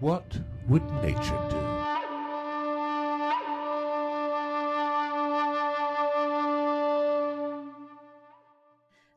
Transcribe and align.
What 0.00 0.38
would 0.68 0.84
nature 1.02 1.40
do? 1.50 1.56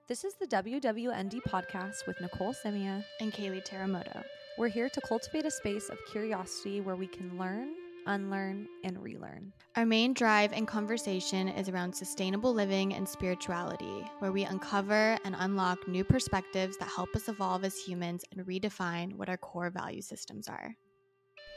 This 0.08 0.24
is 0.24 0.34
the 0.40 0.48
WWND 0.48 1.44
podcast 1.48 2.08
with 2.08 2.20
Nicole 2.20 2.54
Simia 2.54 3.06
and 3.20 3.32
Kaylee 3.32 3.64
Teramoto. 3.64 4.24
We're 4.58 4.70
here 4.70 4.90
to 4.90 5.02
cultivate 5.02 5.46
a 5.46 5.52
space 5.52 5.90
of 5.90 6.00
curiosity 6.12 6.82
where 6.82 6.96
we 6.96 7.06
can 7.06 7.38
learn, 7.38 7.70
unlearn, 8.06 8.68
and 8.84 9.02
relearn. 9.02 9.54
Our 9.76 9.86
main 9.86 10.14
drive 10.14 10.54
and 10.54 10.68
conversation 10.68 11.48
is 11.48 11.70
around 11.70 11.94
sustainable 11.94 12.54
living 12.54 12.94
and 12.94 13.08
spirituality, 13.08 14.04
where 14.20 14.32
we 14.32 14.44
uncover 14.44 15.18
and 15.24 15.36
unlock 15.38 15.88
new 15.88 16.04
perspectives 16.04 16.78
that 16.78 16.90
help 16.90 17.16
us 17.16 17.30
evolve 17.30 17.64
as 17.64 17.78
humans 17.78 18.24
and 18.32 18.46
redefine 18.46 19.16
what 19.16 19.30
our 19.30 19.38
core 19.38 19.70
value 19.70 20.02
systems 20.02 20.48
are. 20.48 20.76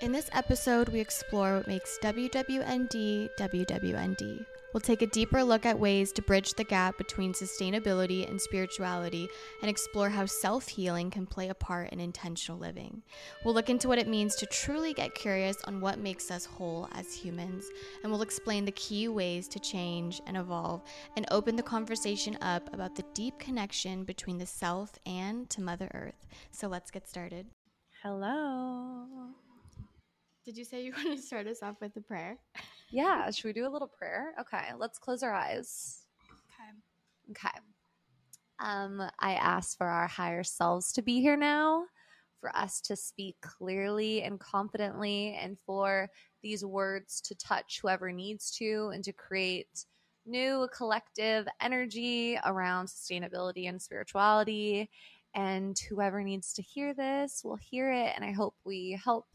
In 0.02 0.12
this 0.12 0.28
episode, 0.32 0.88
we 0.88 1.00
explore 1.00 1.56
what 1.56 1.68
makes 1.68 1.98
WWND 2.02 3.28
WWND. 3.38 4.44
We'll 4.74 4.80
take 4.80 5.02
a 5.02 5.06
deeper 5.06 5.44
look 5.44 5.64
at 5.64 5.78
ways 5.78 6.10
to 6.12 6.22
bridge 6.22 6.54
the 6.54 6.64
gap 6.64 6.98
between 6.98 7.32
sustainability 7.32 8.28
and 8.28 8.40
spirituality 8.40 9.28
and 9.62 9.70
explore 9.70 10.08
how 10.10 10.26
self 10.26 10.66
healing 10.66 11.12
can 11.12 11.26
play 11.26 11.48
a 11.48 11.54
part 11.54 11.90
in 11.90 12.00
intentional 12.00 12.58
living. 12.58 13.00
We'll 13.44 13.54
look 13.54 13.70
into 13.70 13.86
what 13.86 14.00
it 14.00 14.08
means 14.08 14.34
to 14.34 14.46
truly 14.46 14.92
get 14.92 15.14
curious 15.14 15.56
on 15.66 15.80
what 15.80 16.00
makes 16.00 16.28
us 16.28 16.44
whole 16.44 16.88
as 16.90 17.14
humans, 17.14 17.66
and 18.02 18.10
we'll 18.10 18.22
explain 18.22 18.64
the 18.64 18.72
key 18.72 19.06
ways 19.06 19.46
to 19.48 19.60
change 19.60 20.20
and 20.26 20.36
evolve 20.36 20.82
and 21.16 21.24
open 21.30 21.54
the 21.54 21.62
conversation 21.62 22.36
up 22.42 22.74
about 22.74 22.96
the 22.96 23.04
deep 23.14 23.38
connection 23.38 24.02
between 24.02 24.38
the 24.38 24.46
self 24.46 24.98
and 25.06 25.48
to 25.50 25.60
Mother 25.60 25.88
Earth. 25.94 26.26
So 26.50 26.66
let's 26.66 26.90
get 26.90 27.08
started. 27.08 27.46
Hello. 28.02 29.06
Did 30.44 30.56
you 30.56 30.64
say 30.64 30.82
you 30.82 30.92
want 30.96 31.16
to 31.16 31.22
start 31.22 31.46
us 31.46 31.62
off 31.62 31.76
with 31.80 31.96
a 31.96 32.00
prayer? 32.00 32.38
Yeah, 32.90 33.30
should 33.30 33.46
we 33.46 33.52
do 33.52 33.66
a 33.66 33.70
little 33.70 33.88
prayer? 33.88 34.34
Okay, 34.40 34.70
let's 34.78 34.98
close 34.98 35.22
our 35.22 35.32
eyes. 35.32 36.02
Okay. 36.30 37.32
Okay. 37.32 37.58
Um, 38.60 39.02
I 39.18 39.34
ask 39.34 39.76
for 39.76 39.86
our 39.86 40.06
higher 40.06 40.44
selves 40.44 40.92
to 40.92 41.02
be 41.02 41.20
here 41.20 41.36
now, 41.36 41.84
for 42.40 42.54
us 42.56 42.80
to 42.82 42.96
speak 42.96 43.36
clearly 43.40 44.22
and 44.22 44.38
confidently, 44.38 45.36
and 45.40 45.56
for 45.66 46.08
these 46.42 46.64
words 46.64 47.20
to 47.22 47.34
touch 47.34 47.80
whoever 47.82 48.12
needs 48.12 48.50
to 48.58 48.90
and 48.94 49.02
to 49.04 49.12
create 49.12 49.86
new 50.26 50.68
collective 50.76 51.46
energy 51.60 52.38
around 52.44 52.86
sustainability 52.86 53.68
and 53.68 53.80
spirituality. 53.80 54.88
And 55.34 55.76
whoever 55.88 56.22
needs 56.22 56.52
to 56.54 56.62
hear 56.62 56.94
this 56.94 57.42
will 57.44 57.56
hear 57.56 57.92
it. 57.92 58.12
And 58.14 58.24
I 58.24 58.30
hope 58.30 58.54
we 58.64 58.98
help 59.02 59.26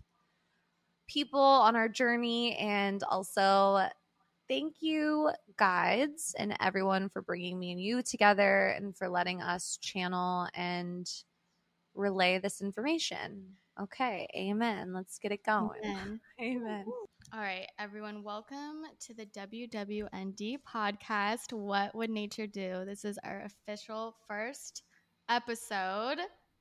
people 1.09 1.39
on 1.39 1.75
our 1.75 1.89
journey. 1.89 2.55
And 2.57 3.03
also, 3.03 3.87
thank 4.47 4.75
you, 4.79 5.31
guides, 5.57 6.35
and 6.37 6.55
everyone 6.61 7.09
for 7.09 7.21
bringing 7.21 7.59
me 7.59 7.71
and 7.71 7.81
you 7.81 8.01
together 8.03 8.67
and 8.67 8.95
for 8.95 9.09
letting 9.09 9.41
us 9.41 9.77
channel 9.81 10.47
and 10.53 11.09
relay 11.95 12.39
this 12.39 12.61
information. 12.61 13.55
Okay, 13.81 14.27
amen. 14.35 14.93
Let's 14.93 15.17
get 15.19 15.31
it 15.31 15.43
going. 15.43 15.79
Amen. 15.83 16.19
Amen. 16.41 16.85
All 17.33 17.39
right, 17.39 17.67
everyone, 17.79 18.23
welcome 18.23 18.83
to 18.99 19.13
the 19.13 19.25
WWND 19.27 20.57
podcast. 20.67 21.53
What 21.53 21.95
would 21.95 22.09
nature 22.09 22.47
do? 22.47 22.83
This 22.85 23.05
is 23.05 23.17
our 23.23 23.43
official 23.45 24.15
first 24.27 24.83
episode, 25.29 26.17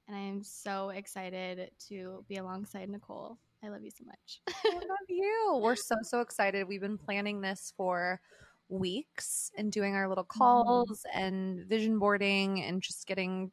and 0.06 0.17
I 0.17 0.21
am 0.21 0.43
so 0.44 0.91
excited 0.91 1.71
to 1.89 2.25
be 2.28 2.37
alongside 2.37 2.89
Nicole. 2.89 3.39
I 3.65 3.69
love 3.69 3.83
you 3.83 3.91
so 3.91 4.05
much. 4.05 4.41
I 4.65 4.75
love 4.75 4.99
you. 5.09 5.61
We're 5.63 5.77
so, 5.77 5.97
so 6.03 6.21
excited. 6.21 6.69
We've 6.69 6.81
been 6.81 6.99
planning 6.99 7.41
this 7.41 7.73
for 7.77 8.21
weeks 8.69 9.51
and 9.57 9.73
doing 9.73 9.95
our 9.95 10.09
little 10.09 10.25
calls 10.25 11.05
and 11.15 11.65
vision 11.67 11.99
boarding 11.99 12.63
and 12.63 12.83
just 12.83 13.07
getting 13.07 13.51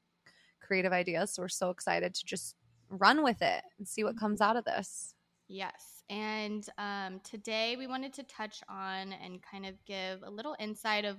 creative 0.62 0.92
ideas. 0.92 1.34
So 1.34 1.42
we're 1.42 1.48
so 1.48 1.70
excited 1.70 2.14
to 2.14 2.26
just 2.26 2.56
run 2.90 3.24
with 3.24 3.42
it 3.42 3.64
and 3.78 3.88
see 3.88 4.04
what 4.04 4.20
comes 4.20 4.42
out 4.42 4.58
of 4.58 4.66
this. 4.66 5.16
Yes. 5.48 6.04
And 6.10 6.68
um, 6.78 7.20
today 7.24 7.76
we 7.78 7.88
wanted 7.88 8.14
to 8.14 8.24
touch 8.24 8.62
on 8.70 9.14
and 9.14 9.42
kind 9.42 9.66
of 9.66 9.74
give 9.86 10.22
a 10.24 10.30
little 10.30 10.56
insight 10.60 11.06
of 11.06 11.18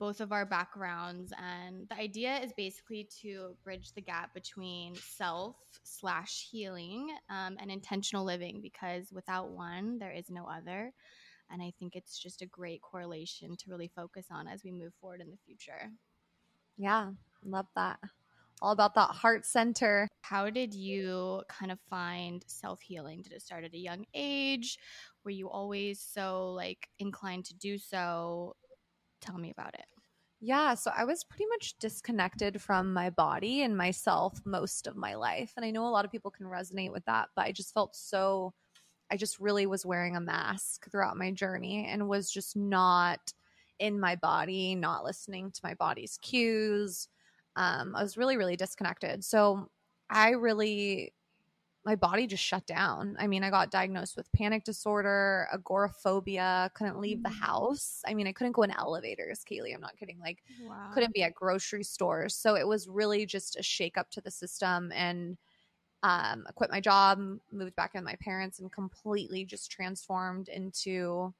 both 0.00 0.20
of 0.20 0.32
our 0.32 0.46
backgrounds. 0.46 1.32
And 1.38 1.86
the 1.88 1.96
idea 1.96 2.38
is 2.38 2.52
basically 2.56 3.08
to 3.20 3.54
bridge 3.62 3.92
the 3.92 4.00
gap 4.00 4.34
between 4.34 4.96
self 4.96 5.56
slash 5.84 6.48
healing 6.50 7.10
um, 7.28 7.56
and 7.60 7.70
intentional 7.70 8.24
living 8.24 8.60
because 8.62 9.12
without 9.12 9.50
one, 9.50 9.98
there 9.98 10.10
is 10.10 10.30
no 10.30 10.46
other. 10.46 10.92
And 11.52 11.62
I 11.62 11.72
think 11.78 11.94
it's 11.94 12.18
just 12.18 12.42
a 12.42 12.46
great 12.46 12.80
correlation 12.80 13.56
to 13.56 13.70
really 13.70 13.90
focus 13.94 14.26
on 14.30 14.48
as 14.48 14.64
we 14.64 14.72
move 14.72 14.94
forward 15.00 15.20
in 15.20 15.30
the 15.30 15.36
future. 15.44 15.90
Yeah, 16.78 17.10
love 17.44 17.66
that. 17.76 17.98
All 18.62 18.72
about 18.72 18.94
that 18.94 19.10
heart 19.10 19.44
center. 19.44 20.08
How 20.22 20.48
did 20.48 20.74
you 20.74 21.42
kind 21.48 21.72
of 21.72 21.78
find 21.90 22.42
self 22.46 22.80
healing? 22.80 23.22
Did 23.22 23.32
it 23.32 23.42
start 23.42 23.64
at 23.64 23.74
a 23.74 23.78
young 23.78 24.04
age? 24.14 24.78
Were 25.24 25.30
you 25.30 25.50
always 25.50 26.00
so 26.00 26.52
like 26.52 26.88
inclined 26.98 27.46
to 27.46 27.54
do 27.54 27.78
so? 27.78 28.54
Tell 29.20 29.36
me 29.36 29.50
about 29.50 29.74
it. 29.74 29.89
Yeah, 30.40 30.74
so 30.74 30.90
I 30.94 31.04
was 31.04 31.22
pretty 31.22 31.44
much 31.46 31.76
disconnected 31.78 32.62
from 32.62 32.94
my 32.94 33.10
body 33.10 33.62
and 33.62 33.76
myself 33.76 34.40
most 34.46 34.86
of 34.86 34.96
my 34.96 35.14
life. 35.14 35.52
And 35.56 35.64
I 35.66 35.70
know 35.70 35.86
a 35.86 35.90
lot 35.90 36.04
of 36.06 36.10
people 36.10 36.30
can 36.30 36.46
resonate 36.46 36.92
with 36.92 37.04
that, 37.04 37.28
but 37.36 37.44
I 37.44 37.52
just 37.52 37.74
felt 37.74 37.94
so, 37.94 38.54
I 39.10 39.16
just 39.18 39.40
really 39.40 39.66
was 39.66 39.86
wearing 39.86 40.16
a 40.16 40.20
mask 40.20 40.90
throughout 40.90 41.16
my 41.18 41.32
journey 41.32 41.86
and 41.86 42.08
was 42.08 42.30
just 42.30 42.56
not 42.56 43.32
in 43.80 44.00
my 44.00 44.16
body, 44.16 44.76
not 44.76 45.04
listening 45.04 45.50
to 45.52 45.60
my 45.64 45.74
body's 45.74 46.18
cues. 46.22 47.08
Um, 47.56 47.96
I 47.96 48.02
was 48.02 48.16
really, 48.16 48.36
really 48.38 48.56
disconnected. 48.56 49.24
So 49.24 49.68
I 50.10 50.30
really 50.30 51.14
my 51.84 51.96
body 51.96 52.26
just 52.26 52.42
shut 52.44 52.66
down. 52.66 53.16
I 53.18 53.26
mean, 53.26 53.42
I 53.42 53.50
got 53.50 53.70
diagnosed 53.70 54.16
with 54.16 54.30
panic 54.32 54.64
disorder, 54.64 55.48
agoraphobia, 55.52 56.70
couldn't 56.74 57.00
leave 57.00 57.22
the 57.22 57.30
Mm. 57.30 57.40
house. 57.40 58.02
I 58.06 58.14
mean, 58.14 58.26
I 58.26 58.32
couldn't 58.32 58.52
go 58.52 58.62
in 58.62 58.70
elevators, 58.70 59.42
Kaylee. 59.44 59.74
I'm 59.74 59.80
not 59.80 59.96
kidding. 59.96 60.18
Like, 60.20 60.42
Wow. 60.58 60.90
couldn't 60.92 61.14
be 61.14 61.22
at 61.22 61.34
grocery 61.34 61.84
stores. 61.84 62.34
So 62.34 62.54
it 62.54 62.66
was 62.66 62.88
really 62.88 63.24
just 63.26 63.56
a 63.58 63.62
shake 63.62 63.96
up 63.96 64.10
to 64.10 64.20
the 64.20 64.30
system. 64.30 64.92
And 64.94 65.38
um, 66.02 66.44
I 66.48 66.52
quit 66.54 66.70
my 66.70 66.80
job, 66.80 67.18
moved 67.52 67.76
back 67.76 67.94
in 67.94 68.00
with 68.00 68.12
my 68.12 68.16
parents, 68.20 68.58
and 68.58 68.72
completely 68.72 69.44
just 69.44 69.70
transformed 69.70 70.48
into 70.48 71.34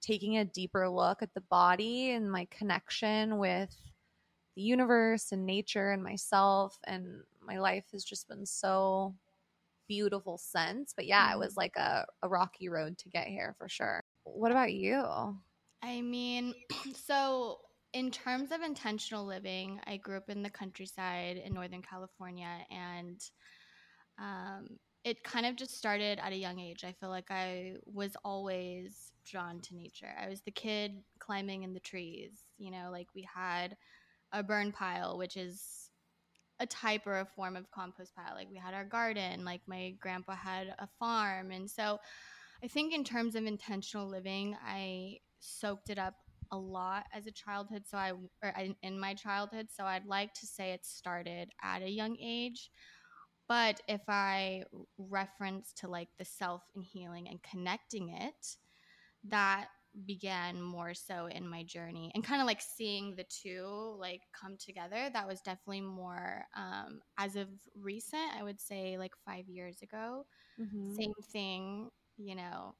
taking 0.00 0.38
a 0.38 0.44
deeper 0.44 0.88
look 0.88 1.22
at 1.22 1.34
the 1.34 1.40
body 1.42 2.10
and 2.12 2.30
my 2.30 2.46
connection 2.50 3.38
with 3.38 3.74
the 4.56 4.62
universe 4.62 5.32
and 5.32 5.46
nature 5.46 5.92
and 5.92 6.02
myself. 6.02 6.78
And 6.84 7.22
my 7.42 7.58
life 7.58 7.86
has 7.92 8.04
just 8.04 8.28
been 8.28 8.46
so 8.46 9.14
beautiful 9.88 10.38
since. 10.38 10.92
But 10.94 11.06
yeah, 11.06 11.32
it 11.32 11.38
was 11.38 11.56
like 11.56 11.76
a, 11.76 12.04
a 12.22 12.28
rocky 12.28 12.68
road 12.68 12.98
to 12.98 13.08
get 13.08 13.26
here 13.26 13.54
for 13.58 13.68
sure. 13.68 14.02
What 14.24 14.50
about 14.50 14.72
you? 14.72 15.04
I 15.82 16.00
mean, 16.00 16.54
so 17.06 17.58
in 17.92 18.10
terms 18.10 18.50
of 18.50 18.60
intentional 18.60 19.24
living, 19.24 19.80
I 19.86 19.98
grew 19.98 20.16
up 20.16 20.28
in 20.28 20.42
the 20.42 20.50
countryside 20.50 21.36
in 21.36 21.54
Northern 21.54 21.82
California 21.82 22.58
and 22.70 23.20
um, 24.18 24.66
it 25.04 25.22
kind 25.22 25.44
of 25.44 25.56
just 25.56 25.76
started 25.76 26.18
at 26.18 26.32
a 26.32 26.36
young 26.36 26.58
age. 26.58 26.82
I 26.82 26.92
feel 26.92 27.10
like 27.10 27.30
I 27.30 27.74
was 27.84 28.16
always 28.24 29.12
drawn 29.26 29.60
to 29.60 29.76
nature. 29.76 30.12
I 30.20 30.28
was 30.28 30.40
the 30.40 30.50
kid 30.50 31.02
climbing 31.18 31.62
in 31.62 31.74
the 31.74 31.80
trees, 31.80 32.32
you 32.58 32.70
know, 32.70 32.88
like 32.90 33.08
we 33.14 33.28
had 33.32 33.76
a 34.32 34.42
burn 34.42 34.72
pile, 34.72 35.18
which 35.18 35.36
is 35.36 35.83
a 36.60 36.66
type 36.66 37.06
or 37.06 37.20
a 37.20 37.26
form 37.26 37.56
of 37.56 37.70
compost 37.70 38.14
pile. 38.14 38.34
Like 38.34 38.48
we 38.50 38.56
had 38.56 38.74
our 38.74 38.84
garden, 38.84 39.44
like 39.44 39.62
my 39.66 39.94
grandpa 40.00 40.34
had 40.34 40.74
a 40.78 40.88
farm. 40.98 41.50
And 41.50 41.70
so 41.70 41.98
I 42.62 42.68
think 42.68 42.94
in 42.94 43.04
terms 43.04 43.34
of 43.34 43.44
intentional 43.44 44.08
living, 44.08 44.56
I 44.64 45.18
soaked 45.40 45.90
it 45.90 45.98
up 45.98 46.14
a 46.52 46.56
lot 46.56 47.04
as 47.12 47.26
a 47.26 47.32
childhood. 47.32 47.82
So 47.86 47.98
I, 47.98 48.12
or 48.42 48.54
in 48.82 48.98
my 48.98 49.14
childhood. 49.14 49.68
So 49.74 49.84
I'd 49.84 50.06
like 50.06 50.32
to 50.34 50.46
say 50.46 50.72
it 50.72 50.84
started 50.84 51.50
at 51.62 51.82
a 51.82 51.90
young 51.90 52.16
age. 52.22 52.70
But 53.48 53.80
if 53.88 54.00
I 54.08 54.64
reference 54.96 55.72
to 55.80 55.88
like 55.88 56.08
the 56.18 56.24
self 56.24 56.62
and 56.74 56.84
healing 56.84 57.28
and 57.28 57.42
connecting 57.42 58.10
it, 58.10 58.56
that 59.24 59.66
began 60.06 60.60
more 60.60 60.94
so 60.94 61.26
in 61.26 61.48
my 61.48 61.62
journey 61.62 62.10
and 62.14 62.24
kind 62.24 62.40
of 62.40 62.46
like 62.46 62.60
seeing 62.60 63.14
the 63.16 63.24
two 63.24 63.94
like 63.98 64.22
come 64.38 64.56
together 64.56 65.08
that 65.12 65.26
was 65.26 65.40
definitely 65.40 65.80
more 65.80 66.44
um 66.56 67.00
as 67.18 67.36
of 67.36 67.48
recent 67.80 68.22
i 68.38 68.42
would 68.42 68.60
say 68.60 68.96
like 68.98 69.12
five 69.24 69.48
years 69.48 69.82
ago 69.82 70.24
Mm-hmm. 70.60 71.00
same 71.00 71.12
thing 71.32 71.90
you 72.16 72.34
know 72.34 72.74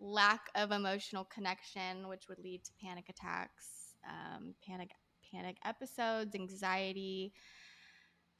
lack 0.00 0.48
of 0.54 0.70
emotional 0.72 1.24
connection 1.24 2.08
which 2.08 2.28
would 2.28 2.38
lead 2.38 2.62
to 2.64 2.72
panic 2.82 3.06
attacks 3.08 3.94
um, 4.08 4.54
panic 4.66 4.90
panic 5.32 5.56
episodes 5.64 6.34
anxiety 6.34 7.32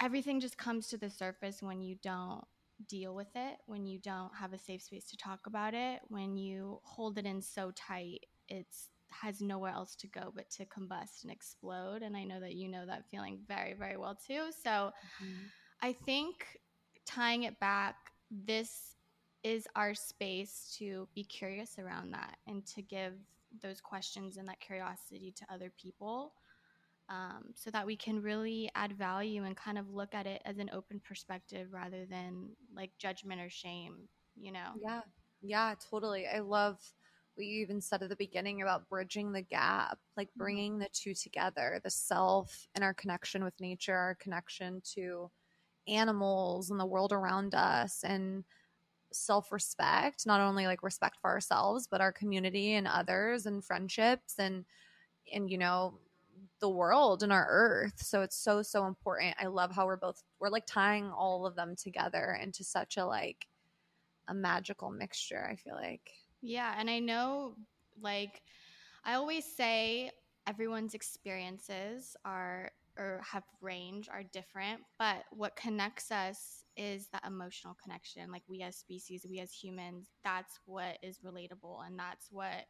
everything 0.00 0.40
just 0.40 0.58
comes 0.58 0.88
to 0.88 0.96
the 0.98 1.10
surface 1.10 1.62
when 1.62 1.80
you 1.80 1.96
don't 2.02 2.44
deal 2.88 3.14
with 3.14 3.34
it, 3.34 3.58
when 3.66 3.86
you 3.86 3.98
don't 3.98 4.34
have 4.34 4.52
a 4.52 4.58
safe 4.58 4.82
space 4.82 5.04
to 5.10 5.16
talk 5.16 5.46
about 5.46 5.74
it, 5.74 6.00
when 6.08 6.36
you 6.36 6.80
hold 6.82 7.18
it 7.18 7.26
in 7.26 7.40
so 7.40 7.72
tight, 7.74 8.26
it's 8.48 8.88
has 9.10 9.40
nowhere 9.40 9.70
else 9.70 9.94
to 9.94 10.06
go 10.08 10.32
but 10.34 10.50
to 10.50 10.64
combust 10.66 11.22
and 11.22 11.30
explode. 11.30 12.02
And 12.02 12.16
I 12.16 12.24
know 12.24 12.40
that 12.40 12.54
you 12.54 12.68
know 12.68 12.84
that 12.86 13.04
feeling 13.10 13.38
very, 13.46 13.74
very 13.74 13.96
well 13.96 14.16
too. 14.16 14.46
So 14.62 14.70
mm-hmm. 14.70 15.46
I 15.82 15.92
think 15.92 16.58
tying 17.06 17.44
it 17.44 17.58
back, 17.60 17.96
this 18.30 18.96
is 19.42 19.68
our 19.76 19.94
space 19.94 20.74
to 20.78 21.06
be 21.14 21.22
curious 21.22 21.78
around 21.78 22.12
that 22.12 22.38
and 22.46 22.66
to 22.66 22.82
give 22.82 23.12
those 23.62 23.80
questions 23.80 24.36
and 24.36 24.48
that 24.48 24.58
curiosity 24.60 25.32
to 25.36 25.44
other 25.52 25.70
people 25.80 26.32
um, 27.08 27.44
so 27.54 27.70
that 27.70 27.86
we 27.86 27.96
can 27.96 28.22
really 28.22 28.70
add 28.74 28.96
value 28.96 29.44
and 29.44 29.56
kind 29.56 29.78
of 29.78 29.90
look 29.90 30.14
at 30.14 30.26
it 30.26 30.42
as 30.44 30.58
an 30.58 30.70
open 30.72 31.00
perspective 31.06 31.68
rather 31.70 32.06
than 32.06 32.48
like 32.74 32.90
judgment 32.98 33.40
or 33.40 33.50
shame, 33.50 34.08
you 34.36 34.52
know? 34.52 34.72
Yeah. 34.82 35.00
Yeah, 35.42 35.74
totally. 35.90 36.26
I 36.26 36.38
love 36.38 36.80
what 37.34 37.46
you 37.46 37.60
even 37.60 37.80
said 37.80 38.02
at 38.02 38.08
the 38.08 38.16
beginning 38.16 38.62
about 38.62 38.88
bridging 38.88 39.32
the 39.32 39.42
gap, 39.42 39.98
like 40.16 40.28
mm-hmm. 40.28 40.38
bringing 40.38 40.78
the 40.78 40.88
two 40.92 41.14
together 41.14 41.80
the 41.84 41.90
self 41.90 42.66
and 42.74 42.82
our 42.82 42.94
connection 42.94 43.44
with 43.44 43.60
nature, 43.60 43.94
our 43.94 44.14
connection 44.14 44.80
to 44.94 45.30
animals 45.86 46.70
and 46.70 46.80
the 46.80 46.86
world 46.86 47.12
around 47.12 47.54
us, 47.54 48.04
and 48.04 48.44
self 49.12 49.52
respect, 49.52 50.26
not 50.26 50.40
only 50.40 50.66
like 50.66 50.82
respect 50.82 51.18
for 51.20 51.30
ourselves, 51.30 51.86
but 51.90 52.00
our 52.00 52.12
community 52.12 52.74
and 52.74 52.88
others 52.88 53.46
and 53.46 53.64
friendships 53.64 54.36
and, 54.38 54.64
and, 55.32 55.50
you 55.50 55.58
know, 55.58 55.98
the 56.64 56.68
world 56.70 57.22
and 57.22 57.30
our 57.30 57.46
earth. 57.46 58.02
So 58.02 58.22
it's 58.22 58.36
so, 58.36 58.62
so 58.62 58.86
important. 58.86 59.36
I 59.38 59.48
love 59.48 59.70
how 59.70 59.84
we're 59.84 59.98
both, 59.98 60.22
we're 60.40 60.48
like 60.48 60.64
tying 60.66 61.10
all 61.10 61.44
of 61.44 61.56
them 61.56 61.76
together 61.76 62.38
into 62.42 62.64
such 62.64 62.96
a 62.96 63.04
like, 63.04 63.46
a 64.28 64.32
magical 64.32 64.90
mixture, 64.90 65.46
I 65.46 65.56
feel 65.56 65.74
like. 65.74 66.10
Yeah. 66.40 66.74
And 66.78 66.88
I 66.88 67.00
know, 67.00 67.54
like, 68.00 68.40
I 69.04 69.12
always 69.12 69.44
say 69.44 70.10
everyone's 70.46 70.94
experiences 70.94 72.16
are 72.24 72.70
or 72.96 73.20
have 73.30 73.42
range 73.60 74.08
are 74.08 74.22
different 74.22 74.80
but 75.00 75.24
what 75.32 75.56
connects 75.56 76.12
us 76.12 76.62
is 76.76 77.08
that 77.08 77.24
emotional 77.26 77.76
connection 77.82 78.30
like 78.30 78.44
we 78.48 78.62
as 78.62 78.76
species 78.76 79.26
we 79.28 79.40
as 79.40 79.52
humans 79.52 80.10
that's 80.22 80.60
what 80.66 80.96
is 81.02 81.18
relatable 81.18 81.84
and 81.84 81.98
that's 81.98 82.28
what 82.30 82.66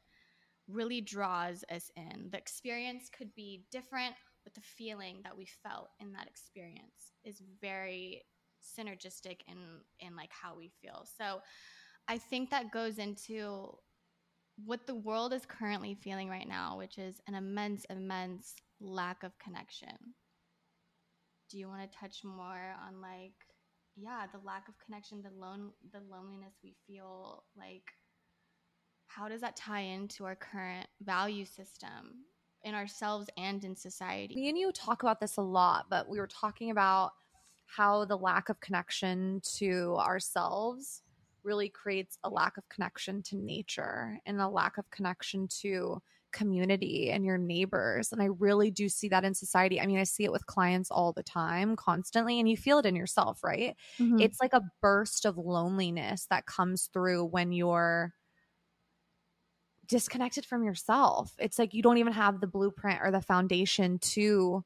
really 0.68 1.00
draws 1.00 1.64
us 1.70 1.90
in. 1.96 2.28
The 2.30 2.38
experience 2.38 3.10
could 3.16 3.34
be 3.34 3.64
different, 3.70 4.14
but 4.44 4.54
the 4.54 4.60
feeling 4.60 5.20
that 5.24 5.36
we 5.36 5.46
felt 5.62 5.90
in 6.00 6.12
that 6.12 6.28
experience 6.28 7.12
is 7.24 7.42
very 7.60 8.22
synergistic 8.62 9.40
in 9.46 9.58
in 10.00 10.16
like 10.16 10.30
how 10.32 10.56
we 10.56 10.72
feel. 10.80 11.06
So 11.18 11.40
I 12.08 12.18
think 12.18 12.50
that 12.50 12.72
goes 12.72 12.98
into 12.98 13.76
what 14.64 14.86
the 14.86 14.94
world 14.94 15.32
is 15.32 15.46
currently 15.46 15.94
feeling 15.94 16.28
right 16.28 16.48
now, 16.48 16.78
which 16.78 16.98
is 16.98 17.20
an 17.26 17.34
immense, 17.34 17.84
immense 17.90 18.54
lack 18.80 19.22
of 19.22 19.36
connection. 19.38 19.96
Do 21.50 21.58
you 21.58 21.68
want 21.68 21.90
to 21.90 21.98
touch 21.98 22.24
more 22.24 22.74
on 22.86 23.00
like, 23.00 23.34
yeah, 23.96 24.26
the 24.32 24.40
lack 24.44 24.68
of 24.68 24.74
connection, 24.84 25.22
the 25.22 25.30
lone, 25.30 25.72
the 25.92 26.00
loneliness 26.10 26.54
we 26.62 26.74
feel, 26.86 27.44
like 27.56 27.84
how 29.14 29.28
does 29.28 29.40
that 29.42 29.56
tie 29.56 29.80
into 29.80 30.24
our 30.24 30.34
current 30.34 30.88
value 31.02 31.44
system 31.44 32.24
in 32.64 32.74
ourselves 32.74 33.28
and 33.36 33.64
in 33.64 33.76
society? 33.76 34.34
Me 34.34 34.48
and 34.48 34.58
you 34.58 34.72
talk 34.72 35.02
about 35.02 35.20
this 35.20 35.36
a 35.36 35.42
lot, 35.42 35.86
but 35.88 36.08
we 36.08 36.18
were 36.18 36.26
talking 36.26 36.70
about 36.70 37.12
how 37.66 38.04
the 38.04 38.16
lack 38.16 38.48
of 38.48 38.60
connection 38.60 39.40
to 39.58 39.96
ourselves 39.98 41.02
really 41.44 41.68
creates 41.68 42.18
a 42.24 42.28
lack 42.28 42.56
of 42.56 42.68
connection 42.68 43.22
to 43.22 43.36
nature 43.36 44.18
and 44.26 44.40
a 44.40 44.48
lack 44.48 44.78
of 44.78 44.90
connection 44.90 45.46
to 45.48 46.00
community 46.32 47.10
and 47.12 47.24
your 47.24 47.38
neighbors. 47.38 48.10
And 48.10 48.20
I 48.20 48.26
really 48.26 48.70
do 48.72 48.88
see 48.88 49.08
that 49.08 49.24
in 49.24 49.34
society. 49.34 49.80
I 49.80 49.86
mean, 49.86 49.98
I 49.98 50.04
see 50.04 50.24
it 50.24 50.32
with 50.32 50.46
clients 50.46 50.90
all 50.90 51.12
the 51.12 51.22
time, 51.22 51.76
constantly, 51.76 52.40
and 52.40 52.48
you 52.48 52.56
feel 52.56 52.78
it 52.78 52.86
in 52.86 52.96
yourself, 52.96 53.44
right? 53.44 53.76
Mm-hmm. 54.00 54.20
It's 54.20 54.38
like 54.40 54.54
a 54.54 54.62
burst 54.82 55.24
of 55.24 55.38
loneliness 55.38 56.26
that 56.30 56.46
comes 56.46 56.88
through 56.92 57.26
when 57.26 57.52
you're 57.52 58.12
disconnected 59.86 60.44
from 60.44 60.64
yourself. 60.64 61.32
It's 61.38 61.58
like 61.58 61.74
you 61.74 61.82
don't 61.82 61.98
even 61.98 62.12
have 62.12 62.40
the 62.40 62.46
blueprint 62.46 63.00
or 63.02 63.10
the 63.10 63.20
foundation 63.20 63.98
to 64.00 64.64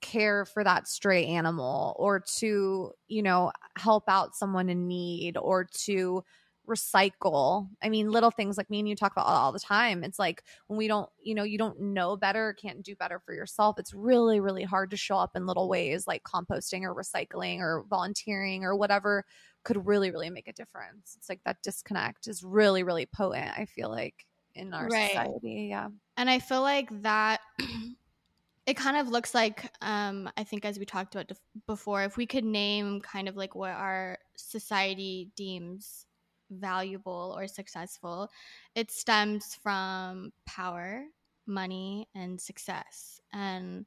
care 0.00 0.44
for 0.44 0.62
that 0.62 0.86
stray 0.86 1.26
animal 1.26 1.96
or 1.98 2.20
to, 2.38 2.92
you 3.08 3.22
know, 3.22 3.52
help 3.76 4.04
out 4.08 4.34
someone 4.34 4.68
in 4.68 4.86
need 4.86 5.36
or 5.36 5.64
to 5.64 6.22
recycle. 6.68 7.68
I 7.82 7.88
mean, 7.88 8.10
little 8.10 8.30
things 8.30 8.56
like 8.56 8.70
me 8.70 8.78
and 8.78 8.88
you 8.88 8.96
talk 8.96 9.12
about 9.12 9.26
all 9.26 9.52
the 9.52 9.58
time. 9.58 10.02
It's 10.02 10.18
like 10.18 10.42
when 10.66 10.78
we 10.78 10.88
don't, 10.88 11.08
you 11.22 11.34
know, 11.34 11.42
you 11.42 11.58
don't 11.58 11.80
know 11.80 12.16
better, 12.16 12.54
can't 12.60 12.82
do 12.82 12.96
better 12.96 13.18
for 13.18 13.34
yourself. 13.34 13.78
It's 13.78 13.94
really, 13.94 14.40
really 14.40 14.62
hard 14.62 14.90
to 14.90 14.96
show 14.96 15.16
up 15.16 15.36
in 15.36 15.46
little 15.46 15.68
ways 15.68 16.06
like 16.06 16.22
composting 16.22 16.82
or 16.82 16.94
recycling 16.94 17.60
or 17.60 17.84
volunteering 17.88 18.64
or 18.64 18.76
whatever 18.76 19.24
could 19.62 19.86
really, 19.86 20.10
really 20.10 20.30
make 20.30 20.48
a 20.48 20.52
difference. 20.52 21.14
It's 21.16 21.28
like 21.28 21.40
that 21.44 21.62
disconnect 21.62 22.28
is 22.28 22.42
really, 22.42 22.82
really 22.82 23.06
potent, 23.06 23.58
I 23.58 23.66
feel 23.66 23.90
like 23.90 24.26
in 24.54 24.72
our 24.72 24.86
right. 24.86 25.10
society. 25.10 25.66
Yeah. 25.70 25.88
And 26.16 26.30
I 26.30 26.38
feel 26.38 26.62
like 26.62 26.88
that 27.02 27.40
it 28.66 28.76
kind 28.76 28.96
of 28.96 29.08
looks 29.08 29.34
like 29.34 29.70
um, 29.82 30.30
I 30.36 30.44
think 30.44 30.64
as 30.64 30.78
we 30.78 30.84
talked 30.84 31.14
about 31.14 31.30
before, 31.66 32.02
if 32.02 32.16
we 32.16 32.26
could 32.26 32.44
name 32.44 33.00
kind 33.00 33.28
of 33.28 33.36
like 33.36 33.54
what 33.54 33.72
our 33.72 34.18
society 34.36 35.30
deems 35.36 36.06
valuable 36.50 37.34
or 37.36 37.46
successful, 37.46 38.28
it 38.74 38.90
stems 38.90 39.58
from 39.62 40.32
power, 40.46 41.04
money, 41.46 42.08
and 42.14 42.40
success. 42.40 43.20
And 43.32 43.86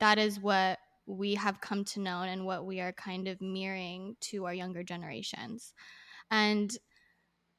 that 0.00 0.18
is 0.18 0.40
what 0.40 0.78
we 1.06 1.34
have 1.34 1.60
come 1.60 1.84
to 1.84 2.00
know 2.00 2.20
and 2.22 2.44
what 2.44 2.66
we 2.66 2.80
are 2.80 2.92
kind 2.92 3.28
of 3.28 3.40
mirroring 3.40 4.16
to 4.20 4.44
our 4.44 4.52
younger 4.52 4.82
generations. 4.82 5.72
And 6.30 6.76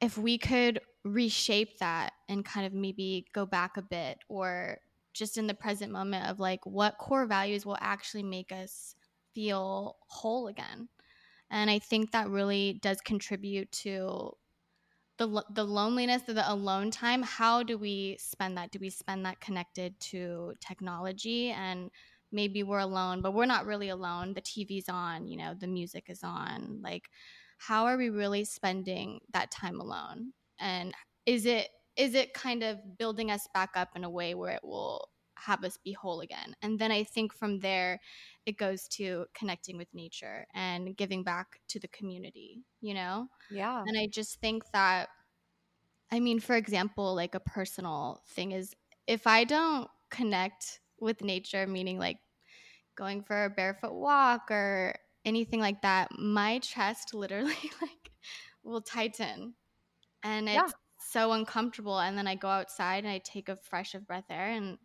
if 0.01 0.17
we 0.17 0.37
could 0.37 0.79
reshape 1.03 1.77
that 1.79 2.13
and 2.27 2.45
kind 2.45 2.65
of 2.65 2.73
maybe 2.73 3.25
go 3.33 3.45
back 3.45 3.77
a 3.77 3.81
bit 3.81 4.19
or 4.27 4.77
just 5.13 5.37
in 5.37 5.47
the 5.47 5.53
present 5.53 5.91
moment 5.91 6.27
of 6.27 6.39
like 6.39 6.65
what 6.65 6.97
core 6.97 7.25
values 7.25 7.65
will 7.65 7.77
actually 7.79 8.23
make 8.23 8.51
us 8.51 8.95
feel 9.33 9.97
whole 10.07 10.47
again. 10.47 10.87
And 11.49 11.69
I 11.69 11.79
think 11.79 12.11
that 12.11 12.29
really 12.29 12.79
does 12.81 13.01
contribute 13.01 13.71
to 13.71 14.31
the 15.17 15.43
the 15.53 15.63
loneliness 15.63 16.27
of 16.29 16.35
the 16.35 16.49
alone 16.49 16.91
time. 16.91 17.23
How 17.23 17.63
do 17.63 17.77
we 17.77 18.17
spend 18.19 18.57
that? 18.57 18.71
Do 18.71 18.79
we 18.79 18.89
spend 18.89 19.25
that 19.25 19.41
connected 19.41 19.99
to 20.01 20.53
technology 20.61 21.49
and 21.49 21.91
maybe 22.31 22.63
we're 22.63 22.79
alone, 22.79 23.21
but 23.21 23.33
we're 23.33 23.45
not 23.45 23.65
really 23.65 23.89
alone. 23.89 24.33
The 24.33 24.41
TV's 24.41 24.87
on, 24.87 25.27
you 25.27 25.37
know, 25.37 25.53
the 25.59 25.67
music 25.67 26.05
is 26.09 26.23
on. 26.23 26.79
Like 26.81 27.09
how 27.59 27.85
are 27.85 27.97
we 27.97 28.09
really 28.09 28.45
spending 28.45 29.19
that 29.33 29.51
time 29.51 29.79
alone? 29.81 30.33
And 30.59 30.93
is 31.25 31.45
it 31.45 31.69
is 31.95 32.15
it 32.15 32.33
kind 32.33 32.63
of 32.63 32.97
building 32.97 33.29
us 33.29 33.47
back 33.53 33.71
up 33.75 33.89
in 33.95 34.03
a 34.05 34.09
way 34.09 34.33
where 34.33 34.55
it 34.55 34.63
will 34.63 35.09
have 35.37 35.63
us 35.63 35.77
be 35.77 35.93
whole 35.93 36.21
again? 36.21 36.55
And 36.61 36.79
then 36.79 36.91
I 36.91 37.03
think 37.03 37.33
from 37.33 37.59
there 37.59 37.99
it 38.45 38.57
goes 38.57 38.87
to 38.89 39.25
connecting 39.35 39.77
with 39.77 39.93
nature 39.93 40.47
and 40.53 40.95
giving 40.97 41.23
back 41.23 41.59
to 41.69 41.79
the 41.79 41.89
community, 41.89 42.63
you 42.81 42.93
know? 42.93 43.27
Yeah. 43.49 43.87
And 43.87 43.97
I 43.99 44.07
just 44.07 44.39
think 44.41 44.63
that 44.73 45.09
I 46.11 46.19
mean, 46.19 46.39
for 46.39 46.55
example, 46.55 47.15
like 47.15 47.35
a 47.35 47.39
personal 47.39 48.23
thing 48.29 48.51
is 48.51 48.75
if 49.07 49.27
I 49.27 49.43
don't 49.43 49.89
connect 50.09 50.81
with 50.99 51.23
nature, 51.23 51.67
meaning 51.67 51.99
like 51.99 52.17
going 52.95 53.23
for 53.23 53.45
a 53.45 53.49
barefoot 53.49 53.93
walk 53.93 54.51
or 54.51 54.95
anything 55.25 55.59
like 55.59 55.81
that, 55.81 56.09
my 56.17 56.59
chest 56.59 57.13
literally 57.13 57.71
like 57.81 58.11
will 58.63 58.81
tighten. 58.81 59.53
And 60.23 60.47
it's 60.47 60.55
yeah. 60.55 60.67
so 61.11 61.31
uncomfortable. 61.31 61.99
And 61.99 62.17
then 62.17 62.27
I 62.27 62.35
go 62.35 62.49
outside 62.49 63.03
and 63.03 63.13
I 63.13 63.19
take 63.19 63.49
a 63.49 63.55
fresh 63.55 63.95
of 63.95 64.05
breath 64.05 64.25
air 64.29 64.49
and 64.49 64.77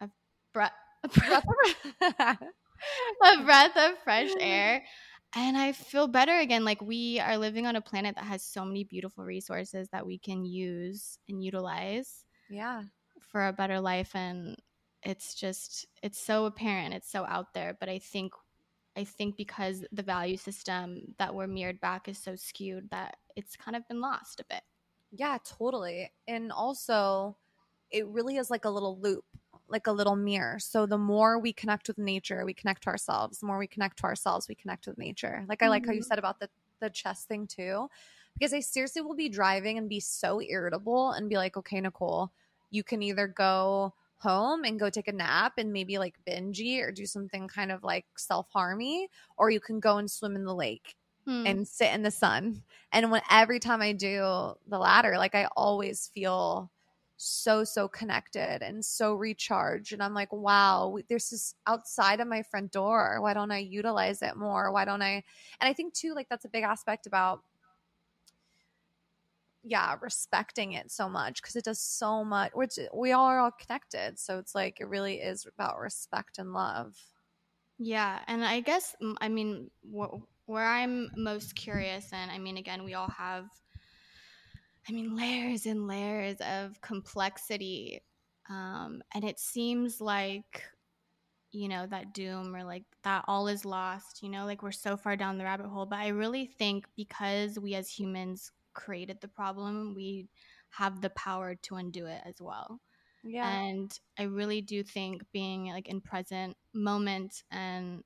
a 0.00 0.08
breath 0.52 0.72
a 1.04 1.08
breath, 1.08 2.42
a 3.22 3.44
breath 3.44 3.76
of 3.76 3.98
fresh 4.02 4.30
air. 4.40 4.82
And 5.36 5.56
I 5.56 5.72
feel 5.72 6.08
better 6.08 6.38
again. 6.38 6.64
Like 6.64 6.80
we 6.80 7.20
are 7.20 7.36
living 7.36 7.66
on 7.66 7.76
a 7.76 7.80
planet 7.80 8.14
that 8.16 8.24
has 8.24 8.42
so 8.42 8.64
many 8.64 8.84
beautiful 8.84 9.24
resources 9.24 9.88
that 9.92 10.06
we 10.06 10.18
can 10.18 10.44
use 10.44 11.18
and 11.28 11.44
utilize. 11.44 12.24
Yeah. 12.48 12.82
For 13.30 13.46
a 13.46 13.52
better 13.52 13.78
life. 13.80 14.14
And 14.14 14.56
it's 15.02 15.34
just, 15.34 15.86
it's 16.02 16.18
so 16.18 16.46
apparent. 16.46 16.94
It's 16.94 17.10
so 17.10 17.26
out 17.26 17.52
there. 17.52 17.76
But 17.78 17.88
I 17.88 17.98
think 17.98 18.32
I 18.98 19.04
think 19.04 19.36
because 19.36 19.84
the 19.92 20.02
value 20.02 20.36
system 20.36 21.14
that 21.18 21.34
we're 21.34 21.46
mirrored 21.46 21.80
back 21.80 22.08
is 22.08 22.18
so 22.18 22.34
skewed 22.34 22.90
that 22.90 23.16
it's 23.36 23.56
kind 23.56 23.76
of 23.76 23.86
been 23.88 24.00
lost 24.00 24.40
a 24.40 24.44
bit. 24.50 24.62
Yeah, 25.12 25.38
totally. 25.44 26.10
And 26.26 26.50
also, 26.50 27.36
it 27.90 28.06
really 28.08 28.36
is 28.36 28.50
like 28.50 28.64
a 28.64 28.70
little 28.70 28.98
loop, 28.98 29.24
like 29.68 29.86
a 29.86 29.92
little 29.92 30.16
mirror. 30.16 30.58
So 30.58 30.84
the 30.84 30.98
more 30.98 31.38
we 31.38 31.52
connect 31.52 31.88
with 31.88 31.96
nature, 31.96 32.44
we 32.44 32.52
connect 32.52 32.82
to 32.82 32.88
ourselves. 32.88 33.38
The 33.38 33.46
more 33.46 33.58
we 33.58 33.68
connect 33.68 33.98
to 33.98 34.04
ourselves, 34.04 34.48
we 34.48 34.56
connect 34.56 34.86
with 34.86 34.98
nature. 34.98 35.44
Like 35.48 35.62
I 35.62 35.68
like 35.68 35.82
mm-hmm. 35.82 35.90
how 35.90 35.94
you 35.94 36.00
mm-hmm. 36.00 36.08
said 36.08 36.18
about 36.18 36.40
the 36.40 36.50
the 36.80 36.90
chest 36.90 37.26
thing 37.26 37.44
too 37.46 37.88
because 38.38 38.54
I 38.54 38.60
seriously 38.60 39.02
will 39.02 39.16
be 39.16 39.28
driving 39.28 39.78
and 39.78 39.88
be 39.88 39.98
so 39.98 40.40
irritable 40.40 41.10
and 41.10 41.28
be 41.28 41.36
like, 41.36 41.56
okay, 41.56 41.80
Nicole, 41.80 42.30
you 42.70 42.84
can 42.84 43.02
either 43.02 43.26
go 43.26 43.94
home 44.20 44.64
and 44.64 44.78
go 44.80 44.90
take 44.90 45.08
a 45.08 45.12
nap 45.12 45.54
and 45.58 45.72
maybe 45.72 45.98
like 45.98 46.22
binge 46.24 46.60
or 46.60 46.92
do 46.92 47.06
something 47.06 47.48
kind 47.48 47.72
of 47.72 47.82
like 47.84 48.06
self 48.16 48.48
harmy, 48.52 49.08
or 49.36 49.50
you 49.50 49.60
can 49.60 49.80
go 49.80 49.98
and 49.98 50.10
swim 50.10 50.36
in 50.36 50.44
the 50.44 50.54
lake 50.54 50.96
Hmm. 51.26 51.44
and 51.44 51.66
sit 51.68 51.92
in 51.92 52.02
the 52.02 52.10
sun. 52.10 52.64
And 52.92 53.10
when 53.10 53.22
every 53.30 53.60
time 53.60 53.80
I 53.82 53.92
do 53.92 54.54
the 54.66 54.78
latter, 54.78 55.16
like 55.18 55.34
I 55.34 55.46
always 55.56 56.08
feel 56.08 56.70
so 57.20 57.64
so 57.64 57.88
connected 57.88 58.62
and 58.62 58.84
so 58.84 59.12
recharged 59.12 59.92
and 59.92 60.00
i'm 60.00 60.14
like 60.14 60.32
wow 60.32 60.86
we- 60.88 61.02
this 61.08 61.32
is 61.32 61.52
outside 61.66 62.20
of 62.20 62.28
my 62.28 62.44
front 62.44 62.70
door 62.70 63.20
why 63.20 63.34
don't 63.34 63.50
i 63.50 63.58
utilize 63.58 64.22
it 64.22 64.36
more 64.36 64.70
why 64.70 64.84
don't 64.84 65.02
i 65.02 65.14
and 65.14 65.24
i 65.68 65.72
think 65.72 65.92
too 65.94 66.14
like 66.14 66.28
that's 66.28 66.44
a 66.44 66.48
big 66.48 66.62
aspect 66.62 67.08
about 67.08 67.42
yeah 69.68 69.96
respecting 70.00 70.72
it 70.72 70.90
so 70.90 71.08
much 71.08 71.42
because 71.42 71.56
it 71.56 71.64
does 71.64 71.80
so 71.80 72.24
much 72.24 72.52
which 72.54 72.78
we 72.94 73.12
all 73.12 73.26
are 73.26 73.40
all 73.40 73.52
connected 73.52 74.18
so 74.18 74.38
it's 74.38 74.54
like 74.54 74.80
it 74.80 74.88
really 74.88 75.16
is 75.20 75.46
about 75.46 75.78
respect 75.78 76.38
and 76.38 76.52
love 76.52 76.96
Yeah, 77.78 78.22
and 78.26 78.44
I 78.44 78.60
guess 78.60 78.96
I 79.20 79.28
mean 79.28 79.70
wh- 79.82 80.20
where 80.46 80.64
I'm 80.66 81.10
most 81.16 81.54
curious, 81.54 82.12
and 82.12 82.30
I 82.30 82.38
mean 82.38 82.56
again, 82.56 82.84
we 82.84 82.94
all 82.94 83.08
have, 83.08 83.48
I 84.88 84.92
mean 84.92 85.16
layers 85.16 85.66
and 85.66 85.86
layers 85.86 86.40
of 86.40 86.80
complexity, 86.80 88.00
um, 88.48 89.02
and 89.12 89.24
it 89.24 89.38
seems 89.38 90.00
like, 90.00 90.64
you 91.52 91.68
know, 91.68 91.86
that 91.86 92.14
doom 92.14 92.54
or 92.56 92.64
like 92.64 92.84
that 93.04 93.24
all 93.28 93.48
is 93.48 93.64
lost. 93.64 94.22
You 94.22 94.30
know, 94.30 94.46
like 94.46 94.62
we're 94.62 94.72
so 94.72 94.96
far 94.96 95.16
down 95.16 95.38
the 95.38 95.44
rabbit 95.44 95.68
hole. 95.68 95.86
But 95.86 96.00
I 96.00 96.08
really 96.08 96.46
think 96.46 96.86
because 96.96 97.58
we 97.58 97.74
as 97.74 97.90
humans 97.90 98.52
created 98.78 99.20
the 99.20 99.28
problem, 99.28 99.94
we 99.94 100.28
have 100.70 101.00
the 101.00 101.10
power 101.10 101.54
to 101.54 101.74
undo 101.76 102.06
it 102.06 102.22
as 102.24 102.36
well. 102.40 102.80
Yeah. 103.24 103.50
And 103.50 103.90
i 104.18 104.22
really 104.22 104.62
do 104.62 104.82
think 104.82 105.22
being 105.32 105.66
like 105.66 105.88
in 105.88 106.00
present 106.00 106.56
moment 106.72 107.42
and 107.50 108.04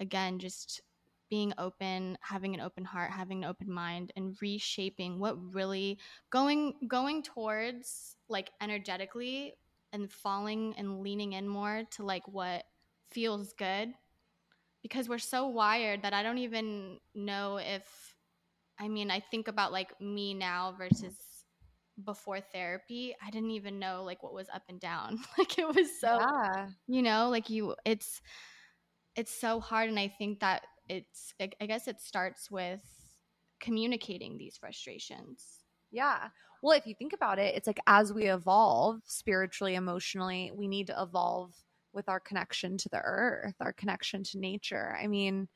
again 0.00 0.38
just 0.38 0.80
being 1.28 1.52
open 1.58 2.16
having 2.20 2.54
an 2.54 2.60
open 2.60 2.84
heart 2.84 3.10
having 3.10 3.44
an 3.44 3.50
open 3.50 3.70
mind 3.70 4.12
and 4.16 4.36
reshaping 4.40 5.18
what 5.18 5.36
really 5.54 5.98
going 6.30 6.74
going 6.88 7.22
towards 7.22 8.16
like 8.28 8.50
energetically 8.60 9.54
and 9.92 10.10
falling 10.10 10.74
and 10.78 11.00
leaning 11.00 11.32
in 11.32 11.48
more 11.48 11.82
to 11.90 12.04
like 12.04 12.26
what 12.28 12.64
feels 13.10 13.52
good. 13.52 13.92
Because 14.82 15.08
we're 15.08 15.18
so 15.18 15.48
wired 15.48 16.02
that 16.02 16.12
i 16.14 16.22
don't 16.22 16.38
even 16.38 16.98
know 17.14 17.58
if 17.58 18.05
i 18.78 18.88
mean 18.88 19.10
i 19.10 19.20
think 19.20 19.48
about 19.48 19.72
like 19.72 19.98
me 20.00 20.34
now 20.34 20.74
versus 20.76 21.14
before 22.04 22.40
therapy 22.40 23.14
i 23.24 23.30
didn't 23.30 23.50
even 23.50 23.78
know 23.78 24.02
like 24.04 24.22
what 24.22 24.34
was 24.34 24.48
up 24.52 24.62
and 24.68 24.80
down 24.80 25.18
like 25.38 25.58
it 25.58 25.66
was 25.66 25.88
so 26.00 26.18
yeah 26.20 26.66
you 26.86 27.02
know 27.02 27.28
like 27.30 27.48
you 27.48 27.74
it's 27.84 28.20
it's 29.14 29.34
so 29.34 29.60
hard 29.60 29.88
and 29.88 29.98
i 29.98 30.08
think 30.08 30.40
that 30.40 30.62
it's 30.88 31.32
i 31.40 31.50
I 31.60 31.66
guess 31.66 31.88
it 31.88 32.00
starts 32.00 32.50
with 32.50 32.80
communicating 33.60 34.36
these 34.36 34.56
frustrations 34.58 35.64
Yeah. 35.90 36.28
Well, 36.62 36.76
if 36.76 36.86
you 36.86 36.94
think 36.94 37.12
about 37.12 37.38
it, 37.38 37.54
it's 37.54 37.66
like 37.66 37.78
as 37.86 38.12
we 38.12 38.24
evolve 38.24 39.00
spiritually, 39.04 39.74
emotionally, 39.74 40.50
we 40.54 40.68
need 40.68 40.88
to 40.88 41.00
evolve 41.00 41.54
with 41.92 42.08
our 42.08 42.20
connection 42.20 42.76
to 42.78 42.88
the 42.88 43.00
earth, 43.02 43.54
our 43.60 43.72
connection 43.72 44.22
to 44.24 44.38
nature. 44.38 44.96
I 45.00 45.06
mean, 45.06 45.48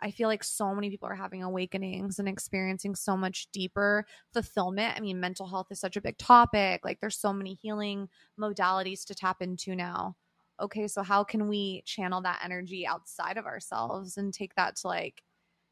I 0.00 0.10
feel 0.10 0.28
like 0.28 0.44
so 0.44 0.74
many 0.74 0.90
people 0.90 1.08
are 1.08 1.14
having 1.14 1.42
awakenings 1.42 2.18
and 2.18 2.28
experiencing 2.28 2.94
so 2.94 3.16
much 3.16 3.48
deeper 3.52 4.04
fulfillment. 4.32 4.94
I 4.96 5.00
mean, 5.00 5.20
mental 5.20 5.46
health 5.48 5.68
is 5.70 5.80
such 5.80 5.96
a 5.96 6.00
big 6.02 6.18
topic. 6.18 6.84
Like, 6.84 7.00
there's 7.00 7.18
so 7.18 7.32
many 7.32 7.54
healing 7.54 8.08
modalities 8.38 9.04
to 9.06 9.14
tap 9.14 9.40
into 9.40 9.74
now. 9.74 10.16
Okay, 10.60 10.88
so 10.88 11.02
how 11.02 11.24
can 11.24 11.48
we 11.48 11.82
channel 11.86 12.22
that 12.22 12.40
energy 12.44 12.86
outside 12.86 13.36
of 13.38 13.46
ourselves 13.46 14.16
and 14.16 14.32
take 14.32 14.54
that 14.54 14.76
to 14.76 14.88
like 14.88 15.22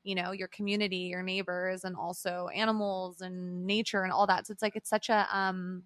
you 0.02 0.14
know 0.14 0.32
your 0.32 0.48
community 0.48 0.96
your 0.98 1.22
neighbors 1.22 1.84
and 1.84 1.96
also 1.96 2.48
animals 2.54 3.20
and 3.22 3.66
nature 3.66 4.02
and 4.02 4.12
all 4.12 4.26
that 4.26 4.46
so 4.46 4.52
it's 4.52 4.62
like 4.62 4.76
it's 4.76 4.90
such 4.90 5.08
a 5.08 5.26
um 5.36 5.84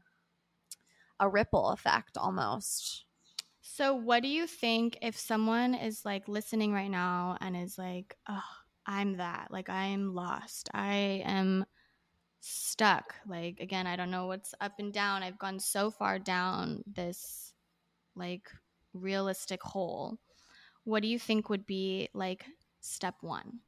a 1.20 1.28
ripple 1.28 1.68
effect 1.70 2.16
almost 2.16 3.04
so 3.70 3.92
what 3.94 4.22
do 4.22 4.28
you 4.28 4.46
think 4.46 4.96
if 5.02 5.14
someone 5.14 5.74
is 5.74 6.02
like 6.02 6.26
listening 6.26 6.72
right 6.72 6.90
now 6.90 7.36
and 7.42 7.54
is 7.54 7.76
like 7.76 8.16
oh 8.26 8.42
i'm 8.86 9.18
that. 9.18 9.48
Like 9.50 9.68
i'm 9.68 10.14
lost. 10.14 10.70
I 10.72 11.22
am 11.26 11.66
stuck. 12.40 13.14
Like 13.26 13.60
again 13.60 13.86
i 13.86 13.94
don't 13.94 14.10
know 14.10 14.26
what's 14.26 14.54
up 14.62 14.72
and 14.78 14.90
down. 14.90 15.22
I've 15.22 15.38
gone 15.38 15.60
so 15.60 15.90
far 15.90 16.18
down 16.18 16.82
this 16.86 17.52
like 18.16 18.50
realistic 18.94 19.62
hole. 19.62 20.18
What 20.84 21.02
do 21.02 21.08
you 21.08 21.18
think 21.18 21.50
would 21.50 21.66
be 21.66 22.08
like 22.14 22.46
step 22.80 23.16
one? 23.20 23.60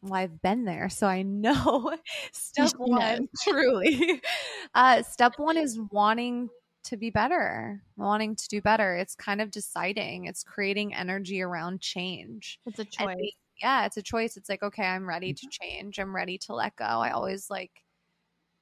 Well 0.00 0.14
i've 0.14 0.40
been 0.40 0.64
there 0.64 0.88
so 0.88 1.08
i 1.08 1.22
know. 1.22 1.96
Step 2.32 2.72
one 2.76 3.28
truly. 3.42 4.22
Uh 4.74 5.02
step 5.02 5.34
one 5.36 5.56
is 5.56 5.78
wanting 5.90 6.48
to 6.84 6.96
be 6.96 7.10
better 7.10 7.82
wanting 7.96 8.34
to 8.34 8.48
do 8.48 8.60
better 8.60 8.96
it's 8.96 9.14
kind 9.14 9.40
of 9.40 9.50
deciding 9.50 10.24
it's 10.24 10.42
creating 10.42 10.94
energy 10.94 11.40
around 11.40 11.80
change 11.80 12.58
it's 12.66 12.78
a 12.78 12.84
choice 12.84 13.16
be- 13.16 13.36
yeah, 13.62 13.86
it's 13.86 13.96
a 13.96 14.02
choice. 14.02 14.36
It's 14.36 14.48
like, 14.48 14.62
okay, 14.62 14.84
I'm 14.84 15.08
ready 15.08 15.32
to 15.32 15.46
mm-hmm. 15.46 15.64
change. 15.64 15.98
I'm 15.98 16.14
ready 16.14 16.36
to 16.38 16.54
let 16.54 16.76
go. 16.76 16.84
I 16.84 17.10
always 17.10 17.48
like 17.48 17.70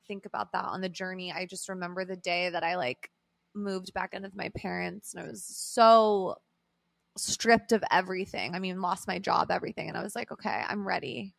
think 0.06 0.26
about 0.26 0.52
that 0.52 0.66
on 0.66 0.80
the 0.80 0.88
journey. 0.88 1.32
I 1.32 1.46
just 1.46 1.68
remember 1.68 2.04
the 2.04 2.16
day 2.16 2.50
that 2.50 2.62
I 2.62 2.76
like 2.76 3.10
moved 3.54 3.92
back 3.94 4.12
in 4.12 4.22
with 4.22 4.36
my 4.36 4.50
parents 4.56 5.14
and 5.14 5.24
I 5.24 5.28
was 5.28 5.44
so 5.44 6.36
stripped 7.16 7.72
of 7.72 7.82
everything. 7.90 8.54
I 8.54 8.58
mean, 8.58 8.80
lost 8.80 9.08
my 9.08 9.18
job, 9.18 9.50
everything. 9.50 9.88
And 9.88 9.96
I 9.96 10.02
was 10.02 10.14
like, 10.14 10.30
okay, 10.32 10.62
I'm 10.68 10.86
ready. 10.86 11.34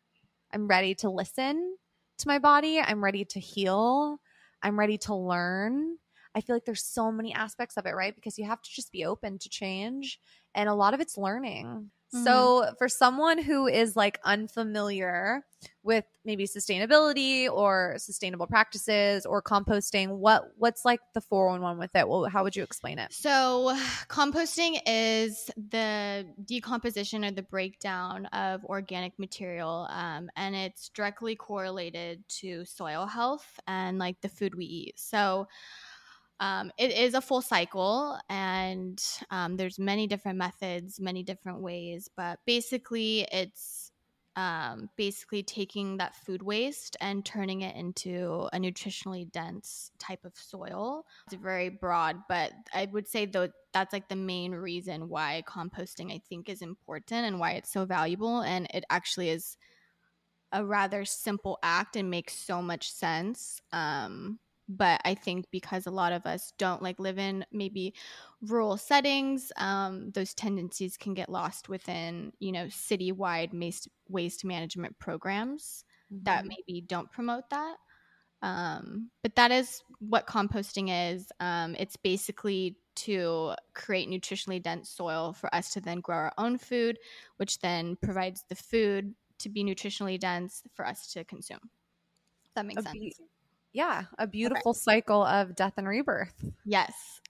I'm 0.54 0.68
ready 0.68 0.96
to 0.96 1.10
listen 1.10 1.76
to 2.18 2.28
my 2.28 2.40
body. 2.40 2.80
I'm 2.80 3.04
ready 3.04 3.26
to 3.26 3.40
heal. 3.40 4.20
I'm 4.64 4.78
ready 4.78 4.98
to 5.00 5.16
learn. 5.16 5.98
I 6.36 6.42
feel 6.42 6.56
like 6.56 6.66
there's 6.66 6.84
so 6.84 7.12
many 7.12 7.34
aspects 7.34 7.78
of 7.78 7.86
it, 7.86 7.92
right? 7.96 8.16
Because 8.16 8.38
you 8.38 8.46
have 8.46 8.62
to 8.62 8.70
just 8.70 8.92
be 8.92 9.06
open 9.06 9.38
to 9.40 9.50
change. 9.50 10.20
And 10.56 10.70
a 10.70 10.74
lot 10.74 10.94
of 10.94 11.00
it's 11.00 11.18
learning. 11.18 11.92
So, 12.14 12.74
for 12.78 12.90
someone 12.90 13.38
who 13.38 13.68
is 13.68 13.96
like 13.96 14.20
unfamiliar 14.26 15.46
with 15.82 16.04
maybe 16.26 16.46
sustainability 16.46 17.50
or 17.50 17.96
sustainable 18.00 18.48
practices 18.48 19.26
or 19.26 19.42
composting, 19.42 20.18
what 20.18 20.52
what's 20.58 20.84
like 20.84 21.00
the 21.14 21.22
411 21.22 21.80
with 21.80 21.96
it? 21.96 22.10
Well, 22.10 22.26
how 22.26 22.44
would 22.44 22.54
you 22.54 22.64
explain 22.64 23.00
it? 23.00 23.14
So, 23.14 23.78
composting 24.10 24.82
is 24.86 25.50
the 25.56 26.28
decomposition 26.44 27.24
or 27.24 27.32
the 27.32 27.44
breakdown 27.44 28.26
of 28.28 28.66
organic 28.66 29.18
material, 29.18 29.88
um, 29.90 30.30
and 30.36 30.54
it's 30.54 30.90
directly 30.90 31.38
correlated 31.38 32.28
to 32.42 32.66
soil 32.66 33.06
health 33.06 33.58
and 33.68 34.00
like 34.00 34.20
the 34.20 34.30
food 34.30 34.54
we 34.54 34.66
eat. 34.66 35.00
So, 35.00 35.48
um, 36.42 36.72
it 36.78 36.92
is 36.92 37.14
a 37.14 37.22
full 37.22 37.42
cycle, 37.42 38.20
and 38.28 39.02
um, 39.30 39.58
there's 39.58 39.78
many 39.78 40.08
different 40.08 40.40
methods, 40.40 41.00
many 41.00 41.22
different 41.22 41.62
ways, 41.62 42.10
but 42.18 42.40
basically, 42.48 43.28
it's 43.32 43.92
um, 44.36 44.90
basically 44.96 45.44
taking 45.44 45.98
that 45.98 46.16
food 46.16 46.42
waste 46.42 46.98
and 47.00 47.24
turning 47.24 47.62
it 47.62 47.76
into 47.76 48.50
a 48.54 48.58
nutritionally 48.58 49.30
dense 49.32 49.92
type 50.00 50.26
of 50.26 50.34
soil. 50.36 51.06
It's 51.28 51.42
very 51.42 51.70
broad, 51.70 52.18
but 52.28 52.52
I 52.74 52.88
would 52.92 53.08
say 53.08 53.26
though 53.26 53.50
that's 53.74 53.94
like 53.94 54.08
the 54.08 54.16
main 54.16 54.54
reason 54.54 55.10
why 55.10 55.44
composting 55.48 56.14
I 56.14 56.22
think 56.30 56.50
is 56.50 56.62
important 56.62 57.26
and 57.26 57.40
why 57.40 57.52
it's 57.52 57.72
so 57.72 57.86
valuable. 57.86 58.42
And 58.42 58.68
it 58.74 58.86
actually 58.90 59.30
is 59.30 59.58
a 60.52 60.66
rather 60.66 61.06
simple 61.06 61.60
act 61.62 61.96
and 61.96 62.10
makes 62.10 62.34
so 62.34 62.62
much 62.62 62.92
sense. 62.92 63.62
Um, 63.74 64.40
but 64.78 65.02
I 65.04 65.16
think 65.16 65.48
because 65.52 65.86
a 65.86 65.92
lot 65.92 66.14
of 66.14 66.26
us 66.26 66.54
don't 66.58 66.82
like 66.82 67.00
live 67.00 67.18
in 67.18 67.46
maybe 67.52 67.94
rural 68.42 68.78
settings, 68.78 69.52
um, 69.58 70.12
those 70.12 70.34
tendencies 70.34 70.98
can 70.98 71.14
get 71.14 71.30
lost 71.30 71.70
within 71.70 72.34
you 72.40 72.52
know 72.52 72.66
citywide 72.66 73.58
waste 73.58 73.90
waste 74.08 74.46
management 74.46 74.98
programs 75.00 75.84
that 76.24 76.46
maybe 76.46 76.82
don't 76.82 77.12
promote 77.12 77.50
that. 77.50 77.78
Um, 78.42 79.12
but 79.22 79.36
that 79.36 79.52
is 79.52 79.84
what 80.00 80.28
composting 80.28 81.14
is. 81.14 81.32
Um, 81.40 81.76
it's 81.78 81.96
basically 81.96 82.78
to 82.96 83.54
create 83.74 84.10
nutritionally 84.10 84.62
dense 84.62 84.90
soil 84.90 85.34
for 85.34 85.54
us 85.54 85.72
to 85.72 85.82
then 85.82 86.00
grow 86.02 86.18
our 86.18 86.34
own 86.38 86.58
food, 86.58 86.98
which 87.38 87.60
then 87.60 87.98
provides 88.02 88.44
the 88.50 88.56
food 88.56 89.14
to 89.40 89.50
be 89.50 89.64
nutritionally 89.64 90.20
dense 90.20 90.64
for 90.74 90.86
us 90.86 91.12
to 91.14 91.24
consume. 91.24 91.70
That 92.56 92.66
makes 92.66 92.82
A 92.82 92.84
sense. 92.84 93.22
Yeah, 93.74 94.04
a 94.18 94.28
beautiful 94.28 94.74
cycle 94.74 95.24
of 95.24 95.56
death 95.56 95.74
and 95.78 95.88
rebirth. 95.88 96.34
yes. 96.66 97.22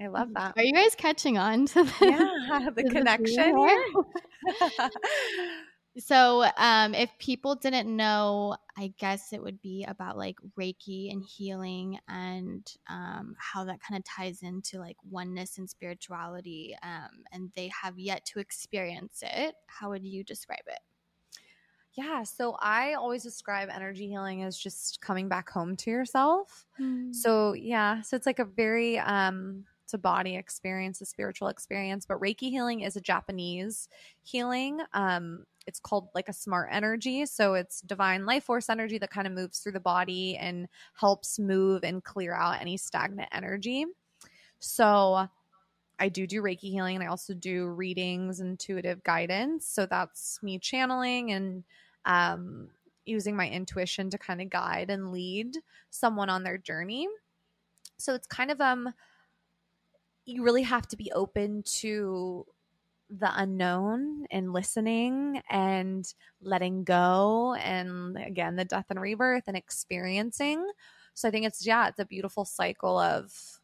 I 0.00 0.06
love 0.06 0.32
that. 0.32 0.54
Are 0.56 0.62
you 0.62 0.72
guys 0.72 0.94
catching 0.94 1.36
on 1.36 1.66
to 1.66 1.84
this? 1.84 2.00
Yeah, 2.00 2.70
the 2.74 2.84
connection 2.90 3.58
here. 3.58 3.84
So, 5.98 6.46
um, 6.56 6.94
if 6.94 7.10
people 7.18 7.56
didn't 7.56 7.94
know, 7.94 8.56
I 8.78 8.94
guess 8.96 9.32
it 9.32 9.42
would 9.42 9.60
be 9.60 9.84
about 9.88 10.16
like 10.16 10.36
Reiki 10.58 11.10
and 11.10 11.22
healing 11.22 11.98
and 12.08 12.64
um, 12.88 13.34
how 13.38 13.64
that 13.64 13.80
kind 13.82 13.98
of 13.98 14.04
ties 14.04 14.42
into 14.42 14.78
like 14.78 14.96
oneness 15.10 15.58
and 15.58 15.68
spirituality. 15.68 16.76
Um, 16.84 17.24
and 17.32 17.50
they 17.56 17.72
have 17.82 17.98
yet 17.98 18.24
to 18.26 18.38
experience 18.38 19.24
it. 19.26 19.56
How 19.66 19.90
would 19.90 20.04
you 20.04 20.22
describe 20.22 20.62
it? 20.68 20.78
Yeah, 21.94 22.22
so 22.22 22.56
I 22.60 22.94
always 22.94 23.22
describe 23.22 23.68
energy 23.68 24.06
healing 24.06 24.42
as 24.44 24.56
just 24.56 25.00
coming 25.00 25.28
back 25.28 25.50
home 25.50 25.76
to 25.76 25.90
yourself. 25.90 26.66
Mm. 26.80 27.14
So, 27.14 27.52
yeah, 27.54 28.02
so 28.02 28.16
it's 28.16 28.26
like 28.26 28.38
a 28.38 28.44
very 28.44 28.98
um 28.98 29.64
it's 29.82 29.94
a 29.94 29.98
body 29.98 30.36
experience, 30.36 31.00
a 31.00 31.04
spiritual 31.06 31.48
experience, 31.48 32.06
but 32.06 32.20
Reiki 32.20 32.48
healing 32.50 32.80
is 32.80 32.94
a 32.94 33.00
Japanese 33.00 33.88
healing. 34.22 34.80
Um 34.92 35.44
it's 35.66 35.80
called 35.80 36.08
like 36.14 36.28
a 36.28 36.32
smart 36.32 36.68
energy, 36.72 37.26
so 37.26 37.54
it's 37.54 37.80
divine 37.80 38.24
life 38.24 38.44
force 38.44 38.70
energy 38.70 38.98
that 38.98 39.10
kind 39.10 39.26
of 39.26 39.32
moves 39.32 39.58
through 39.58 39.72
the 39.72 39.80
body 39.80 40.36
and 40.36 40.68
helps 40.94 41.38
move 41.40 41.82
and 41.84 42.04
clear 42.04 42.34
out 42.34 42.60
any 42.60 42.76
stagnant 42.76 43.28
energy. 43.32 43.84
So, 44.60 45.28
I 46.00 46.08
do 46.08 46.26
do 46.26 46.42
Reiki 46.42 46.70
healing 46.70 46.96
and 46.96 47.04
I 47.04 47.08
also 47.08 47.34
do 47.34 47.68
readings, 47.68 48.40
intuitive 48.40 49.04
guidance. 49.04 49.66
So 49.66 49.86
that's 49.86 50.42
me 50.42 50.58
channeling 50.58 51.30
and 51.30 51.64
um, 52.06 52.70
using 53.04 53.36
my 53.36 53.48
intuition 53.48 54.10
to 54.10 54.18
kind 54.18 54.40
of 54.40 54.50
guide 54.50 54.90
and 54.90 55.12
lead 55.12 55.56
someone 55.90 56.30
on 56.30 56.42
their 56.42 56.58
journey. 56.58 57.06
So 57.98 58.14
it's 58.14 58.26
kind 58.26 58.50
of 58.50 58.60
um 58.60 58.94
you 60.24 60.42
really 60.42 60.62
have 60.62 60.86
to 60.88 60.96
be 60.96 61.12
open 61.12 61.62
to 61.64 62.46
the 63.10 63.30
unknown 63.34 64.26
and 64.30 64.52
listening 64.52 65.42
and 65.50 66.14
letting 66.40 66.84
go 66.84 67.54
and 67.54 68.16
again 68.16 68.56
the 68.56 68.64
death 68.64 68.86
and 68.90 69.00
rebirth 69.00 69.44
and 69.46 69.56
experiencing. 69.56 70.64
So 71.14 71.28
I 71.28 71.30
think 71.30 71.46
it's 71.46 71.66
yeah, 71.66 71.88
it's 71.88 71.98
a 71.98 72.04
beautiful 72.04 72.44
cycle 72.44 72.98
of 72.98 73.59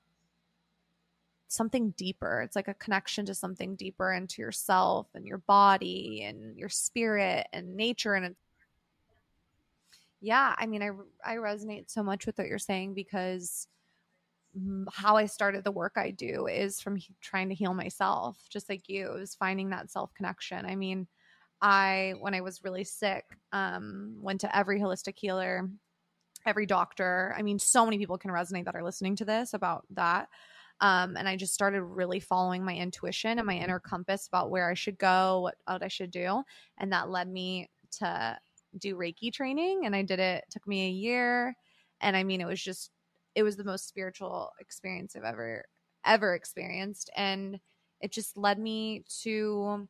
something 1.49 1.91
deeper. 1.97 2.43
It's 2.43 2.57
like 2.57 2.69
a 2.69 2.75
connection 2.75 3.26
to 3.26 3.35
something 3.35 3.76
deeper 3.76 4.12
into 4.12 4.43
yourself 4.43 5.09
and 5.15 5.26
your 5.26 5.38
body 5.38 6.23
and 6.25 6.57
your 6.57 6.69
spirit 6.69 7.47
and 7.53 7.76
nature. 7.76 8.15
And 8.15 8.35
yeah, 10.21 10.55
I 10.59 10.67
mean, 10.67 10.83
I, 10.83 10.91
I 11.25 11.37
resonate 11.37 11.91
so 11.91 12.03
much 12.03 12.26
with 12.26 12.38
what 12.38 12.49
you're 12.49 12.59
saying 12.59 12.95
because 12.95 13.69
how 14.93 15.17
I 15.17 15.26
started 15.26 15.65
the 15.65 15.71
work 15.71 15.95
I 15.97 16.11
do 16.11 16.47
is 16.47 16.81
from 16.81 16.99
trying 17.21 17.49
to 17.50 17.55
heal 17.55 17.75
myself, 17.75 18.38
just 18.49 18.69
like 18.69 18.88
you, 18.88 19.12
is 19.15 19.35
finding 19.35 19.71
that 19.71 19.91
self 19.91 20.15
connection. 20.15 20.65
I 20.65 20.76
mean, 20.76 21.07
I, 21.61 22.15
when 22.21 22.35
I 22.35 22.41
was 22.41 22.65
really 22.65 22.85
sick, 22.85 23.25
um, 23.53 24.17
went 24.21 24.41
to 24.43 24.57
every 24.57 24.81
holistic 24.81 25.15
healer, 25.17 25.69
every 26.45 26.67
doctor. 26.67 27.35
I 27.37 27.43
mean, 27.43 27.59
so 27.59 27.85
many 27.85 27.99
people 27.99 28.19
can 28.19 28.31
resonate 28.31 28.65
that 28.65 28.76
are 28.76 28.85
listening 28.85 29.17
to 29.17 29.25
this 29.25 29.55
about 29.55 29.85
that. 29.91 30.29
Um, 30.80 31.16
and 31.16 31.28
I 31.28 31.37
just 31.37 31.54
started 31.54 31.83
really 31.83 32.21
following 32.21 32.64
my 32.64 32.75
intuition 32.75 33.38
and 33.38 33.47
my 33.47 33.56
inner 33.56 33.80
compass 33.80 34.26
about 34.26 34.50
where 34.50 34.71
I 34.71 34.75
should 34.75 34.99
go, 34.99 35.40
what, 35.40 35.54
what 35.66 35.83
I 35.83 35.88
should 35.88 36.11
do. 36.11 36.42
And 36.78 36.92
that 36.92 37.11
led 37.11 37.28
me 37.28 37.71
to 37.99 38.38
do 38.78 38.97
Reiki 38.97 39.33
training. 39.33 39.87
And 39.87 39.97
I 39.97 40.02
did 40.02 40.21
it, 40.21 40.45
it 40.47 40.50
took 40.50 40.66
me 40.66 40.87
a 40.87 40.90
year. 40.90 41.56
And 42.00 42.16
I 42.16 42.25
mean, 42.25 42.40
it 42.40 42.47
was 42.47 42.62
just, 42.62 42.90
it 43.35 43.42
was 43.42 43.56
the 43.56 43.64
most 43.64 43.88
spiritual 43.88 44.50
experience 44.61 45.16
I've 45.16 45.25
ever, 45.25 45.64
ever 46.05 46.35
experienced. 46.35 47.11
And 47.16 47.59
it 48.01 48.12
just 48.12 48.37
led 48.37 48.59
me 48.59 49.05
to 49.22 49.88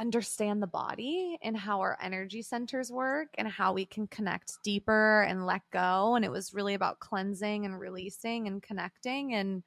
understand 0.00 0.62
the 0.62 0.66
body 0.66 1.38
and 1.42 1.56
how 1.56 1.80
our 1.80 1.98
energy 2.00 2.40
centers 2.40 2.90
work 2.90 3.28
and 3.36 3.46
how 3.46 3.72
we 3.74 3.84
can 3.84 4.06
connect 4.06 4.54
deeper 4.64 5.22
and 5.22 5.44
let 5.46 5.60
go. 5.72 6.14
And 6.16 6.24
it 6.24 6.30
was 6.30 6.54
really 6.54 6.74
about 6.74 7.00
cleansing 7.00 7.66
and 7.66 7.78
releasing 7.78 8.46
and 8.46 8.62
connecting. 8.62 9.34
And 9.34 9.62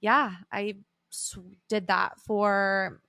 yeah, 0.00 0.32
I 0.50 0.76
did 1.68 1.86
that 1.88 2.18
for. 2.20 3.02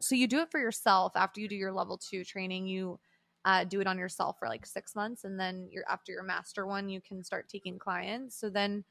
So 0.00 0.14
you 0.14 0.26
do 0.26 0.40
it 0.40 0.50
for 0.50 0.58
yourself 0.58 1.12
after 1.14 1.40
you 1.40 1.48
do 1.48 1.54
your 1.54 1.72
level 1.72 1.96
two 1.96 2.24
training. 2.24 2.66
You 2.66 2.98
uh, 3.44 3.64
do 3.64 3.80
it 3.80 3.86
on 3.86 3.98
yourself 3.98 4.36
for 4.38 4.48
like 4.48 4.66
six 4.66 4.94
months, 4.94 5.24
and 5.24 5.38
then 5.38 5.68
you're 5.70 5.88
after 5.88 6.12
your 6.12 6.22
master 6.22 6.66
one, 6.66 6.88
you 6.88 7.00
can 7.00 7.22
start 7.22 7.48
taking 7.48 7.78
clients. 7.78 8.38
So 8.38 8.50
then 8.50 8.84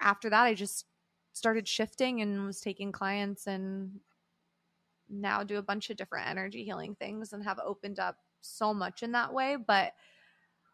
after 0.00 0.30
that, 0.30 0.44
I 0.44 0.54
just 0.54 0.86
started 1.32 1.68
shifting 1.68 2.22
and 2.22 2.46
was 2.46 2.60
taking 2.60 2.90
clients 2.90 3.46
and 3.46 4.00
now 5.08 5.42
do 5.42 5.58
a 5.58 5.62
bunch 5.62 5.90
of 5.90 5.96
different 5.96 6.28
energy 6.28 6.64
healing 6.64 6.94
things 6.94 7.32
and 7.32 7.44
have 7.44 7.58
opened 7.64 7.98
up 7.98 8.16
so 8.40 8.74
much 8.74 9.02
in 9.02 9.12
that 9.12 9.32
way. 9.32 9.56
But 9.56 9.92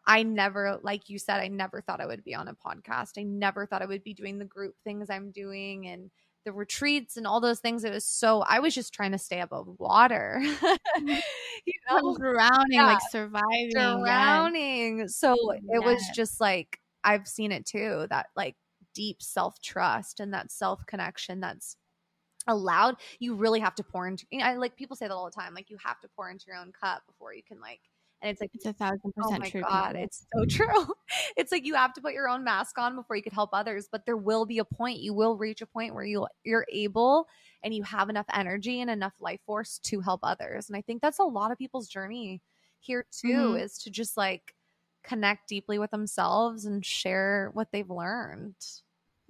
I 0.05 0.23
never, 0.23 0.79
like 0.83 1.09
you 1.09 1.17
said, 1.17 1.39
I 1.39 1.47
never 1.47 1.81
thought 1.81 2.01
I 2.01 2.05
would 2.05 2.23
be 2.23 2.35
on 2.35 2.47
a 2.47 2.55
podcast. 2.55 3.17
I 3.17 3.23
never 3.23 3.65
thought 3.65 3.81
I 3.81 3.85
would 3.85 4.03
be 4.03 4.13
doing 4.13 4.37
the 4.37 4.45
group 4.45 4.75
things 4.83 5.09
I'm 5.09 5.31
doing 5.31 5.87
and 5.87 6.11
the 6.45 6.51
retreats 6.51 7.15
and 7.15 7.25
all 7.25 7.39
those 7.39 7.59
things. 7.59 7.85
It 7.85 7.93
was 7.93 8.05
so, 8.05 8.41
I 8.41 8.59
was 8.59 8.75
just 8.75 8.93
trying 8.93 9.13
to 9.13 9.17
stay 9.17 9.39
above 9.39 9.67
water, 9.79 10.41
mm-hmm. 10.43 11.07
you 11.65 11.73
know, 11.89 12.17
drowning, 12.17 12.67
yeah. 12.71 12.85
like 12.85 13.01
surviving, 13.09 13.71
drowning. 13.71 14.99
Yeah. 14.99 15.05
So 15.07 15.35
it 15.53 15.83
was 15.83 16.03
just 16.13 16.41
like, 16.41 16.79
I've 17.03 17.27
seen 17.27 17.51
it 17.51 17.65
too 17.65 18.07
that 18.09 18.27
like 18.35 18.55
deep 18.93 19.21
self 19.21 19.61
trust 19.61 20.19
and 20.19 20.33
that 20.33 20.51
self 20.51 20.85
connection 20.85 21.39
that's 21.39 21.77
allowed 22.47 22.95
you 23.19 23.35
really 23.35 23.59
have 23.59 23.75
to 23.75 23.83
pour 23.83 24.07
into 24.07 24.25
you 24.31 24.39
know, 24.39 24.45
I 24.45 24.55
like 24.55 24.75
people 24.75 24.95
say 24.95 25.07
that 25.07 25.13
all 25.13 25.25
the 25.25 25.31
time 25.31 25.53
like 25.53 25.69
you 25.69 25.77
have 25.83 25.99
to 26.01 26.09
pour 26.15 26.29
into 26.29 26.45
your 26.47 26.57
own 26.57 26.71
cup 26.71 27.03
before 27.07 27.33
you 27.33 27.41
can 27.43 27.59
like 27.61 27.79
and 28.21 28.31
it's 28.31 28.41
like 28.41 28.51
it's 28.53 28.65
a 28.65 28.73
thousand 28.73 29.13
percent 29.15 29.35
oh 29.35 29.39
my 29.39 29.49
true 29.49 29.61
god 29.61 29.89
people. 29.89 30.03
it's 30.03 30.25
so 30.35 30.45
true 30.49 30.93
it's 31.37 31.51
like 31.51 31.65
you 31.65 31.75
have 31.75 31.93
to 31.93 32.01
put 32.01 32.13
your 32.13 32.27
own 32.27 32.43
mask 32.43 32.77
on 32.77 32.95
before 32.95 33.15
you 33.15 33.21
could 33.21 33.33
help 33.33 33.49
others 33.53 33.87
but 33.91 34.05
there 34.05 34.17
will 34.17 34.45
be 34.45 34.59
a 34.59 34.65
point 34.65 34.99
you 34.99 35.13
will 35.13 35.37
reach 35.37 35.61
a 35.61 35.67
point 35.67 35.93
where 35.93 36.05
you 36.05 36.25
you're 36.43 36.65
able 36.71 37.27
and 37.63 37.73
you 37.73 37.83
have 37.83 38.09
enough 38.09 38.25
energy 38.33 38.81
and 38.81 38.89
enough 38.89 39.13
life 39.19 39.39
force 39.45 39.79
to 39.83 39.99
help 39.99 40.21
others 40.23 40.69
and 40.69 40.77
i 40.77 40.81
think 40.81 41.01
that's 41.01 41.19
a 41.19 41.23
lot 41.23 41.51
of 41.51 41.57
people's 41.57 41.87
journey 41.87 42.41
here 42.79 43.05
too 43.11 43.27
mm-hmm. 43.27 43.57
is 43.57 43.77
to 43.77 43.89
just 43.89 44.17
like 44.17 44.53
connect 45.03 45.47
deeply 45.49 45.77
with 45.77 45.91
themselves 45.91 46.65
and 46.65 46.85
share 46.85 47.51
what 47.53 47.67
they've 47.71 47.89
learned 47.89 48.55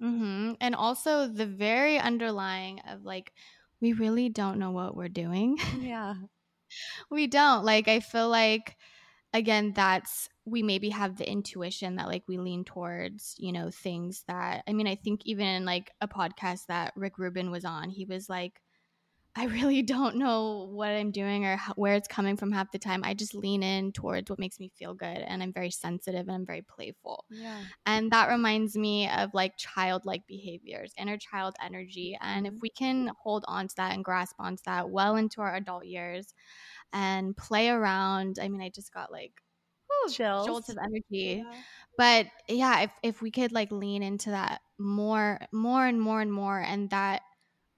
Mm-hmm. 0.02 0.52
And 0.60 0.74
also 0.74 1.26
the 1.26 1.46
very 1.46 1.98
underlying 1.98 2.80
of 2.88 3.04
like, 3.04 3.32
we 3.80 3.92
really 3.92 4.28
don't 4.28 4.58
know 4.58 4.70
what 4.70 4.96
we're 4.96 5.08
doing. 5.08 5.58
Yeah. 5.80 6.14
we 7.10 7.26
don't. 7.26 7.64
Like, 7.64 7.88
I 7.88 8.00
feel 8.00 8.28
like, 8.28 8.76
again, 9.32 9.72
that's, 9.74 10.28
we 10.44 10.62
maybe 10.62 10.90
have 10.90 11.16
the 11.16 11.30
intuition 11.30 11.96
that 11.96 12.08
like 12.08 12.24
we 12.28 12.38
lean 12.38 12.64
towards, 12.64 13.34
you 13.38 13.52
know, 13.52 13.70
things 13.70 14.24
that, 14.28 14.64
I 14.66 14.72
mean, 14.72 14.86
I 14.86 14.94
think 14.94 15.22
even 15.24 15.46
in 15.46 15.64
like 15.64 15.90
a 16.00 16.08
podcast 16.08 16.66
that 16.66 16.92
Rick 16.96 17.18
Rubin 17.18 17.50
was 17.50 17.64
on, 17.64 17.90
he 17.90 18.04
was 18.04 18.28
like, 18.28 18.60
I 19.36 19.46
really 19.46 19.82
don't 19.82 20.16
know 20.16 20.68
what 20.70 20.90
I'm 20.90 21.10
doing 21.10 21.44
or 21.44 21.56
how, 21.56 21.74
where 21.74 21.94
it's 21.94 22.08
coming 22.08 22.36
from 22.36 22.52
half 22.52 22.70
the 22.72 22.78
time. 22.78 23.02
I 23.04 23.14
just 23.14 23.34
lean 23.34 23.62
in 23.62 23.92
towards 23.92 24.30
what 24.30 24.38
makes 24.38 24.60
me 24.60 24.70
feel 24.78 24.94
good 24.94 25.06
and 25.06 25.42
I'm 25.42 25.52
very 25.52 25.70
sensitive 25.70 26.22
and 26.28 26.32
I'm 26.32 26.46
very 26.46 26.62
playful. 26.62 27.24
Yeah. 27.30 27.58
And 27.86 28.10
that 28.12 28.28
reminds 28.28 28.76
me 28.76 29.08
of 29.08 29.34
like 29.34 29.56
childlike 29.56 30.26
behaviors, 30.26 30.92
inner 30.98 31.18
child 31.18 31.54
energy. 31.64 32.16
And 32.20 32.46
if 32.46 32.52
mm-hmm. 32.52 32.60
we 32.62 32.70
can 32.70 33.10
hold 33.22 33.44
on 33.48 33.68
to 33.68 33.76
that 33.76 33.94
and 33.94 34.04
grasp 34.04 34.36
onto 34.38 34.62
that 34.66 34.90
well 34.90 35.16
into 35.16 35.40
our 35.40 35.54
adult 35.54 35.84
years 35.84 36.34
and 36.92 37.36
play 37.36 37.68
around, 37.68 38.38
I 38.40 38.48
mean, 38.48 38.62
I 38.62 38.68
just 38.68 38.92
got 38.92 39.10
like 39.10 39.32
Chills. 40.10 40.46
jolts 40.46 40.68
of 40.68 40.76
energy. 40.78 41.42
Yeah. 41.44 41.58
But 41.96 42.26
yeah, 42.48 42.82
if, 42.82 42.90
if 43.02 43.22
we 43.22 43.30
could 43.30 43.52
like 43.52 43.70
lean 43.70 44.02
into 44.02 44.30
that 44.30 44.60
more, 44.78 45.40
more 45.52 45.86
and 45.86 46.00
more 46.00 46.20
and 46.20 46.32
more, 46.32 46.58
and 46.58 46.90
that 46.90 47.22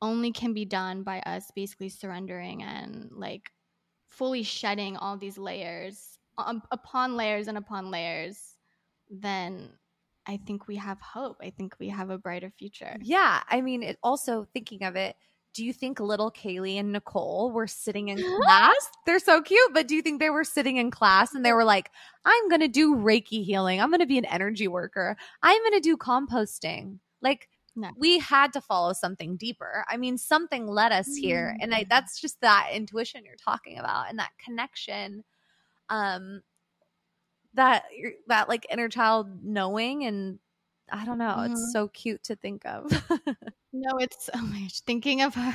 only 0.02 0.32
can 0.32 0.52
be 0.52 0.64
done 0.64 1.02
by 1.02 1.20
us 1.20 1.50
basically 1.54 1.88
surrendering 1.88 2.62
and 2.62 3.11
like 3.12 3.50
fully 4.09 4.42
shedding 4.42 4.96
all 4.96 5.16
these 5.16 5.38
layers 5.38 6.18
um, 6.38 6.62
upon 6.70 7.16
layers 7.16 7.48
and 7.48 7.59
upon 7.59 7.90
layers, 7.90 8.54
then 9.11 9.70
I 10.26 10.38
think 10.38 10.66
we 10.66 10.76
have 10.76 11.00
hope. 11.00 11.38
I 11.42 11.50
think 11.50 11.76
we 11.78 11.88
have 11.88 12.11
a 12.11 12.18
brighter 12.18 12.50
future. 12.50 12.96
Yeah. 13.00 13.42
I 13.48 13.61
mean, 13.61 13.82
it 13.82 13.98
also 14.02 14.46
thinking 14.52 14.82
of 14.82 14.96
it, 14.96 15.16
do 15.54 15.64
you 15.64 15.72
think 15.72 16.00
little 16.00 16.30
Kaylee 16.30 16.78
and 16.78 16.92
Nicole 16.92 17.50
were 17.50 17.66
sitting 17.66 18.09
in 18.09 18.18
class? 18.42 18.90
They're 19.06 19.18
so 19.18 19.40
cute, 19.40 19.72
but 19.72 19.88
do 19.88 19.94
you 19.94 20.02
think 20.02 20.20
they 20.20 20.30
were 20.30 20.44
sitting 20.44 20.76
in 20.76 20.90
class 20.90 21.35
and 21.35 21.44
they 21.44 21.52
were 21.52 21.64
like, 21.64 21.90
I'm 22.24 22.48
going 22.48 22.61
to 22.61 22.68
do 22.68 22.94
Reiki 22.94 23.44
healing. 23.44 23.80
I'm 23.80 23.90
going 23.90 24.00
to 24.00 24.06
be 24.06 24.18
an 24.18 24.26
energy 24.26 24.68
worker. 24.68 25.16
I'm 25.42 25.62
going 25.62 25.72
to 25.72 25.80
do 25.80 25.96
composting. 25.96 26.98
Like, 27.22 27.48
no. 27.76 27.90
we 27.96 28.18
had 28.18 28.52
to 28.54 28.60
follow 28.60 28.92
something 28.92 29.36
deeper. 29.36 29.84
I 29.88 29.96
mean, 29.96 30.18
something 30.18 30.66
led 30.66 30.92
us 30.92 31.14
here. 31.14 31.52
Mm-hmm. 31.54 31.62
And 31.62 31.74
I, 31.74 31.86
that's 31.88 32.20
just 32.20 32.40
that 32.40 32.70
intuition 32.72 33.24
you're 33.24 33.36
talking 33.36 33.78
about 33.78 34.08
and 34.08 34.18
that 34.18 34.30
connection. 34.44 35.24
Um, 35.88 36.42
that 37.54 37.84
that 38.26 38.48
like 38.48 38.66
inner 38.70 38.88
child 38.88 39.28
knowing 39.42 40.04
and 40.04 40.38
I 40.90 41.04
don't 41.04 41.18
know, 41.18 41.24
mm-hmm. 41.24 41.52
it's 41.52 41.72
so 41.72 41.88
cute 41.88 42.22
to 42.24 42.36
think 42.36 42.64
of. 42.66 42.90
No, 43.78 43.98
it's 43.98 44.30
oh 44.34 44.40
my 44.40 44.60
gosh, 44.60 44.80
thinking 44.80 45.20
of 45.20 45.34
her 45.34 45.52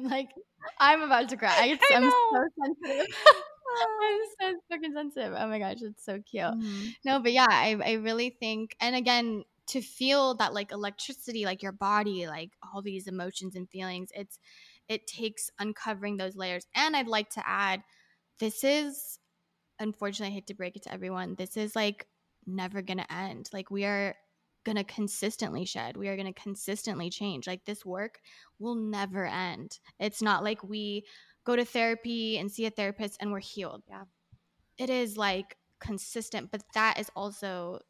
like 0.00 0.28
I'm 0.78 1.02
about 1.02 1.28
to 1.30 1.36
cry. 1.36 1.66
It's, 1.66 1.84
I 1.92 1.96
I'm 1.96 2.10
so 2.10 2.48
sensitive. 2.64 3.16
I'm 3.72 4.20
so 4.40 4.60
fucking 4.70 4.92
sensitive. 4.94 5.34
Oh 5.36 5.48
my 5.48 5.58
gosh, 5.58 5.78
it's 5.82 6.04
so 6.04 6.20
cute. 6.20 6.44
Mhm. 6.44 6.94
No, 7.04 7.18
but 7.20 7.32
yeah, 7.32 7.46
I 7.48 7.76
I 7.84 7.92
really 7.94 8.30
think 8.30 8.76
and 8.80 8.94
again 8.94 9.44
to 9.68 9.80
feel 9.80 10.34
that 10.34 10.54
like 10.54 10.72
electricity 10.72 11.44
like 11.44 11.62
your 11.62 11.72
body 11.72 12.26
like 12.26 12.50
all 12.62 12.82
these 12.82 13.06
emotions 13.06 13.54
and 13.54 13.70
feelings 13.70 14.10
it's 14.14 14.38
it 14.88 15.06
takes 15.06 15.50
uncovering 15.58 16.16
those 16.16 16.36
layers. 16.36 16.66
And 16.74 16.96
I'd 16.96 17.08
like 17.08 17.30
to 17.30 17.48
add 17.48 17.82
this 18.40 18.64
is 18.64 19.18
unfortunately 19.78 20.32
I 20.32 20.34
hate 20.34 20.46
to 20.48 20.54
break 20.54 20.76
it 20.76 20.82
to 20.84 20.92
everyone 20.92 21.34
this 21.36 21.56
is 21.56 21.74
like 21.76 22.06
never 22.46 22.82
going 22.82 22.98
to 22.98 23.12
end. 23.12 23.48
Like 23.52 23.70
we 23.70 23.84
are 23.84 24.14
going 24.64 24.76
to 24.76 24.84
consistently 24.84 25.64
shed. 25.64 25.96
We 25.96 26.08
are 26.08 26.16
going 26.16 26.32
to 26.32 26.40
consistently 26.40 27.10
change. 27.10 27.46
Like 27.46 27.64
this 27.64 27.84
work 27.84 28.20
will 28.58 28.74
never 28.74 29.26
end. 29.26 29.78
It's 29.98 30.22
not 30.22 30.44
like 30.44 30.62
we 30.62 31.04
go 31.44 31.56
to 31.56 31.64
therapy 31.64 32.38
and 32.38 32.50
see 32.50 32.66
a 32.66 32.70
therapist 32.70 33.16
and 33.20 33.32
we're 33.32 33.40
healed. 33.40 33.82
Yeah. 33.88 34.04
it 34.78 34.90
is 34.90 35.16
like 35.16 35.56
consistent 35.80 36.50
but 36.52 36.62
that 36.74 36.98
is 36.98 37.10
also 37.16 37.80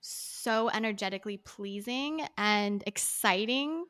so 0.00 0.70
energetically 0.70 1.36
pleasing 1.38 2.22
and 2.38 2.82
exciting. 2.86 3.84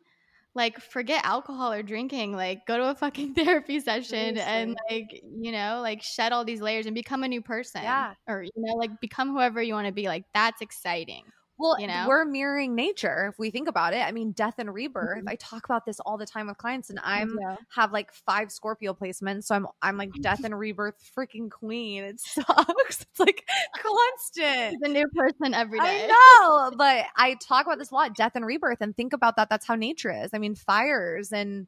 Like 0.54 0.80
forget 0.80 1.24
alcohol 1.24 1.72
or 1.72 1.82
drinking 1.82 2.32
like 2.34 2.66
go 2.66 2.76
to 2.78 2.90
a 2.90 2.94
fucking 2.96 3.34
therapy 3.36 3.80
session 3.80 4.36
and 4.38 4.76
like 4.90 5.06
you 5.22 5.52
know 5.52 5.80
like 5.82 6.02
shed 6.02 6.32
all 6.32 6.44
these 6.44 6.60
layers 6.60 6.86
and 6.86 6.94
become 6.94 7.22
a 7.24 7.28
new 7.28 7.40
person 7.42 7.82
Yeah. 7.82 8.14
or 8.28 8.42
you 8.42 8.50
know 8.56 8.74
like 8.76 9.00
become 9.00 9.30
whoever 9.30 9.62
you 9.62 9.74
want 9.74 9.86
to 9.86 9.92
be. 9.92 10.08
Like 10.08 10.24
that's 10.34 10.60
exciting 10.60 11.32
Well, 11.60 11.78
you 11.80 11.86
know? 11.86 12.06
we're 12.08 12.24
mirroring 12.24 12.74
nature 12.74 13.28
if 13.30 13.38
we 13.38 13.50
think 13.50 13.68
about 13.68 13.92
it. 13.92 13.98
I 14.00 14.12
mean, 14.12 14.32
death 14.32 14.54
and 14.58 14.72
rebirth. 14.72 15.24
Mhm. 15.24 15.28
I 15.28 15.36
talk 15.36 15.64
about 15.66 15.84
this 15.84 16.00
all 16.00 16.16
the 16.16 16.26
time 16.26 16.46
with 16.46 16.56
clients, 16.58 16.90
and 16.90 16.98
I'm 17.02 17.38
Yeah. 17.38 17.56
have 17.74 17.92
like 17.92 18.12
five 18.12 18.50
Scorpio 18.50 18.94
placements, 18.94 19.44
so 19.44 19.54
I'm 19.54 19.66
I'm 19.82 19.96
like 19.96 20.10
death 20.22 20.44
and 20.44 20.58
rebirth 20.58 20.96
freaking 21.16 21.50
queen. 21.50 22.02
It 22.04 22.20
sucks. 22.20 22.46
It's 23.10 23.20
like 23.20 23.46
constant. 23.76 24.84
A 24.84 24.88
new 24.88 25.06
person 25.14 25.54
every 25.54 25.78
day 25.80 26.04
I 26.04 26.70
know, 26.70 26.76
but 26.76 27.06
I 27.16 27.34
talk 27.34 27.66
about 27.66 27.78
this 27.78 27.90
a 27.90 27.94
lot, 27.94 28.14
death 28.16 28.32
and 28.34 28.46
rebirth, 28.46 28.80
and 28.80 28.96
think 28.96 29.12
about 29.12 29.36
that. 29.36 29.48
That's 29.50 29.66
how 29.66 29.74
nature 29.74 30.10
is. 30.10 30.30
I 30.32 30.38
mean, 30.38 30.54
fires 30.54 31.32
and 31.32 31.66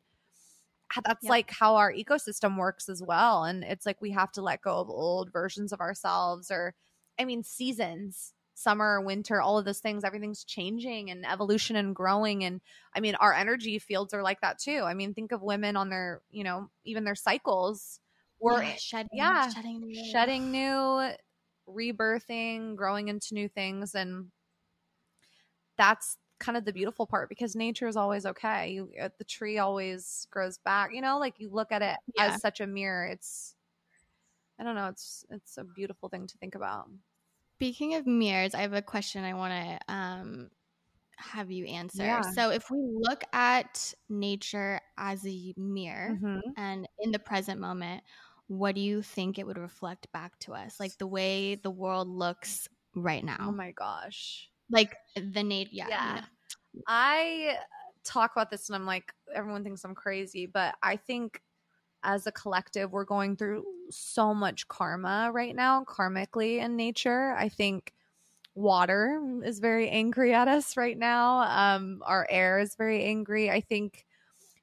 that's 1.06 1.24
Yep. 1.24 1.30
like 1.30 1.50
how 1.50 1.76
our 1.76 1.92
ecosystem 1.92 2.58
works 2.58 2.88
as 2.88 3.02
well. 3.02 3.44
And 3.44 3.64
it's 3.64 3.86
like 3.86 4.00
we 4.02 4.10
have 4.10 4.30
to 4.32 4.42
let 4.42 4.60
go 4.62 4.78
of 4.78 4.90
old 4.90 5.32
versions 5.32 5.72
of 5.72 5.80
ourselves, 5.80 6.50
or 6.50 6.74
I 7.18 7.24
mean, 7.24 7.42
seasons, 7.42 8.34
summer, 8.54 9.00
winter, 9.00 9.40
all 9.40 9.58
of 9.58 9.64
those 9.64 9.80
things. 9.80 10.04
Everything's 10.04 10.44
changing 10.44 11.10
and 11.10 11.26
evolution 11.26 11.76
and 11.76 11.94
growing. 11.94 12.44
And 12.44 12.60
I 12.94 13.00
mean, 13.00 13.14
our 13.16 13.32
energy 13.32 13.78
fields 13.78 14.14
are 14.14 14.22
like 14.22 14.40
that 14.42 14.58
too. 14.58 14.82
I 14.82 14.94
mean, 14.94 15.14
think 15.14 15.32
of 15.32 15.42
women 15.42 15.76
on 15.76 15.88
their, 15.90 16.22
you 16.30 16.44
know, 16.44 16.70
even 16.84 17.04
their 17.04 17.14
cycles. 17.14 18.00
We're 18.40 18.62
yeah, 18.62 18.74
shedding, 18.76 19.08
yeah, 19.12 19.48
shedding, 19.48 19.80
new- 19.80 19.94
shedding 20.10 20.50
new, 20.50 21.12
rebirthing, 21.68 22.76
growing 22.76 23.08
into 23.08 23.34
new 23.34 23.48
things, 23.48 23.94
and 23.94 24.30
that's 25.76 26.18
kind 26.40 26.56
of 26.58 26.64
the 26.64 26.72
beautiful 26.72 27.06
part 27.06 27.28
because 27.28 27.54
nature 27.54 27.86
is 27.86 27.96
always 27.96 28.26
okay. 28.26 28.70
You, 28.72 28.90
uh, 29.00 29.10
the 29.18 29.24
tree 29.24 29.58
always 29.58 30.26
grows 30.30 30.58
back. 30.58 30.90
You 30.92 31.00
know, 31.00 31.18
like 31.18 31.38
you 31.38 31.50
look 31.50 31.72
at 31.72 31.82
it 31.82 31.96
Yeah. 32.14 32.36
as 32.36 32.40
such 32.40 32.60
a 32.60 32.66
mirror. 32.66 33.06
It's, 33.06 33.54
I 34.58 34.64
don't 34.64 34.74
know. 34.74 34.88
It's 34.88 35.24
it's 35.30 35.56
a 35.58 35.64
beautiful 35.64 36.08
thing 36.08 36.26
to 36.26 36.38
think 36.38 36.54
about. 36.54 36.88
Speaking 37.62 37.94
of 37.94 38.06
mirrors, 38.06 38.54
I 38.54 38.62
have 38.62 38.72
a 38.72 38.82
question 38.82 39.22
I 39.22 39.34
want 39.34 39.52
to 39.52 39.94
um, 39.94 40.50
have 41.16 41.50
you 41.50 41.66
answer. 41.66 42.02
Yeah. 42.02 42.22
So, 42.34 42.50
if 42.50 42.70
we 42.70 42.78
look 42.82 43.22
at 43.32 43.94
nature 44.08 44.80
as 44.98 45.24
a 45.26 45.54
mirror 45.56 46.10
Mm-hmm. 46.14 46.50
and 46.56 46.88
in 47.00 47.12
the 47.12 47.18
present 47.20 47.60
moment, 47.60 48.02
what 48.48 48.74
do 48.74 48.80
you 48.80 49.00
think 49.02 49.38
it 49.38 49.46
would 49.46 49.58
reflect 49.58 50.10
back 50.12 50.38
to 50.40 50.54
us? 50.54 50.80
Like 50.80 50.98
the 50.98 51.06
way 51.06 51.54
the 51.54 51.70
world 51.70 52.08
looks 52.08 52.68
right 52.94 53.24
now? 53.24 53.38
Oh 53.48 53.52
my 53.52 53.70
gosh. 53.70 54.48
like 54.70 54.96
the 55.14 55.42
nature, 55.42 55.70
yeah. 55.72 55.86
you 55.86 56.14
Yeah. 56.14 56.14
know. 56.16 56.82
I 56.88 57.58
talk 58.04 58.32
about 58.32 58.50
this 58.50 58.68
and 58.68 58.76
I'm 58.76 58.86
like, 58.86 59.12
everyone 59.34 59.62
thinks 59.62 59.84
I'm 59.84 59.94
crazy, 59.94 60.46
but 60.46 60.74
I 60.82 60.96
think 60.96 61.40
as 62.04 62.26
a 62.26 62.32
collective, 62.32 62.92
we're 62.92 63.04
going 63.04 63.36
through 63.36 63.64
so 63.90 64.34
much 64.34 64.68
karma 64.68 65.30
right 65.32 65.54
now, 65.54 65.84
karmically 65.84 66.58
in 66.58 66.76
nature. 66.76 67.34
I 67.36 67.48
think 67.48 67.92
water 68.54 69.40
is 69.44 69.58
very 69.58 69.88
angry 69.88 70.34
at 70.34 70.48
us 70.48 70.76
right 70.76 70.98
now. 70.98 71.40
Um, 71.40 72.02
our 72.04 72.26
air 72.28 72.58
is 72.58 72.74
very 72.74 73.04
angry. 73.04 73.50
I 73.50 73.60
think 73.60 74.04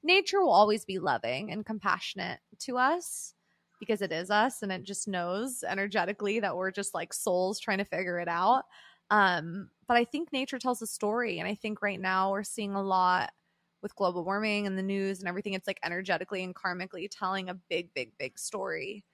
nature 0.02 0.40
will 0.40 0.50
always 0.50 0.84
be 0.84 0.98
loving 0.98 1.50
and 1.50 1.66
compassionate 1.66 2.40
to 2.60 2.78
us 2.78 3.34
because 3.78 4.02
it 4.02 4.12
is 4.12 4.30
us 4.30 4.62
and 4.62 4.70
it 4.70 4.84
just 4.84 5.08
knows 5.08 5.64
energetically 5.66 6.40
that 6.40 6.56
we're 6.56 6.70
just 6.70 6.94
like 6.94 7.12
souls 7.12 7.58
trying 7.58 7.78
to 7.78 7.84
figure 7.84 8.18
it 8.18 8.28
out. 8.28 8.64
Um, 9.10 9.70
but 9.88 9.96
I 9.96 10.04
think 10.04 10.32
nature 10.32 10.58
tells 10.58 10.82
a 10.82 10.86
story. 10.86 11.38
And 11.38 11.48
I 11.48 11.54
think 11.54 11.82
right 11.82 12.00
now 12.00 12.30
we're 12.30 12.44
seeing 12.44 12.74
a 12.74 12.82
lot 12.82 13.32
with 13.82 13.94
global 13.94 14.24
warming 14.24 14.66
and 14.66 14.76
the 14.76 14.82
news 14.82 15.20
and 15.20 15.28
everything. 15.28 15.54
It's 15.54 15.66
like 15.66 15.80
energetically 15.84 16.44
and 16.44 16.54
karmically 16.54 17.08
telling 17.10 17.48
a 17.48 17.54
big, 17.54 17.92
big, 17.94 18.12
big 18.18 18.38
story 18.38 19.04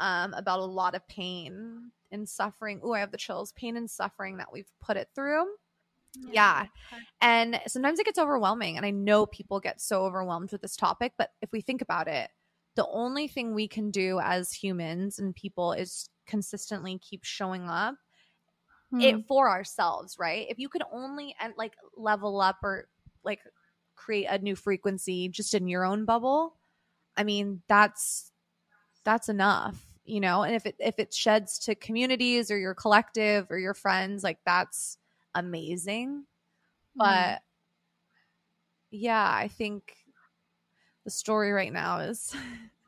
um, 0.00 0.34
about 0.34 0.60
a 0.60 0.64
lot 0.64 0.94
of 0.94 1.06
pain 1.08 1.90
and 2.10 2.28
suffering. 2.28 2.80
Oh, 2.82 2.92
I 2.92 3.00
have 3.00 3.12
the 3.12 3.18
chills. 3.18 3.52
Pain 3.52 3.76
and 3.76 3.90
suffering 3.90 4.38
that 4.38 4.52
we've 4.52 4.70
put 4.80 4.96
it 4.96 5.08
through. 5.14 5.46
Yeah. 6.32 6.66
And 7.20 7.60
sometimes 7.66 7.98
it 7.98 8.06
gets 8.06 8.18
overwhelming. 8.18 8.76
And 8.76 8.84
I 8.84 8.90
know 8.90 9.26
people 9.26 9.60
get 9.60 9.80
so 9.80 10.04
overwhelmed 10.04 10.52
with 10.52 10.62
this 10.62 10.76
topic. 10.76 11.12
But 11.16 11.30
if 11.40 11.52
we 11.52 11.60
think 11.60 11.82
about 11.82 12.08
it, 12.08 12.30
the 12.76 12.86
only 12.88 13.28
thing 13.28 13.54
we 13.54 13.68
can 13.68 13.90
do 13.90 14.20
as 14.20 14.52
humans 14.52 15.18
and 15.18 15.34
people 15.34 15.72
is 15.72 16.08
consistently 16.26 16.98
keep 16.98 17.24
showing 17.24 17.68
up 17.68 17.96
Hmm. 18.90 19.00
it 19.00 19.26
for 19.26 19.48
ourselves, 19.48 20.16
right? 20.18 20.46
If 20.48 20.58
you 20.58 20.68
could 20.68 20.82
only 20.92 21.34
and 21.40 21.52
like 21.56 21.74
level 21.96 22.40
up 22.40 22.56
or 22.62 22.88
like 23.22 23.40
create 24.00 24.26
a 24.26 24.38
new 24.38 24.56
frequency 24.56 25.28
just 25.28 25.52
in 25.54 25.68
your 25.68 25.84
own 25.84 26.06
bubble, 26.06 26.56
I 27.16 27.24
mean, 27.24 27.60
that's 27.68 28.32
that's 29.04 29.28
enough, 29.28 29.78
you 30.04 30.20
know? 30.20 30.42
And 30.42 30.54
if 30.54 30.64
it 30.64 30.76
if 30.78 30.98
it 30.98 31.12
sheds 31.12 31.58
to 31.60 31.74
communities 31.74 32.50
or 32.50 32.58
your 32.58 32.74
collective 32.74 33.50
or 33.50 33.58
your 33.58 33.74
friends, 33.74 34.24
like 34.24 34.38
that's 34.46 34.96
amazing. 35.34 36.24
Mm-hmm. 36.98 36.98
But 36.98 37.42
yeah, 38.90 39.30
I 39.30 39.48
think 39.48 39.94
the 41.04 41.10
story 41.10 41.52
right 41.52 41.72
now 41.72 41.98
is 41.98 42.34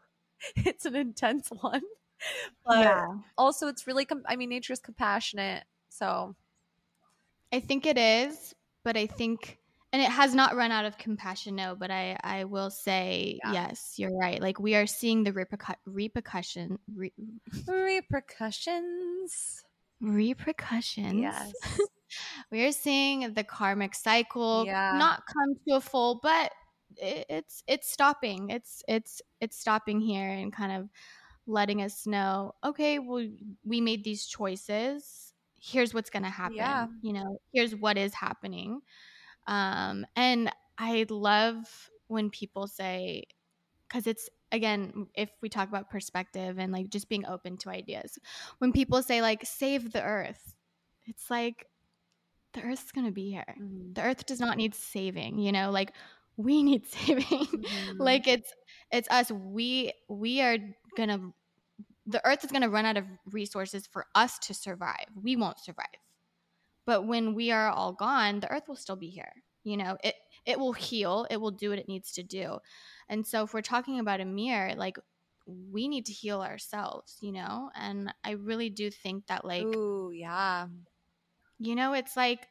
it's 0.56 0.86
an 0.86 0.96
intense 0.96 1.48
one. 1.60 1.82
But 2.64 2.78
yeah. 2.78 3.06
also 3.36 3.66
it's 3.66 3.86
really 3.86 4.06
com- 4.06 4.24
I 4.26 4.36
mean 4.36 4.48
nature's 4.48 4.80
compassionate. 4.80 5.64
So 5.90 6.34
I 7.52 7.60
think 7.60 7.84
it 7.84 7.98
is, 7.98 8.54
but 8.82 8.96
I 8.96 9.06
think 9.06 9.58
and 9.92 10.00
it 10.00 10.10
has 10.10 10.34
not 10.34 10.56
run 10.56 10.72
out 10.72 10.84
of 10.84 10.96
compassion 10.98 11.54
no 11.54 11.74
but 11.74 11.90
i 11.90 12.16
i 12.24 12.44
will 12.44 12.70
say 12.70 13.38
Yeah. 13.44 13.52
yes 13.52 13.94
you're 13.98 14.16
right 14.16 14.40
like 14.40 14.58
we 14.58 14.74
are 14.74 14.86
seeing 14.86 15.22
the 15.24 15.32
repercu- 15.32 15.74
repercussion 15.86 16.78
re- 16.94 17.12
repercussions. 17.66 19.62
repercussions 20.00 21.14
Yes. 21.20 21.52
we 22.50 22.64
are 22.64 22.72
seeing 22.72 23.32
the 23.34 23.44
karmic 23.44 23.94
cycle 23.94 24.64
Yeah. 24.66 24.96
not 24.98 25.22
come 25.26 25.54
to 25.68 25.76
a 25.76 25.80
full 25.80 26.20
but 26.22 26.52
it, 26.96 27.26
it's 27.28 27.62
it's 27.66 27.90
stopping 27.90 28.50
it's 28.50 28.82
it's 28.88 29.22
it's 29.40 29.58
stopping 29.58 30.00
here 30.00 30.28
and 30.28 30.52
kind 30.52 30.72
of 30.72 30.88
letting 31.46 31.82
us 31.82 32.06
know 32.06 32.54
okay 32.64 32.98
well 32.98 33.26
we 33.64 33.80
made 33.80 34.04
these 34.04 34.26
choices 34.26 35.32
here's 35.60 35.94
what's 35.94 36.10
going 36.10 36.22
to 36.24 36.28
happen 36.28 36.56
Yeah. 36.56 36.86
you 37.02 37.12
know 37.12 37.38
here's 37.52 37.74
what 37.74 37.96
is 37.96 38.12
happening 38.14 38.80
um 39.46 40.06
and 40.16 40.50
i 40.78 41.04
love 41.10 41.90
when 42.08 42.30
people 42.30 42.66
say 42.66 43.24
because 43.88 44.06
it's 44.06 44.28
again 44.52 45.06
if 45.14 45.30
we 45.40 45.48
talk 45.48 45.68
about 45.68 45.90
perspective 45.90 46.58
and 46.58 46.72
like 46.72 46.88
just 46.88 47.08
being 47.08 47.26
open 47.26 47.56
to 47.56 47.70
ideas 47.70 48.18
when 48.58 48.72
people 48.72 49.02
say 49.02 49.20
like 49.22 49.44
save 49.44 49.92
the 49.92 50.02
earth 50.02 50.54
it's 51.06 51.30
like 51.30 51.66
the 52.54 52.62
earth's 52.62 52.92
gonna 52.92 53.10
be 53.10 53.30
here. 53.30 53.44
Mhm. 53.58 53.94
the 53.94 54.02
earth 54.02 54.26
does 54.26 54.40
not 54.40 54.56
need 54.56 54.74
saving 54.74 55.38
you 55.38 55.52
know 55.52 55.70
like 55.70 55.92
we 56.36 56.62
need 56.62 56.86
saving. 56.98 57.26
Mhm. 57.26 57.98
like 57.98 58.26
it's 58.26 58.52
it's 58.90 59.08
us. 59.10 59.30
We 59.30 59.92
we 60.08 60.40
are 60.40 60.58
gonna 60.96 61.32
the 62.06 62.24
earth 62.26 62.44
is 62.44 62.50
gonna 62.50 62.68
run 62.68 62.84
out 62.84 62.96
of 62.96 63.04
resources 63.30 63.86
for 63.86 64.06
us 64.14 64.38
to 64.40 64.54
survive. 64.54 65.06
We 65.22 65.36
won't 65.36 65.58
survive 65.58 65.86
but 66.86 67.06
when 67.06 67.34
we 67.34 67.50
are 67.50 67.68
all 67.68 67.92
gone 67.92 68.40
the 68.40 68.50
earth 68.50 68.64
will 68.68 68.76
still 68.76 68.96
be 68.96 69.08
here 69.08 69.32
you 69.64 69.76
know 69.76 69.96
it 70.02 70.14
it 70.46 70.58
will 70.58 70.72
heal 70.72 71.26
it 71.30 71.40
will 71.40 71.50
do 71.50 71.70
what 71.70 71.78
it 71.78 71.88
needs 71.88 72.12
to 72.12 72.22
do 72.22 72.58
and 73.08 73.26
so 73.26 73.42
if 73.44 73.54
we're 73.54 73.60
talking 73.62 73.98
about 73.98 74.20
a 74.20 74.24
mirror 74.24 74.74
like 74.74 74.98
we 75.46 75.88
need 75.88 76.06
to 76.06 76.12
heal 76.12 76.40
ourselves 76.40 77.16
you 77.20 77.32
know 77.32 77.70
and 77.74 78.12
i 78.24 78.32
really 78.32 78.70
do 78.70 78.90
think 78.90 79.26
that 79.26 79.44
like 79.44 79.64
Ooh, 79.64 80.10
yeah. 80.14 80.66
you 81.58 81.74
know, 81.74 81.92
it's 81.92 82.16
like 82.16 82.46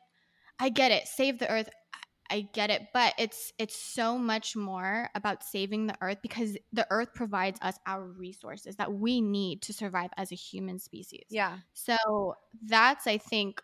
I 0.60 0.70
get 0.70 0.92
it, 0.92 1.08
save 1.08 1.40
the 1.40 1.50
earth. 1.50 1.70
I- 1.94 2.00
I 2.34 2.48
get 2.54 2.70
it, 2.70 2.88
but 2.94 3.14
it's 3.18 3.52
it's 3.58 3.76
so 3.76 4.18
much 4.18 4.56
more 4.56 5.10
about 5.16 5.44
saving 5.44 5.88
the 5.88 5.98
earth 6.00 6.20
because 6.22 6.58
the 6.72 6.88
earth 6.90 7.14
provides 7.14 7.60
us 7.62 7.78
our 7.86 8.02
resources 8.06 8.78
that 8.78 8.94
we 8.94 9.20
need 9.20 9.62
to 9.64 9.74
survive 9.74 10.12
as 10.16 10.32
a 10.32 10.36
human 10.36 10.80
species. 10.80 11.26
Yeah. 11.30 11.58
So 11.74 12.36
that's 12.66 13.06
I 13.06 13.18
think 13.18 13.62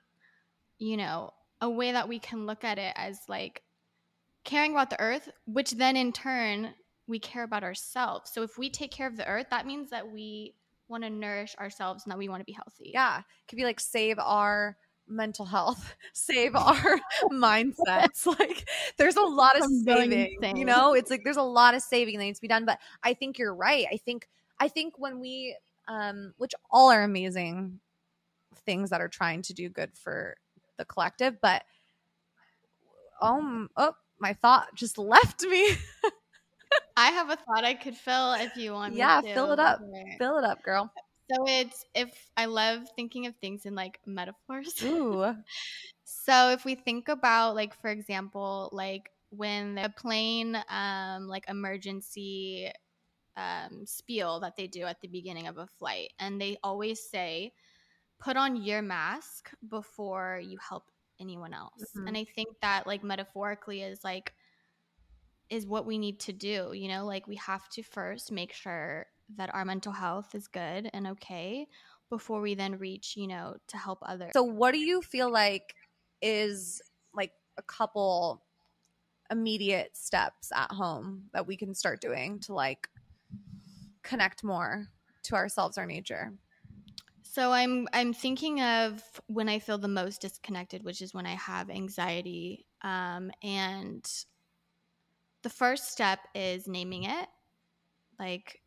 you 0.80 0.98
know, 0.98 1.34
a 1.62 1.70
way 1.70 1.92
that 1.92 2.08
we 2.08 2.20
can 2.20 2.46
look 2.46 2.64
at 2.64 2.78
it 2.78 2.94
as 2.96 3.20
like 3.28 3.64
caring 4.44 4.72
about 4.72 4.90
the 4.90 5.00
earth, 5.00 5.30
which 5.46 5.72
then 5.72 5.96
in 5.98 6.12
turn 6.12 6.74
we 7.08 7.20
care 7.20 7.44
about 7.44 7.64
ourselves. 7.64 8.32
So 8.34 8.44
if 8.44 8.58
we 8.58 8.70
take 8.70 8.92
care 8.92 9.08
of 9.08 9.18
the 9.18 9.28
earth, 9.28 9.48
that 9.50 9.66
means 9.66 9.90
that 9.90 10.12
we 10.12 10.54
want 10.88 11.04
to 11.04 11.10
nourish 11.10 11.56
ourselves 11.58 12.04
and 12.04 12.12
that 12.12 12.18
we 12.18 12.30
want 12.30 12.42
to 12.42 12.46
be 12.46 12.54
healthy. 12.54 12.92
Yeah. 12.94 13.20
It 13.20 13.48
could 13.48 13.58
be 13.58 13.64
like 13.64 13.80
save 13.80 14.20
our 14.20 14.78
mental 15.08 15.46
health, 15.46 15.96
save 16.14 16.56
our 16.56 17.00
mindsets. 17.32 18.26
Like 18.26 18.68
there's 18.98 19.16
a 19.16 19.22
lot 19.22 19.60
of 19.60 19.66
saving, 19.86 20.58
you 20.58 20.66
know, 20.66 20.94
it's 20.94 21.10
like 21.10 21.24
there's 21.24 21.38
a 21.38 21.42
lot 21.42 21.76
of 21.76 21.82
saving 21.82 22.18
that 22.18 22.26
needs 22.26 22.40
to 22.40 22.42
be 22.42 22.48
done. 22.48 22.66
But 22.66 22.80
I 23.04 23.14
think 23.14 23.40
you're 23.40 23.56
right. 23.56 23.86
I 23.92 23.98
think, 23.98 24.28
I 24.60 24.68
think 24.68 24.98
when 24.98 25.20
we, 25.20 25.56
um, 25.88 26.34
which 26.38 26.54
all 26.70 26.92
are 26.92 27.04
amazing 27.04 27.80
things 28.66 28.90
that 28.90 29.02
are 29.02 29.08
trying 29.08 29.42
to 29.44 29.54
do 29.54 29.70
good 29.70 29.92
for 29.96 30.36
the 30.78 30.86
collective, 30.86 31.40
but 31.42 31.64
um, 33.22 33.70
oh, 33.78 33.94
my 34.20 34.34
thought 34.34 34.68
just 34.76 34.98
left 34.98 35.44
me. 35.44 35.76
I 36.98 37.12
have 37.12 37.30
a 37.30 37.36
thought 37.38 37.64
I 37.64 37.74
could 37.76 37.96
fill 37.96 38.34
if 38.34 38.58
you 38.58 38.74
want 38.74 38.96
me 38.96 39.00
Yeah, 39.00 39.22
to. 39.22 39.28
fill 39.34 39.52
it 39.52 39.60
up. 39.60 39.82
Fill 40.18 40.38
it 40.38 40.44
up, 40.44 40.64
girl. 40.64 40.92
So 41.32 41.46
it's 41.48 41.86
if 41.94 42.10
I 42.38 42.46
love 42.46 42.84
thinking 42.96 43.26
of 43.28 43.36
things 43.38 43.66
in 43.66 43.76
like 43.76 44.00
metaphors. 44.06 44.82
Ooh. 44.84 45.36
So 46.04 46.52
if 46.52 46.66
we 46.66 46.76
think 46.76 47.08
about 47.10 47.56
like 47.56 47.80
for 47.82 47.90
example, 47.90 48.70
like 48.72 49.12
when 49.30 49.78
a 49.78 49.90
plane 49.90 50.58
um 50.70 51.28
like 51.28 51.46
emergency 51.50 52.72
um 53.38 53.86
spiel 53.86 54.40
that 54.42 54.56
they 54.56 54.68
do 54.68 54.84
at 54.84 55.02
the 55.02 55.08
beginning 55.08 55.48
of 55.48 55.58
a 55.58 55.68
flight 55.80 56.12
and 56.20 56.40
they 56.42 56.58
always 56.64 57.02
say 57.10 57.52
put 58.20 58.38
on 58.38 58.56
your 58.56 58.82
mask 58.82 59.52
before 59.68 60.40
you 60.44 60.58
help 60.58 60.92
anyone 61.20 61.54
else. 61.54 61.94
Mhm. 61.96 62.08
And 62.08 62.18
I 62.18 62.26
think 62.26 62.60
that 62.62 62.88
like 62.88 63.04
metaphorically 63.04 63.82
is 63.82 64.04
like 64.04 64.34
is 65.50 65.66
what 65.66 65.86
we 65.86 65.98
need 65.98 66.20
to 66.22 66.34
do, 66.34 66.72
you 66.74 66.88
know? 66.88 67.06
Like 67.06 67.28
we 67.28 67.36
have 67.38 67.70
to 67.70 67.84
first 67.84 68.32
make 68.32 68.52
sure 68.54 69.08
that 69.36 69.54
our 69.54 69.66
mental 69.66 69.92
health 69.92 70.36
is 70.36 70.48
good 70.48 70.90
and 70.94 71.08
okay 71.08 71.68
before 72.10 72.42
we 72.42 72.56
then 72.56 72.78
reach, 72.78 73.16
you 73.16 73.28
know, 73.28 73.58
to 73.68 73.78
help 73.78 74.00
others. 74.02 74.34
So, 74.34 74.44
what 74.44 74.72
do 74.72 74.80
you 74.80 75.02
feel 75.02 75.30
like 75.32 75.76
is 76.22 76.82
like 77.14 77.34
a 77.58 77.62
couple 77.64 78.46
immediate 79.32 79.98
steps 79.98 80.52
at 80.54 80.72
home 80.72 81.30
that 81.34 81.48
we 81.48 81.58
can 81.58 81.74
start 81.76 82.02
doing 82.02 82.40
to 82.42 82.54
like 82.54 82.90
connect 84.04 84.44
more 84.44 84.88
to 85.24 85.36
ourselves, 85.36 85.78
our 85.78 85.86
nature? 85.86 86.34
So 87.38 87.52
I'm 87.52 87.88
I'm 87.94 88.14
thinking 88.14 88.62
of 88.62 89.04
when 89.28 89.48
I 89.48 89.60
feel 89.60 89.78
the 89.78 89.88
most 89.88 90.22
disconnected, 90.22 90.84
which 90.84 91.04
is 91.04 91.14
when 91.14 91.28
I 91.28 91.36
have 91.36 91.70
anxiety. 91.70 92.66
Um, 92.82 93.30
and 93.44 94.04
the 95.44 95.50
first 95.52 95.92
step 95.92 96.18
is 96.34 96.68
naming 96.68 97.04
it, 97.04 97.28
like 98.20 98.60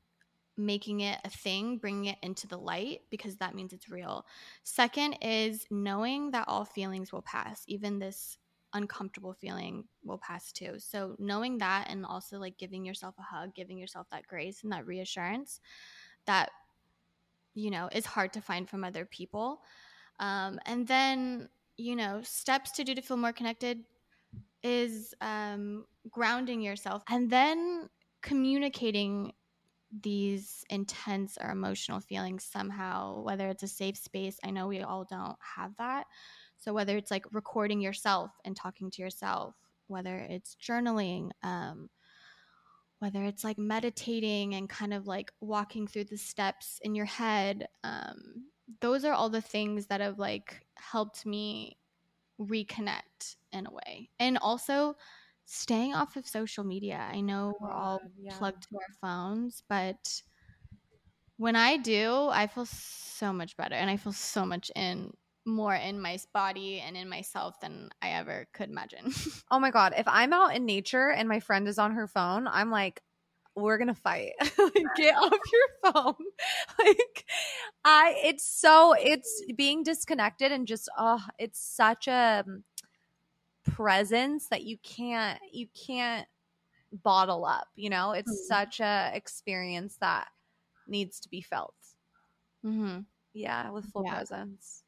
making 0.57 1.01
it 1.01 1.19
a 1.25 1.31
thing, 1.31 1.79
bringing 1.79 2.05
it 2.05 2.19
into 2.23 2.47
the 2.47 2.59
light 2.59 3.01
because 3.11 3.35
that 3.39 3.57
means 3.57 3.73
it's 3.73 3.91
real. 3.91 4.25
Second 4.63 5.15
is 5.21 5.67
knowing 5.73 6.31
that 6.31 6.47
all 6.47 6.65
feelings 6.65 7.13
will 7.13 7.23
pass, 7.23 7.65
even 7.67 7.99
this 7.99 8.39
uncomfortable 8.73 9.33
feeling 9.33 9.83
will 10.05 10.19
pass 10.19 10.53
too. 10.53 10.75
So 10.79 11.17
knowing 11.19 11.59
that 11.59 11.89
and 11.91 12.07
also 12.07 12.39
like 12.39 12.57
giving 12.57 12.85
yourself 12.85 13.17
a 13.19 13.23
hug, 13.23 13.53
giving 13.53 13.79
yourself 13.79 14.07
that 14.13 14.29
grace 14.29 14.63
and 14.63 14.71
that 14.73 14.87
reassurance 14.87 15.59
that 16.27 16.51
you 17.55 17.71
know 17.71 17.89
is 17.93 18.07
hard 18.07 18.33
to 18.35 18.41
find 18.41 18.69
from 18.69 18.85
other 18.85 19.05
people. 19.05 19.61
Um, 20.19 20.59
and 20.67 20.87
then 20.87 21.49
you 21.77 21.97
know 21.97 22.21
steps 22.23 22.73
to 22.73 22.85
do 22.85 22.95
to 22.95 23.03
feel 23.03 23.17
more 23.17 23.33
connected 23.33 23.85
is 24.63 25.15
um, 25.21 25.85
grounding 26.11 26.61
yourself 26.61 27.03
and 27.09 27.31
then 27.31 27.89
communicating 28.23 29.33
these 30.03 30.65
intense 30.71 31.37
or 31.41 31.51
emotional 31.51 31.99
feelings 31.99 32.45
somehow 32.45 33.23
whether 33.23 33.49
it's 33.49 33.63
a 33.63 33.69
safe 33.69 33.97
space 33.97 34.39
i 34.45 34.51
know 34.51 34.69
we 34.69 34.83
all 34.83 35.05
don't 35.05 35.37
have 35.57 35.75
that 35.79 36.07
so 36.59 36.73
whether 36.73 36.97
it's 36.97 37.11
like 37.11 37.25
recording 37.33 37.81
yourself 37.81 38.31
and 38.45 38.55
talking 38.55 38.91
to 38.91 39.03
yourself 39.03 39.55
whether 39.89 40.19
it's 40.19 40.57
journaling 40.63 41.31
um, 41.43 41.89
whether 43.01 43.25
it's 43.25 43.43
like 43.43 43.59
meditating 43.59 44.55
and 44.55 44.69
kind 44.69 44.95
of 44.95 45.07
like 45.07 45.33
walking 45.41 45.87
through 45.87 46.05
the 46.05 46.17
steps 46.17 46.79
in 46.83 46.95
your 46.95 47.07
head 47.07 47.67
um, 47.83 48.45
those 48.81 49.05
are 49.05 49.13
all 49.13 49.29
the 49.29 49.41
things 49.41 49.87
that 49.87 50.01
have 50.01 50.19
like 50.19 50.65
helped 50.77 51.27
me 51.27 51.77
reconnect 52.41 53.37
in 53.53 53.67
a 53.67 53.71
way 53.71 54.09
and 54.21 54.39
also 54.39 54.95
staying 55.47 55.95
off 55.95 56.17
of 56.17 56.27
social 56.27 56.63
media 56.63 57.03
i 57.13 57.21
know 57.21 57.53
we're 57.61 57.71
all 57.71 58.01
yeah. 58.19 58.33
plugged 58.39 58.63
to 58.63 58.77
our 58.77 58.95
phones 59.01 59.63
but 59.69 60.23
when 61.37 61.57
i 61.57 61.77
do 61.77 62.29
i 62.31 62.47
feel 62.47 62.67
so 62.67 63.33
much 63.33 63.57
better 63.57 63.75
and 63.75 63.91
i 63.91 63.97
feel 63.97 64.13
so 64.13 64.47
much 64.47 64.71
in 64.77 65.13
more 65.47 65.75
in 65.75 66.01
my 66.01 66.19
body 66.33 66.81
and 66.81 66.97
in 66.97 67.09
myself 67.09 67.59
than 67.61 67.91
i 68.03 68.11
ever 68.11 68.47
could 68.53 68.69
imagine 68.71 69.13
Oh 69.51 69.59
my 69.59 69.71
God. 69.71 69.95
If 69.97 70.07
I'm 70.07 70.33
out 70.33 70.55
in 70.55 70.65
nature 70.65 71.11
and 71.11 71.29
my 71.29 71.41
friend 71.41 71.67
is 71.69 71.79
on 71.79 71.93
her 71.93 72.07
phone, 72.07 72.47
I'm 72.47 72.71
like, 72.71 73.03
we're 73.57 73.79
gonna 73.79 73.95
fight. 73.95 74.33
like, 74.59 74.95
get 74.95 75.17
off 75.17 75.33
your 75.53 75.93
phone. 75.93 76.15
like 76.79 77.25
I 77.85 78.15
it's 78.25 78.45
so 78.45 78.95
it's 78.95 79.43
being 79.57 79.83
disconnected 79.83 80.53
and 80.53 80.67
just 80.67 80.89
oh, 80.97 81.21
it's 81.39 81.61
such 81.61 82.07
a 82.09 82.45
um, 82.47 82.65
presence 83.65 84.49
that 84.49 84.63
you 84.65 84.79
can't 84.83 85.39
you 85.53 85.67
can't 85.87 86.27
bottle 86.93 87.45
up, 87.45 87.69
you 87.77 87.91
know? 87.91 88.13
It's 88.13 88.31
Mhm. 88.33 88.47
such 88.49 88.81
a 88.81 89.11
experience 89.15 89.97
that 90.01 90.29
needs 90.87 91.21
to 91.21 91.29
be 91.29 91.43
felt. 91.43 91.75
mm-hmm. 92.65 93.01
Yeah, 93.33 93.71
with 93.71 93.87
full 93.87 94.05
Yeah. 94.05 94.15
presence. 94.15 94.80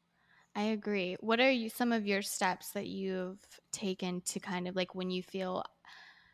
I 0.55 0.63
agree. 0.63 1.17
What 1.19 1.39
are 1.39 1.49
you 1.51 1.69
some 1.69 1.91
of 1.91 2.05
your 2.05 2.21
steps 2.21 2.71
that 2.71 2.87
you've 2.87 3.39
taken 3.71 4.21
to 4.21 4.39
kind 4.39 4.67
of 4.67 4.75
like 4.75 4.93
when 4.93 5.09
you 5.09 5.23
feel 5.23 5.63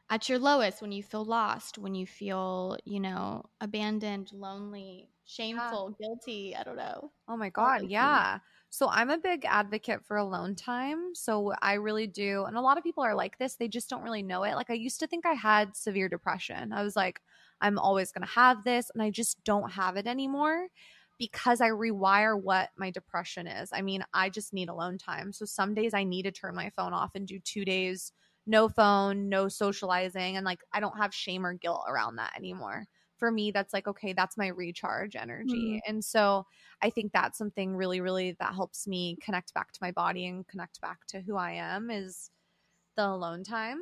at 0.09 0.27
your 0.27 0.39
lowest, 0.39 0.81
when 0.81 0.91
you 0.91 1.03
feel 1.03 1.23
lost, 1.23 1.77
when 1.77 1.95
you 1.95 2.05
feel, 2.05 2.77
you 2.85 2.99
know, 2.99 3.45
abandoned, 3.61 4.31
lonely, 4.33 5.09
shameful, 5.25 5.95
guilty, 5.99 6.55
I 6.55 6.63
don't 6.63 6.75
know. 6.75 7.11
Oh 7.27 7.37
my 7.37 7.49
God. 7.49 7.83
Yeah. 7.85 8.39
So 8.71 8.89
I'm 8.89 9.09
a 9.09 9.17
big 9.17 9.45
advocate 9.45 10.03
for 10.05 10.17
alone 10.17 10.55
time. 10.55 11.13
So 11.15 11.53
I 11.61 11.73
really 11.73 12.07
do. 12.07 12.45
And 12.45 12.57
a 12.57 12.61
lot 12.61 12.77
of 12.77 12.83
people 12.83 13.03
are 13.03 13.15
like 13.15 13.37
this, 13.37 13.55
they 13.55 13.67
just 13.67 13.89
don't 13.89 14.03
really 14.03 14.23
know 14.23 14.43
it. 14.43 14.55
Like 14.55 14.69
I 14.69 14.73
used 14.73 14.99
to 14.99 15.07
think 15.07 15.25
I 15.25 15.33
had 15.33 15.75
severe 15.75 16.09
depression. 16.09 16.73
I 16.73 16.83
was 16.83 16.95
like, 16.95 17.21
I'm 17.61 17.77
always 17.77 18.11
going 18.11 18.25
to 18.25 18.33
have 18.33 18.63
this. 18.63 18.89
And 18.93 19.01
I 19.01 19.11
just 19.11 19.43
don't 19.43 19.71
have 19.71 19.95
it 19.95 20.07
anymore 20.07 20.67
because 21.19 21.61
I 21.61 21.69
rewire 21.69 22.41
what 22.41 22.69
my 22.77 22.89
depression 22.89 23.45
is. 23.45 23.69
I 23.71 23.81
mean, 23.81 24.03
I 24.13 24.29
just 24.29 24.53
need 24.53 24.69
alone 24.69 24.97
time. 24.97 25.31
So 25.33 25.45
some 25.45 25.75
days 25.75 25.93
I 25.93 26.03
need 26.03 26.23
to 26.23 26.31
turn 26.31 26.55
my 26.55 26.71
phone 26.71 26.93
off 26.93 27.11
and 27.13 27.27
do 27.27 27.39
two 27.39 27.65
days, 27.65 28.13
no 28.47 28.69
phone, 28.69 29.29
no 29.29 29.49
socializing. 29.49 30.37
And 30.37 30.45
like, 30.45 30.61
I 30.73 30.79
don't 30.79 30.97
have 30.97 31.13
shame 31.13 31.45
or 31.45 31.53
guilt 31.53 31.83
around 31.87 32.15
that 32.15 32.33
anymore. 32.35 32.85
For 33.17 33.29
me, 33.29 33.51
that's 33.51 33.73
like, 33.73 33.87
okay, 33.87 34.13
that's 34.13 34.37
my 34.37 34.47
recharge 34.47 35.17
energy. 35.17 35.81
And 35.85 36.03
so, 36.03 36.45
I 36.81 36.89
think 36.89 37.11
that's 37.11 37.37
something 37.37 37.75
really, 37.75 37.99
really 37.99 38.37
that 38.39 38.55
helps 38.55 38.87
me 38.87 39.17
connect 39.21 39.53
back 39.53 39.73
to 39.73 39.79
my 39.81 39.91
body 39.91 40.25
and 40.25 40.47
connect 40.47 40.79
back 40.79 41.05
to 41.07 41.19
who 41.19 41.35
I 41.35 41.51
am 41.51 41.91
is 41.91 42.31
the 42.95 43.05
alone 43.05 43.43
time. 43.43 43.81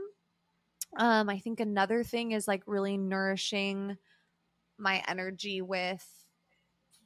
Um, 0.97 1.29
I 1.29 1.37
think 1.37 1.59
another 1.59 2.03
thing 2.03 2.31
is 2.31 2.47
like 2.47 2.63
really 2.65 2.97
nourishing 2.97 3.97
my 4.79 5.03
energy 5.07 5.61
with 5.61 6.03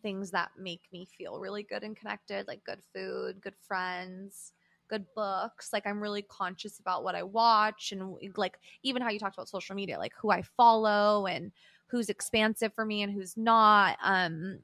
things 0.01 0.31
that 0.31 0.51
make 0.57 0.81
me 0.91 1.07
feel 1.17 1.39
really 1.39 1.63
good 1.63 1.83
and 1.83 1.95
connected, 1.95 2.47
like 2.47 2.63
good 2.63 2.81
food, 2.93 3.41
good 3.41 3.55
friends, 3.67 4.53
good 4.87 5.05
books. 5.15 5.71
Like 5.71 5.87
I'm 5.87 6.01
really 6.01 6.21
conscious 6.21 6.79
about 6.79 7.03
what 7.03 7.15
I 7.15 7.23
watch 7.23 7.91
and 7.91 8.17
like 8.37 8.59
even 8.83 9.01
how 9.01 9.09
you 9.09 9.19
talked 9.19 9.35
about 9.35 9.49
social 9.49 9.75
media, 9.75 9.97
like 9.97 10.13
who 10.19 10.31
I 10.31 10.41
follow 10.41 11.27
and 11.27 11.51
who's 11.87 12.09
expansive 12.09 12.73
for 12.73 12.85
me 12.85 13.01
and 13.01 13.11
who's 13.11 13.37
not. 13.37 13.97
Um 14.03 14.59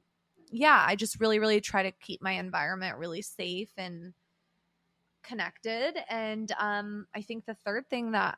yeah, 0.49 0.83
I 0.85 0.95
just 0.95 1.19
really, 1.19 1.39
really 1.39 1.61
try 1.61 1.83
to 1.83 1.91
keep 1.91 2.21
my 2.21 2.33
environment 2.33 2.97
really 2.97 3.21
safe 3.21 3.69
and 3.77 4.13
connected. 5.23 5.97
And 6.09 6.51
um, 6.57 7.07
I 7.13 7.21
think 7.21 7.45
the 7.45 7.53
third 7.53 7.89
thing 7.89 8.11
that 8.11 8.37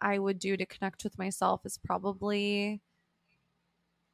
I 0.00 0.18
would 0.18 0.38
do 0.38 0.56
to 0.56 0.66
connect 0.66 1.04
with 1.04 1.18
myself 1.18 1.66
is 1.66 1.78
probably 1.78 2.80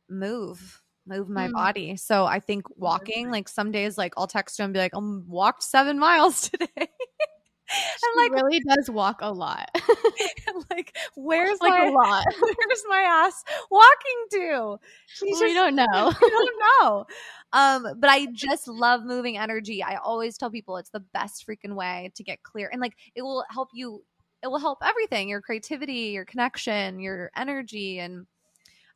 move, 0.08 0.82
move 1.10 1.28
my 1.28 1.48
Mm. 1.48 1.52
body. 1.52 1.96
So 1.96 2.24
I 2.24 2.40
think 2.40 2.64
walking, 2.76 3.30
like 3.30 3.48
some 3.48 3.70
days, 3.72 3.98
like 3.98 4.14
I'll 4.16 4.26
text 4.26 4.58
you 4.58 4.64
and 4.64 4.72
be 4.72 4.80
like, 4.80 4.94
I 4.94 4.98
walked 4.98 5.62
seven 5.62 5.98
miles 6.06 6.48
today. 6.48 6.68
and 6.76 8.16
like 8.16 8.32
really 8.32 8.60
does 8.60 8.90
walk 8.90 9.18
a 9.20 9.32
lot. 9.32 9.70
like 10.70 10.96
where's 11.14 11.60
like 11.60 11.72
my 11.72 11.86
a 11.86 11.90
lot? 11.90 12.24
where's 12.40 12.84
my 12.88 13.00
ass 13.00 13.44
walking 13.70 14.24
to? 14.32 14.78
She's 15.06 15.40
we 15.40 15.54
don't 15.54 15.76
know. 15.76 16.12
we 16.22 16.30
don't 16.30 16.62
know. 16.82 17.06
Um, 17.52 17.86
but 17.98 18.10
I 18.10 18.26
just 18.32 18.68
love 18.68 19.04
moving 19.04 19.36
energy. 19.36 19.82
I 19.82 19.96
always 19.96 20.36
tell 20.38 20.50
people 20.50 20.76
it's 20.76 20.90
the 20.90 21.00
best 21.12 21.46
freaking 21.46 21.74
way 21.74 22.12
to 22.14 22.24
get 22.24 22.42
clear, 22.42 22.68
and 22.72 22.80
like 22.80 22.94
it 23.14 23.22
will 23.22 23.44
help 23.50 23.68
you. 23.72 24.04
It 24.42 24.48
will 24.48 24.58
help 24.58 24.78
everything: 24.84 25.28
your 25.28 25.40
creativity, 25.40 26.12
your 26.14 26.24
connection, 26.24 27.00
your 27.00 27.30
energy, 27.36 27.98
and 27.98 28.26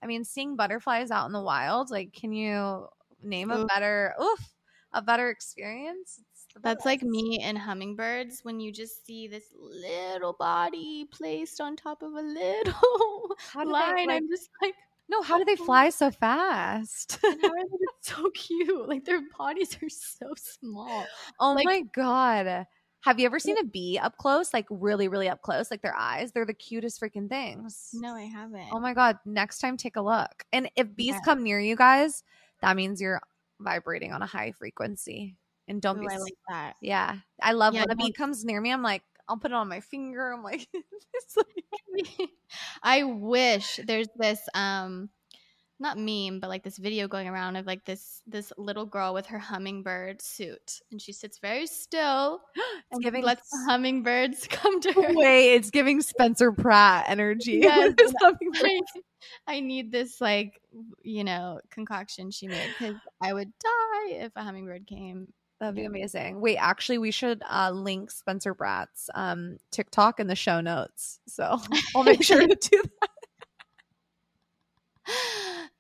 I 0.04 0.06
mean, 0.06 0.22
seeing 0.22 0.54
butterflies 0.54 1.10
out 1.10 1.24
in 1.26 1.32
the 1.32 1.40
wild. 1.40 1.90
Like, 1.90 2.12
can 2.12 2.30
you 2.30 2.86
name 3.22 3.50
a 3.50 3.64
better? 3.64 4.12
Oof, 4.22 4.52
a 4.92 5.00
better 5.00 5.30
experience? 5.30 6.20
That's 6.62 6.84
like 6.84 7.02
me 7.02 7.40
and 7.42 7.56
hummingbirds 7.58 8.40
when 8.42 8.60
you 8.60 8.70
just 8.70 9.04
see 9.06 9.26
this 9.26 9.44
little 9.58 10.34
body 10.34 11.08
placed 11.10 11.60
on 11.60 11.74
top 11.74 12.02
of 12.02 12.12
a 12.12 12.20
little 12.20 13.36
line. 13.56 14.06
Like, 14.06 14.10
I'm 14.10 14.28
just 14.28 14.50
like, 14.62 14.74
no, 15.08 15.22
how 15.22 15.38
do 15.38 15.44
they 15.46 15.56
fly 15.56 15.88
so 15.88 16.10
fast? 16.10 17.18
and 17.24 17.40
how 17.40 17.48
are 17.48 17.54
they 17.54 17.86
so 18.02 18.30
cute? 18.30 18.88
Like 18.88 19.06
their 19.06 19.22
bodies 19.38 19.76
are 19.82 19.88
so 19.88 20.34
small. 20.36 21.06
Oh 21.40 21.54
like, 21.54 21.64
my 21.64 21.80
god. 21.94 22.66
Have 23.04 23.20
you 23.20 23.26
ever 23.26 23.38
seen 23.38 23.58
a 23.58 23.64
bee 23.64 23.98
up 23.98 24.16
close? 24.16 24.54
Like 24.54 24.66
really, 24.70 25.08
really 25.08 25.28
up 25.28 25.42
close? 25.42 25.70
Like 25.70 25.82
their 25.82 25.94
eyes? 25.94 26.32
They're 26.32 26.46
the 26.46 26.54
cutest 26.54 26.98
freaking 26.98 27.28
things. 27.28 27.90
No, 27.92 28.14
I 28.14 28.22
haven't. 28.22 28.68
Oh 28.72 28.80
my 28.80 28.94
god. 28.94 29.18
Next 29.26 29.58
time 29.58 29.76
take 29.76 29.96
a 29.96 30.00
look. 30.00 30.44
And 30.54 30.70
if 30.74 30.96
bees 30.96 31.08
yeah. 31.08 31.20
come 31.22 31.42
near 31.42 31.60
you 31.60 31.76
guys, 31.76 32.22
that 32.62 32.76
means 32.76 33.02
you're 33.02 33.20
vibrating 33.60 34.12
on 34.12 34.22
a 34.22 34.26
high 34.26 34.52
frequency 34.52 35.36
and 35.68 35.82
don't 35.82 35.98
Ooh, 35.98 36.08
be. 36.08 36.14
I 36.14 36.16
like 36.16 36.38
that. 36.48 36.76
Yeah, 36.80 37.16
I 37.42 37.52
love 37.52 37.74
yeah, 37.74 37.80
when 37.80 37.90
a 37.90 37.96
bee 37.96 38.12
comes 38.12 38.42
near 38.42 38.58
me. 38.58 38.72
I'm 38.72 38.82
like, 38.82 39.02
I'll 39.28 39.36
put 39.36 39.50
it 39.50 39.54
on 39.54 39.68
my 39.68 39.80
finger. 39.80 40.32
I'm 40.32 40.42
like, 40.42 40.66
like 41.36 42.30
I 42.82 43.02
wish 43.02 43.80
there's 43.84 44.08
this 44.16 44.40
um 44.54 45.10
not 45.85 45.99
meme, 45.99 46.40
but 46.40 46.49
like 46.49 46.64
this 46.64 46.79
video 46.79 47.07
going 47.07 47.29
around 47.29 47.57
of 47.57 47.66
like 47.66 47.85
this 47.85 48.23
this 48.27 48.53
little 48.59 48.87
girl 48.87 49.14
with 49.14 49.27
her 49.27 49.38
hummingbird 49.38 50.20
suit, 50.20 50.81
and 50.90 51.01
she 51.01 51.12
sits 51.12 51.38
very 51.38 51.66
still 51.66 52.40
and 52.90 53.03
giving 53.03 53.23
lets 53.23 53.49
the 53.51 53.64
hummingbirds 53.68 54.47
come 54.51 54.81
to 54.81 54.92
her. 54.92 55.14
Wait, 55.14 55.55
it's 55.55 55.70
giving 55.70 56.01
Spencer 56.01 56.51
Pratt 56.51 57.05
energy. 57.09 57.61
Yes, 57.64 57.94
I, 58.23 58.81
I 59.47 59.61
need 59.61 59.92
this 59.92 60.20
like 60.20 60.61
you 61.03 61.23
know 61.23 61.61
concoction 61.70 62.31
she 62.31 62.49
made 62.49 62.68
because 62.79 62.97
I 63.23 63.33
would 63.33 63.53
die 63.62 64.11
if 64.11 64.33
a 64.35 64.42
hummingbird 64.42 64.87
came 64.87 65.29
That'd 65.61 65.77
be 65.77 65.85
amazing. 65.85 66.40
Wait, 66.40 66.57
actually, 66.57 66.99
we 66.99 67.11
should 67.11 67.42
uh, 67.49 67.70
link 67.70 68.11
Spencer 68.11 68.55
Pratt's 68.55 69.09
um, 69.14 69.59
TikTok 69.70 70.18
in 70.18 70.27
the 70.27 70.35
show 70.35 70.61
notes. 70.61 71.20
So 71.29 71.59
I'll 71.94 72.03
make 72.03 72.23
sure 72.23 72.40
to 72.40 72.55
do 72.55 72.83
that. 73.01 73.11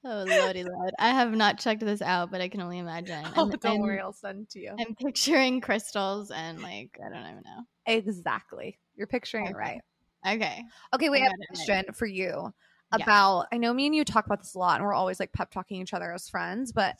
Oh 0.04 0.24
lordy 0.26 0.64
lord! 0.64 0.92
I 0.98 1.10
have 1.10 1.32
not 1.32 1.58
checked 1.58 1.80
this 1.80 2.02
out, 2.02 2.30
but 2.30 2.40
I 2.40 2.48
can 2.48 2.60
only 2.60 2.78
imagine. 2.78 3.24
Oh, 3.36 3.44
and, 3.44 3.60
don't 3.60 3.74
and 3.74 3.82
worry, 3.82 4.00
I'll 4.00 4.12
send 4.12 4.48
to 4.50 4.60
you. 4.60 4.74
I'm 4.78 4.94
picturing 4.94 5.60
crystals 5.60 6.30
and 6.30 6.62
like 6.62 6.98
I 7.04 7.08
don't 7.08 7.30
even 7.30 7.42
know. 7.44 7.64
Exactly, 7.86 8.78
you're 8.96 9.06
picturing 9.06 9.44
okay. 9.44 9.52
it 9.52 9.56
right. 9.56 9.80
Okay. 10.26 10.64
Okay. 10.94 11.08
we 11.10 11.20
have 11.20 11.32
a 11.32 11.46
question 11.46 11.84
for 11.94 12.06
you 12.06 12.52
about. 12.92 13.46
I 13.52 13.58
know 13.58 13.72
me 13.72 13.86
and 13.86 13.94
you 13.94 14.04
talk 14.04 14.26
about 14.26 14.40
this 14.40 14.54
a 14.54 14.58
lot, 14.58 14.76
and 14.76 14.84
we're 14.84 14.94
always 14.94 15.20
like 15.20 15.32
pep 15.32 15.50
talking 15.50 15.80
each 15.80 15.94
other 15.94 16.12
as 16.12 16.28
friends, 16.28 16.72
but 16.72 16.96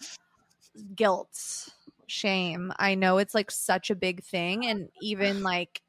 guilt 0.94 1.70
shame. 2.06 2.72
I 2.78 2.94
know 2.94 3.18
it's 3.18 3.34
like 3.34 3.50
such 3.50 3.90
a 3.90 3.94
big 3.94 4.22
thing. 4.22 4.66
And 4.66 4.88
even 5.00 5.42
like, 5.42 5.82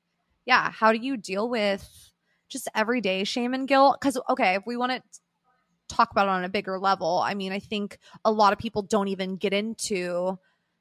yeah, 0.45 0.71
how 0.71 0.91
do 0.91 0.99
you 0.99 1.17
deal 1.17 1.49
with 1.49 2.11
just 2.49 2.67
everyday 2.75 3.23
shame 3.23 3.53
and 3.53 3.67
guilt? 3.67 3.97
Because, 3.99 4.17
okay, 4.29 4.55
if 4.55 4.63
we 4.65 4.77
want 4.77 4.91
to 4.91 5.01
talk 5.87 6.11
about 6.11 6.27
it 6.27 6.31
on 6.31 6.43
a 6.43 6.49
bigger 6.49 6.79
level, 6.79 7.21
I 7.23 7.33
mean, 7.33 7.51
I 7.51 7.59
think 7.59 7.99
a 8.23 8.31
lot 8.31 8.53
of 8.53 8.59
people 8.59 8.81
don't 8.81 9.07
even 9.07 9.35
get 9.37 9.53
into 9.53 10.37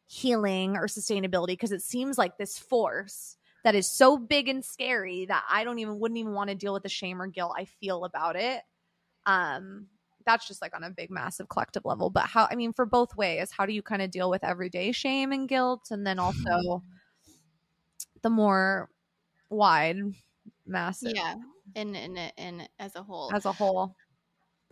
healing 0.06 0.76
or 0.76 0.86
sustainability 0.86 1.48
because 1.48 1.72
it 1.72 1.82
seems 1.82 2.18
like 2.18 2.36
this 2.36 2.58
force 2.58 3.36
that 3.64 3.74
is 3.74 3.90
so 3.90 4.18
big 4.18 4.48
and 4.48 4.64
scary 4.64 5.24
that 5.26 5.42
I 5.50 5.64
don't 5.64 5.78
even 5.78 5.98
wouldn't 5.98 6.18
even 6.18 6.32
want 6.32 6.50
to 6.50 6.56
deal 6.56 6.74
with 6.74 6.82
the 6.82 6.88
shame 6.88 7.20
or 7.20 7.26
guilt 7.26 7.54
I 7.56 7.64
feel 7.64 8.04
about 8.04 8.36
it. 8.36 8.62
Um, 9.24 9.86
that's 10.26 10.46
just 10.46 10.60
like 10.60 10.74
on 10.74 10.84
a 10.84 10.90
big 10.90 11.10
massive 11.10 11.48
collective 11.48 11.84
level. 11.84 12.10
But 12.10 12.24
how 12.24 12.46
i 12.50 12.54
mean 12.54 12.72
for 12.72 12.86
both 12.86 13.16
ways 13.16 13.50
how 13.50 13.66
do 13.66 13.72
you 13.72 13.82
kind 13.82 14.02
of 14.02 14.10
deal 14.10 14.30
with 14.30 14.44
everyday 14.44 14.92
shame 14.92 15.32
and 15.32 15.48
guilt 15.48 15.88
and 15.90 16.06
then 16.06 16.18
also 16.18 16.82
the 18.22 18.30
more 18.30 18.90
wide 19.50 19.98
massive 20.66 21.12
yeah 21.14 21.34
in 21.74 21.94
in 21.94 22.16
in 22.36 22.68
as 22.78 22.94
a 22.96 23.02
whole. 23.02 23.30
As 23.32 23.44
a 23.44 23.52
whole 23.52 23.96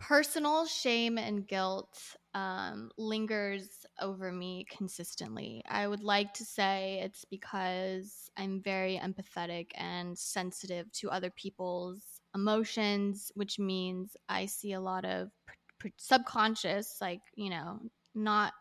personal 0.03 0.65
shame 0.65 1.17
and 1.17 1.47
guilt 1.47 1.97
um, 2.33 2.91
lingers 2.97 3.85
over 4.01 4.33
me 4.33 4.65
consistently. 4.69 5.61
I 5.65 5.87
would 5.87 6.03
like 6.03 6.33
to 6.33 6.43
say 6.43 6.99
it's 7.01 7.23
because 7.23 8.29
I'm 8.35 8.61
very 8.61 8.99
empathetic 9.01 9.67
and 9.75 10.17
sensitive 10.17 10.91
to 10.93 11.09
other 11.09 11.29
people's 11.29 12.03
emotions, 12.35 13.31
which 13.35 13.59
means 13.59 14.17
I 14.27 14.45
see 14.47 14.73
a 14.73 14.81
lot 14.81 15.05
of 15.05 15.29
pr- 15.45 15.53
pr- 15.79 15.87
subconscious, 15.95 16.97
like 16.99 17.21
you 17.35 17.49
know, 17.49 17.79
not 18.13 18.51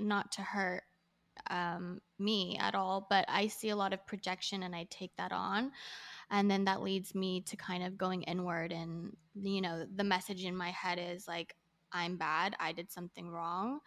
not 0.00 0.32
to 0.32 0.42
hurt 0.42 0.84
um, 1.50 2.00
me 2.18 2.56
at 2.58 2.74
all, 2.74 3.06
but 3.10 3.26
I 3.28 3.48
see 3.48 3.68
a 3.68 3.76
lot 3.76 3.92
of 3.92 4.06
projection, 4.06 4.62
and 4.62 4.74
I 4.74 4.86
take 4.88 5.14
that 5.18 5.32
on, 5.32 5.72
and 6.30 6.50
then 6.50 6.64
that 6.64 6.82
leads 6.82 7.14
me 7.14 7.40
to 7.42 7.56
kind 7.56 7.84
of 7.84 7.98
going 7.98 8.22
inward, 8.22 8.72
and 8.72 9.16
you 9.34 9.60
know, 9.60 9.86
the 9.94 10.04
message 10.04 10.44
in 10.44 10.56
my 10.56 10.70
head 10.70 10.98
is 11.00 11.28
like, 11.28 11.54
I'm 11.92 12.16
bad, 12.16 12.56
I 12.58 12.72
did 12.72 12.90
something 12.90 13.30
wrong. 13.30 13.80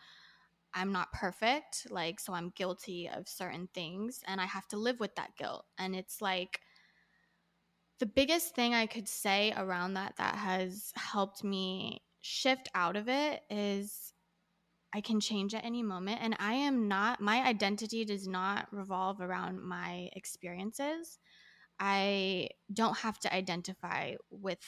I'm 0.74 0.92
not 0.92 1.12
perfect, 1.12 1.88
like, 1.90 2.20
so 2.20 2.34
I'm 2.34 2.54
guilty 2.56 3.10
of 3.10 3.28
certain 3.28 3.68
things, 3.74 4.22
and 4.28 4.40
I 4.40 4.46
have 4.46 4.68
to 4.70 4.78
live 4.78 5.00
with 5.00 5.16
that 5.16 5.36
guilt. 5.38 5.66
And 5.78 5.96
it's 5.96 6.22
like, 6.22 6.62
the 8.00 8.06
biggest 8.06 8.56
thing 8.56 8.74
I 8.74 8.86
could 8.86 9.08
say 9.08 9.54
around 9.58 9.96
that 9.96 10.16
that 10.18 10.36
has 10.36 10.94
helped 10.96 11.44
me 11.44 12.02
shift 12.22 12.70
out 12.74 12.96
of 12.96 13.10
it 13.10 13.42
is 13.50 14.14
I 14.94 15.02
can 15.02 15.20
change 15.20 15.54
at 15.54 15.66
any 15.66 15.84
moment. 15.84 16.20
And 16.22 16.36
I 16.40 16.54
am 16.54 16.88
not, 16.88 17.20
my 17.20 17.46
identity 17.46 18.06
does 18.06 18.28
not 18.28 18.68
revolve 18.72 19.22
around 19.22 19.62
my 19.62 20.10
experiences. 20.14 21.20
I 21.80 22.50
don't 22.72 22.98
have 22.98 23.20
to 23.20 23.34
identify 23.34 24.16
with 24.30 24.60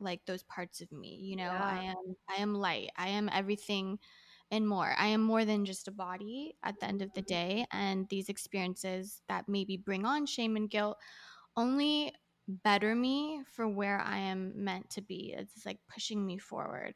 like 0.00 0.20
those 0.26 0.42
parts 0.44 0.80
of 0.80 0.90
me. 0.92 1.18
You 1.22 1.36
know, 1.36 1.44
yeah. 1.44 1.62
I 1.62 1.84
am, 1.84 2.16
I 2.28 2.42
am 2.42 2.54
light. 2.54 2.90
I 2.96 3.08
am 3.08 3.30
everything 3.32 3.98
and 4.50 4.68
more. 4.68 4.94
I 4.98 5.08
am 5.08 5.22
more 5.22 5.44
than 5.44 5.64
just 5.64 5.88
a 5.88 5.92
body 5.92 6.54
at 6.62 6.78
the 6.80 6.86
end 6.86 7.02
of 7.02 7.12
the 7.14 7.22
mm-hmm. 7.22 7.34
day. 7.34 7.66
And 7.72 8.08
these 8.08 8.28
experiences 8.28 9.22
that 9.28 9.48
maybe 9.48 9.76
bring 9.76 10.04
on 10.04 10.26
shame 10.26 10.56
and 10.56 10.70
guilt 10.70 10.98
only 11.56 12.12
better 12.48 12.94
me 12.94 13.40
for 13.52 13.66
where 13.66 14.00
I 14.00 14.18
am 14.18 14.52
meant 14.54 14.90
to 14.90 15.02
be. 15.02 15.34
It's 15.36 15.66
like 15.66 15.78
pushing 15.92 16.24
me 16.24 16.38
forward. 16.38 16.94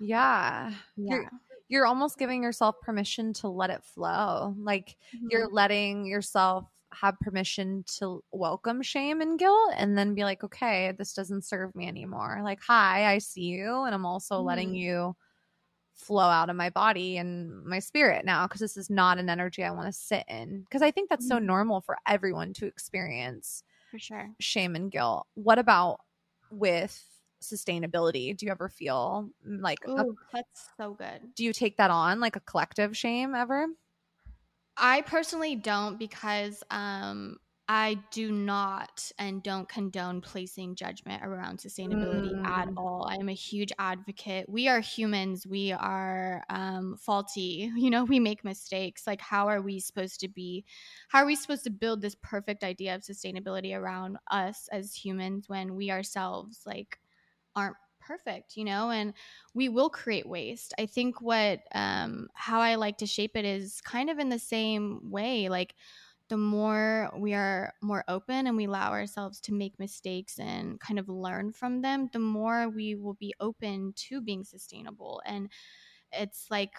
Yeah. 0.00 0.72
yeah. 0.96 1.14
You're, 1.14 1.30
you're 1.68 1.86
almost 1.86 2.18
giving 2.18 2.42
yourself 2.42 2.80
permission 2.80 3.32
to 3.34 3.48
let 3.48 3.70
it 3.70 3.84
flow. 3.84 4.54
Like 4.58 4.96
mm-hmm. 5.14 5.26
you're 5.30 5.48
letting 5.48 6.06
yourself 6.06 6.66
have 7.00 7.18
permission 7.20 7.84
to 7.98 8.22
welcome 8.32 8.82
shame 8.82 9.20
and 9.20 9.38
guilt 9.38 9.72
and 9.76 9.96
then 9.96 10.14
be 10.14 10.24
like, 10.24 10.44
okay, 10.44 10.92
this 10.96 11.12
doesn't 11.12 11.44
serve 11.44 11.74
me 11.74 11.86
anymore. 11.86 12.40
Like, 12.42 12.60
hi, 12.62 13.12
I 13.12 13.18
see 13.18 13.42
you. 13.42 13.82
And 13.84 13.94
I'm 13.94 14.06
also 14.06 14.36
mm-hmm. 14.36 14.46
letting 14.46 14.74
you 14.74 15.14
flow 15.94 16.26
out 16.26 16.50
of 16.50 16.56
my 16.56 16.70
body 16.70 17.16
and 17.16 17.64
my 17.64 17.78
spirit 17.78 18.24
now 18.24 18.46
because 18.46 18.60
this 18.60 18.76
is 18.76 18.90
not 18.90 19.18
an 19.18 19.30
energy 19.30 19.64
I 19.64 19.70
want 19.70 19.86
to 19.86 19.92
sit 19.92 20.24
in. 20.28 20.60
Because 20.60 20.82
I 20.82 20.90
think 20.90 21.08
that's 21.08 21.26
mm-hmm. 21.26 21.38
so 21.38 21.44
normal 21.44 21.80
for 21.80 21.98
everyone 22.06 22.52
to 22.54 22.66
experience 22.66 23.62
for 23.90 23.98
sure. 23.98 24.30
Shame 24.40 24.76
and 24.76 24.90
guilt. 24.90 25.26
What 25.34 25.58
about 25.58 26.00
with 26.50 27.02
sustainability? 27.42 28.36
Do 28.36 28.46
you 28.46 28.52
ever 28.52 28.68
feel 28.68 29.30
like 29.44 29.86
Ooh, 29.88 29.96
a, 29.96 30.04
that's 30.32 30.68
so 30.76 30.94
good? 30.94 31.34
Do 31.34 31.44
you 31.44 31.52
take 31.52 31.76
that 31.76 31.90
on 31.90 32.20
like 32.20 32.36
a 32.36 32.40
collective 32.40 32.96
shame 32.96 33.34
ever? 33.34 33.66
I 34.76 35.02
personally 35.02 35.56
don't 35.56 35.98
because 35.98 36.62
um 36.70 37.38
I 37.68 37.98
do 38.12 38.30
not 38.30 39.10
and 39.18 39.42
don't 39.42 39.68
condone 39.68 40.20
placing 40.20 40.76
judgment 40.76 41.24
around 41.24 41.58
sustainability 41.58 42.32
mm. 42.32 42.46
at 42.46 42.68
all. 42.76 43.08
I 43.10 43.16
am 43.16 43.28
a 43.28 43.34
huge 43.34 43.72
advocate. 43.78 44.48
We 44.48 44.68
are 44.68 44.78
humans. 44.78 45.46
We 45.48 45.72
are 45.72 46.44
um, 46.48 46.96
faulty. 46.96 47.72
You 47.76 47.90
know, 47.90 48.04
we 48.04 48.20
make 48.20 48.44
mistakes. 48.44 49.06
Like, 49.06 49.20
how 49.20 49.48
are 49.48 49.60
we 49.60 49.80
supposed 49.80 50.20
to 50.20 50.28
be? 50.28 50.64
How 51.08 51.20
are 51.20 51.26
we 51.26 51.36
supposed 51.36 51.64
to 51.64 51.70
build 51.70 52.02
this 52.02 52.16
perfect 52.22 52.62
idea 52.62 52.94
of 52.94 53.02
sustainability 53.02 53.76
around 53.76 54.18
us 54.30 54.68
as 54.72 54.94
humans 54.94 55.48
when 55.48 55.74
we 55.74 55.90
ourselves 55.90 56.62
like 56.66 56.98
aren't 57.54 57.76
perfect? 58.06 58.56
You 58.56 58.64
know, 58.64 58.90
and 58.90 59.14
we 59.54 59.68
will 59.68 59.90
create 59.90 60.28
waste. 60.28 60.74
I 60.78 60.86
think 60.86 61.20
what 61.20 61.60
um, 61.74 62.28
how 62.34 62.60
I 62.60 62.76
like 62.76 62.98
to 62.98 63.06
shape 63.06 63.36
it 63.36 63.44
is 63.44 63.80
kind 63.80 64.10
of 64.10 64.18
in 64.18 64.28
the 64.28 64.38
same 64.38 65.10
way, 65.10 65.48
like 65.48 65.74
the 66.28 66.36
more 66.36 67.10
we 67.16 67.34
are 67.34 67.72
more 67.82 68.04
open 68.08 68.46
and 68.48 68.56
we 68.56 68.66
allow 68.66 68.90
ourselves 68.90 69.40
to 69.42 69.54
make 69.54 69.78
mistakes 69.78 70.38
and 70.38 70.80
kind 70.80 70.98
of 70.98 71.08
learn 71.08 71.52
from 71.52 71.82
them, 71.82 72.08
the 72.12 72.18
more 72.18 72.68
we 72.68 72.96
will 72.96 73.14
be 73.14 73.32
open 73.40 73.92
to 73.94 74.20
being 74.20 74.42
sustainable. 74.44 75.22
And 75.24 75.50
it's 76.12 76.46
like 76.50 76.72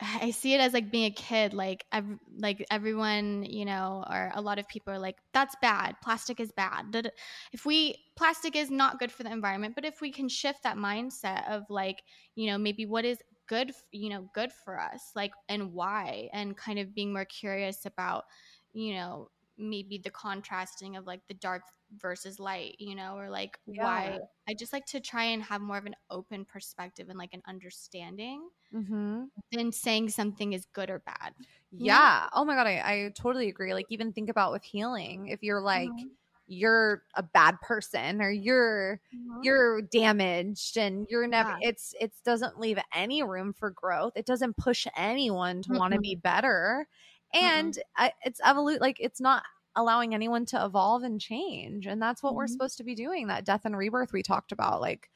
I 0.00 0.30
see 0.30 0.54
it 0.54 0.60
as 0.60 0.72
like 0.72 0.90
being 0.90 1.06
a 1.06 1.10
kid, 1.10 1.52
like 1.54 1.84
ev- 1.92 2.18
like 2.36 2.64
everyone, 2.70 3.42
you 3.44 3.64
know, 3.64 4.04
or 4.08 4.30
a 4.34 4.40
lot 4.40 4.58
of 4.58 4.68
people 4.68 4.92
are 4.92 4.98
like, 4.98 5.16
"That's 5.32 5.56
bad. 5.60 5.96
Plastic 6.02 6.38
is 6.40 6.52
bad." 6.52 7.10
If 7.52 7.66
we 7.66 7.96
plastic 8.16 8.54
is 8.56 8.70
not 8.70 8.98
good 9.00 9.10
for 9.10 9.24
the 9.24 9.32
environment, 9.32 9.74
but 9.74 9.84
if 9.84 10.00
we 10.00 10.12
can 10.12 10.28
shift 10.28 10.62
that 10.62 10.76
mindset 10.76 11.48
of 11.50 11.64
like, 11.68 12.02
you 12.36 12.46
know, 12.46 12.58
maybe 12.58 12.86
what 12.86 13.04
is 13.04 13.18
good, 13.48 13.72
you 13.90 14.10
know, 14.10 14.28
good 14.34 14.52
for 14.52 14.78
us, 14.80 15.10
like, 15.16 15.32
and 15.48 15.72
why, 15.72 16.28
and 16.32 16.56
kind 16.56 16.78
of 16.78 16.94
being 16.94 17.12
more 17.12 17.24
curious 17.24 17.84
about, 17.86 18.24
you 18.72 18.94
know, 18.94 19.30
maybe 19.58 19.98
the 19.98 20.10
contrasting 20.10 20.96
of 20.96 21.06
like 21.06 21.20
the 21.28 21.34
dark 21.34 21.62
versus 21.96 22.38
light, 22.38 22.76
you 22.78 22.94
know, 22.94 23.16
or 23.16 23.30
like 23.30 23.58
yeah. 23.66 23.84
why 23.84 24.18
I 24.48 24.54
just 24.54 24.72
like 24.72 24.86
to 24.86 25.00
try 25.00 25.24
and 25.24 25.42
have 25.42 25.60
more 25.60 25.78
of 25.78 25.86
an 25.86 25.96
open 26.10 26.44
perspective 26.44 27.08
and 27.08 27.18
like 27.18 27.34
an 27.34 27.42
understanding 27.46 28.48
mm-hmm. 28.74 29.24
than 29.52 29.72
saying 29.72 30.10
something 30.10 30.52
is 30.52 30.66
good 30.72 30.90
or 30.90 31.00
bad. 31.00 31.34
Yeah. 31.72 32.28
Oh 32.34 32.44
my 32.44 32.54
God. 32.54 32.66
I, 32.66 32.82
I 32.84 33.12
totally 33.14 33.48
agree. 33.48 33.74
Like, 33.74 33.86
even 33.90 34.12
think 34.12 34.30
about 34.30 34.52
with 34.52 34.62
healing, 34.62 35.28
if 35.28 35.42
you're 35.42 35.60
like, 35.60 35.88
mm-hmm. 35.88 36.08
you're 36.46 37.02
a 37.14 37.22
bad 37.22 37.60
person 37.60 38.22
or 38.22 38.30
you're 38.30 39.00
mm-hmm. 39.14 39.40
you're 39.42 39.82
damaged 39.82 40.76
and 40.76 41.06
you're 41.10 41.26
never 41.26 41.50
yeah. 41.60 41.68
it's 41.68 41.94
it 42.00 42.12
doesn't 42.24 42.58
leave 42.58 42.78
any 42.94 43.22
room 43.22 43.52
for 43.52 43.70
growth 43.70 44.14
it 44.16 44.24
doesn't 44.24 44.56
push 44.56 44.86
anyone 44.96 45.60
to 45.60 45.72
want 45.74 45.92
to 45.92 46.00
be 46.00 46.14
better 46.14 46.88
and 47.34 47.74
mm-hmm. 47.74 48.04
I, 48.04 48.12
it's 48.24 48.40
evolute 48.40 48.80
like 48.80 48.98
it's 49.00 49.20
not 49.20 49.42
allowing 49.76 50.14
anyone 50.14 50.44
to 50.46 50.64
evolve 50.64 51.02
and 51.02 51.20
change 51.20 51.86
and 51.86 52.00
that's 52.00 52.22
what 52.22 52.30
mm-hmm. 52.30 52.38
we're 52.38 52.46
supposed 52.46 52.78
to 52.78 52.84
be 52.84 52.94
doing 52.94 53.28
that 53.28 53.44
death 53.44 53.64
and 53.64 53.76
rebirth 53.76 54.12
we 54.12 54.22
talked 54.22 54.52
about 54.52 54.80
like 54.80 55.08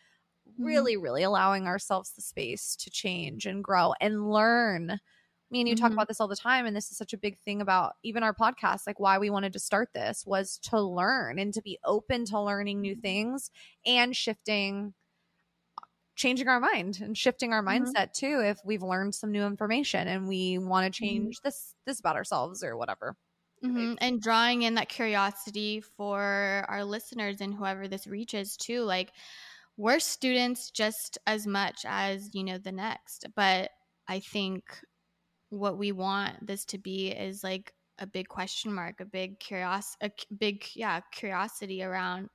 mm-hmm. 0.49 0.65
really 0.65 0.97
really 0.97 1.23
allowing 1.23 1.67
ourselves 1.67 2.13
the 2.13 2.23
space 2.23 2.77
to 2.77 2.91
change 2.91 3.47
and 3.47 3.65
grow 3.65 3.93
and 4.01 4.31
learn 4.31 5.01
me 5.51 5.61
and 5.61 5.69
you 5.69 5.77
talk 5.77 5.89
mm-hmm. 5.89 5.95
about 5.95 6.09
this 6.09 6.21
all 6.21 6.29
the 6.29 6.37
time 6.37 6.65
and 6.65 6.77
this 6.77 6.91
is 6.91 6.97
such 6.97 7.13
a 7.13 7.19
big 7.19 7.39
thing 7.39 7.61
about 7.61 7.95
even 8.03 8.23
our 8.23 8.35
podcast 8.35 8.87
like 8.87 9.01
why 9.01 9.19
we 9.19 9.31
wanted 9.31 9.53
to 9.53 9.59
start 9.59 9.91
this 9.95 10.25
was 10.27 10.59
to 10.59 10.81
learn 10.81 11.39
and 11.39 11.53
to 11.53 11.63
be 11.63 11.79
open 11.85 12.25
to 12.25 12.41
learning 12.41 12.81
new 12.81 12.93
mm-hmm. 12.93 13.01
things 13.01 13.51
and 13.85 14.17
shifting 14.17 14.95
changing 16.15 16.49
our 16.49 16.61
mind 16.61 17.01
and 17.01 17.17
shifting 17.17 17.53
our 17.53 17.63
mm-hmm. 17.63 17.85
mindset 17.85 18.13
too 18.13 18.41
if 18.45 18.59
we've 18.65 18.83
learned 18.83 19.15
some 19.15 19.33
new 19.33 19.45
information 19.45 20.09
and 20.09 20.29
we 20.29 20.59
want 20.59 20.85
to 20.85 20.91
mm-hmm. 20.91 21.07
change 21.07 21.37
mm-hmm. 21.37 21.49
this 21.49 21.75
this 21.87 22.01
about 22.01 22.17
ourselves 22.17 22.63
or 22.63 22.77
whatever 22.77 23.17
mm-hmm. 23.65 23.95
and 23.99 24.21
drawing 24.21 24.63
in 24.63 24.75
that 24.75 24.89
curiosity 24.89 25.81
for 25.81 26.65
our 26.69 26.85
listeners 26.85 27.41
and 27.41 27.55
whoever 27.55 27.89
this 27.89 28.07
reaches 28.07 28.57
too 28.57 28.83
like 28.83 29.13
we're 29.77 30.01
students 30.01 30.71
just 30.71 31.19
as 31.27 31.47
much 31.47 31.85
as 31.87 32.31
you 32.35 32.45
know 32.45 32.59
the 32.59 32.73
next 32.73 33.27
but 33.35 33.71
i 34.09 34.21
think 34.21 34.65
what 35.49 35.79
we 35.79 35.93
want 35.93 36.47
this 36.47 36.65
to 36.65 36.79
be 36.79 37.09
is 37.09 37.43
like 37.43 37.73
a 37.99 38.07
big 38.07 38.29
question 38.29 38.73
mark 38.73 39.01
a 39.01 39.05
big 39.05 39.39
curiosity 39.39 40.07
a 40.07 40.35
big 40.35 40.65
yeah 40.75 41.01
curiosity 41.13 41.83
around 41.83 42.29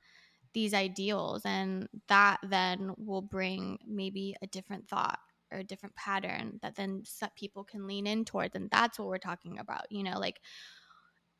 these 0.57 0.73
ideals 0.73 1.43
and 1.45 1.87
that 2.07 2.39
then 2.41 2.91
will 2.97 3.21
bring 3.21 3.77
maybe 3.87 4.35
a 4.41 4.47
different 4.47 4.89
thought 4.89 5.19
or 5.51 5.59
a 5.59 5.63
different 5.63 5.95
pattern 5.95 6.57
that 6.63 6.75
then 6.75 7.03
people 7.35 7.63
can 7.63 7.85
lean 7.85 8.07
in 8.07 8.25
towards 8.25 8.55
and 8.55 8.67
that's 8.71 8.97
what 8.97 9.07
we're 9.07 9.19
talking 9.19 9.59
about 9.59 9.83
you 9.91 10.01
know 10.01 10.17
like 10.17 10.39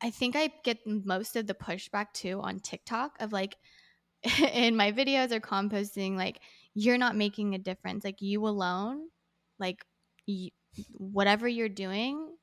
i 0.00 0.08
think 0.08 0.36
i 0.36 0.48
get 0.62 0.78
most 0.86 1.34
of 1.34 1.48
the 1.48 1.54
pushback 1.54 2.12
too 2.14 2.40
on 2.40 2.60
tiktok 2.60 3.10
of 3.18 3.32
like 3.32 3.56
in 4.54 4.76
my 4.76 4.92
videos 4.92 5.32
or 5.32 5.40
composting 5.40 6.14
like 6.14 6.38
you're 6.74 6.96
not 6.96 7.16
making 7.16 7.56
a 7.56 7.58
difference 7.58 8.04
like 8.04 8.22
you 8.22 8.46
alone 8.46 9.00
like 9.58 9.84
whatever 10.92 11.48
you're 11.48 11.68
doing 11.68 12.36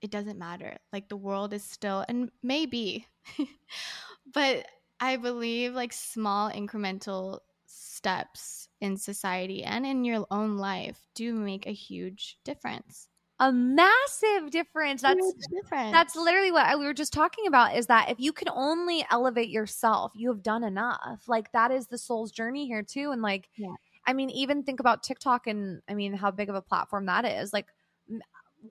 it 0.00 0.10
doesn't 0.10 0.38
matter 0.38 0.78
like 0.94 1.10
the 1.10 1.14
world 1.28 1.52
is 1.52 1.62
still 1.62 2.06
and 2.08 2.30
maybe 2.42 3.06
but 4.32 4.64
I 5.02 5.16
believe 5.16 5.74
like 5.74 5.92
small 5.92 6.48
incremental 6.48 7.40
steps 7.66 8.68
in 8.80 8.96
society 8.96 9.64
and 9.64 9.84
in 9.84 10.04
your 10.04 10.24
own 10.30 10.58
life 10.58 10.96
do 11.16 11.34
make 11.34 11.66
a 11.66 11.72
huge 11.72 12.38
difference. 12.44 13.08
A 13.40 13.50
massive 13.50 14.52
difference. 14.52 15.02
That's 15.02 15.34
difference. 15.50 15.90
that's 15.90 16.14
literally 16.14 16.52
what 16.52 16.66
I, 16.66 16.76
we 16.76 16.84
were 16.84 16.94
just 16.94 17.12
talking 17.12 17.48
about 17.48 17.76
is 17.76 17.88
that 17.88 18.10
if 18.10 18.20
you 18.20 18.32
can 18.32 18.48
only 18.54 19.04
elevate 19.10 19.48
yourself, 19.48 20.12
you 20.14 20.28
have 20.28 20.40
done 20.40 20.62
enough. 20.62 21.24
Like 21.26 21.50
that 21.50 21.72
is 21.72 21.88
the 21.88 21.98
soul's 21.98 22.30
journey 22.30 22.68
here 22.68 22.84
too 22.84 23.10
and 23.10 23.22
like 23.22 23.48
yeah. 23.56 23.74
I 24.06 24.12
mean 24.12 24.30
even 24.30 24.62
think 24.62 24.78
about 24.78 25.02
TikTok 25.02 25.48
and 25.48 25.82
I 25.88 25.94
mean 25.94 26.12
how 26.12 26.30
big 26.30 26.48
of 26.48 26.54
a 26.54 26.62
platform 26.62 27.06
that 27.06 27.24
is. 27.24 27.52
Like 27.52 27.66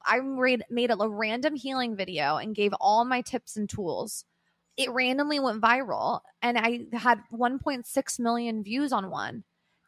I 0.05 0.21
made 0.69 0.91
a 0.91 1.09
random 1.09 1.55
healing 1.55 1.97
video 1.97 2.38
and 2.38 2.55
gave 2.55 2.71
all 2.79 3.03
my 3.03 3.19
tips 3.19 3.57
and 3.57 3.69
tools 3.69 4.23
it 4.78 4.91
randomly 4.91 5.39
went 5.39 5.61
viral 5.61 6.22
and 6.41 6.57
I 6.57 6.86
had 6.93 7.19
1.6 7.34 8.19
million 8.19 8.63
views 8.63 8.91
on 8.91 9.09
one. 9.09 9.43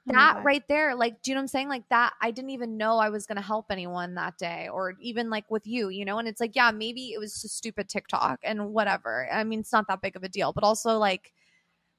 Oh 0.09 0.13
that 0.13 0.43
right 0.43 0.63
there, 0.67 0.95
like, 0.95 1.21
do 1.21 1.31
you 1.31 1.35
know 1.35 1.39
what 1.39 1.43
I'm 1.43 1.47
saying? 1.47 1.69
Like 1.69 1.87
that, 1.89 2.11
I 2.21 2.31
didn't 2.31 2.49
even 2.49 2.75
know 2.75 2.97
I 2.97 3.09
was 3.09 3.25
going 3.25 3.37
to 3.37 3.41
help 3.41 3.67
anyone 3.69 4.15
that 4.15 4.37
day 4.37 4.67
or 4.67 4.95
even 4.99 5.29
like 5.29 5.49
with 5.49 5.65
you, 5.65 5.87
you 5.87 6.03
know? 6.03 6.19
And 6.19 6.27
it's 6.27 6.41
like, 6.41 6.57
yeah, 6.57 6.71
maybe 6.71 7.13
it 7.13 7.19
was 7.19 7.41
just 7.41 7.55
stupid 7.57 7.87
TikTok 7.87 8.39
and 8.43 8.73
whatever. 8.73 9.29
I 9.31 9.45
mean, 9.45 9.61
it's 9.61 9.71
not 9.71 9.87
that 9.87 10.01
big 10.01 10.17
of 10.17 10.23
a 10.23 10.29
deal, 10.29 10.51
but 10.51 10.65
also 10.65 10.97
like, 10.97 11.31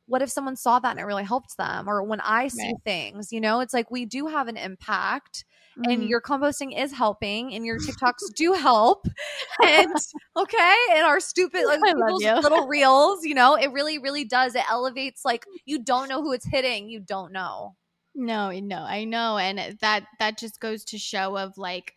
what 0.07 0.22
if 0.22 0.30
someone 0.30 0.57
saw 0.57 0.78
that 0.78 0.90
and 0.90 1.00
it 1.00 1.05
really 1.05 1.24
helped 1.24 1.57
them? 1.57 1.88
Or 1.88 2.02
when 2.02 2.20
I 2.20 2.48
see 2.48 2.66
right. 2.66 2.74
things, 2.84 3.32
you 3.32 3.40
know, 3.40 3.61
it's 3.61 3.74
like 3.74 3.90
we 3.90 4.05
do 4.05 4.26
have 4.26 4.48
an 4.48 4.57
impact 4.57 5.44
mm-hmm. 5.78 5.90
and 5.90 6.09
your 6.09 6.20
composting 6.20 6.78
is 6.78 6.92
helping 6.92 7.55
and 7.55 7.64
your 7.64 7.78
TikToks 7.78 8.34
do 8.36 8.52
help. 8.52 9.07
And 9.62 9.94
okay, 10.36 10.74
and 10.90 11.07
our 11.07 11.20
stupid 11.20 11.64
like 11.64 11.80
people's 11.80 12.24
little 12.24 12.66
reels, 12.68 13.24
you 13.24 13.34
know, 13.34 13.55
it 13.55 13.70
really, 13.70 13.98
really 13.98 14.24
does. 14.24 14.57
It 14.57 14.64
elevates 14.68 15.24
like 15.24 15.46
you 15.64 15.82
don't 15.82 16.09
know 16.09 16.22
who 16.22 16.32
it's 16.32 16.44
hitting. 16.44 16.88
You 16.88 16.98
don't 16.98 17.32
know. 17.32 17.76
No, 18.16 18.50
no, 18.50 18.78
I 18.78 19.05
know. 19.05 19.38
And 19.38 19.78
that 19.80 20.07
that 20.18 20.38
just 20.38 20.61
goes 20.61 20.84
to 20.86 20.98
show 20.98 21.36
of 21.36 21.57
like 21.57 21.94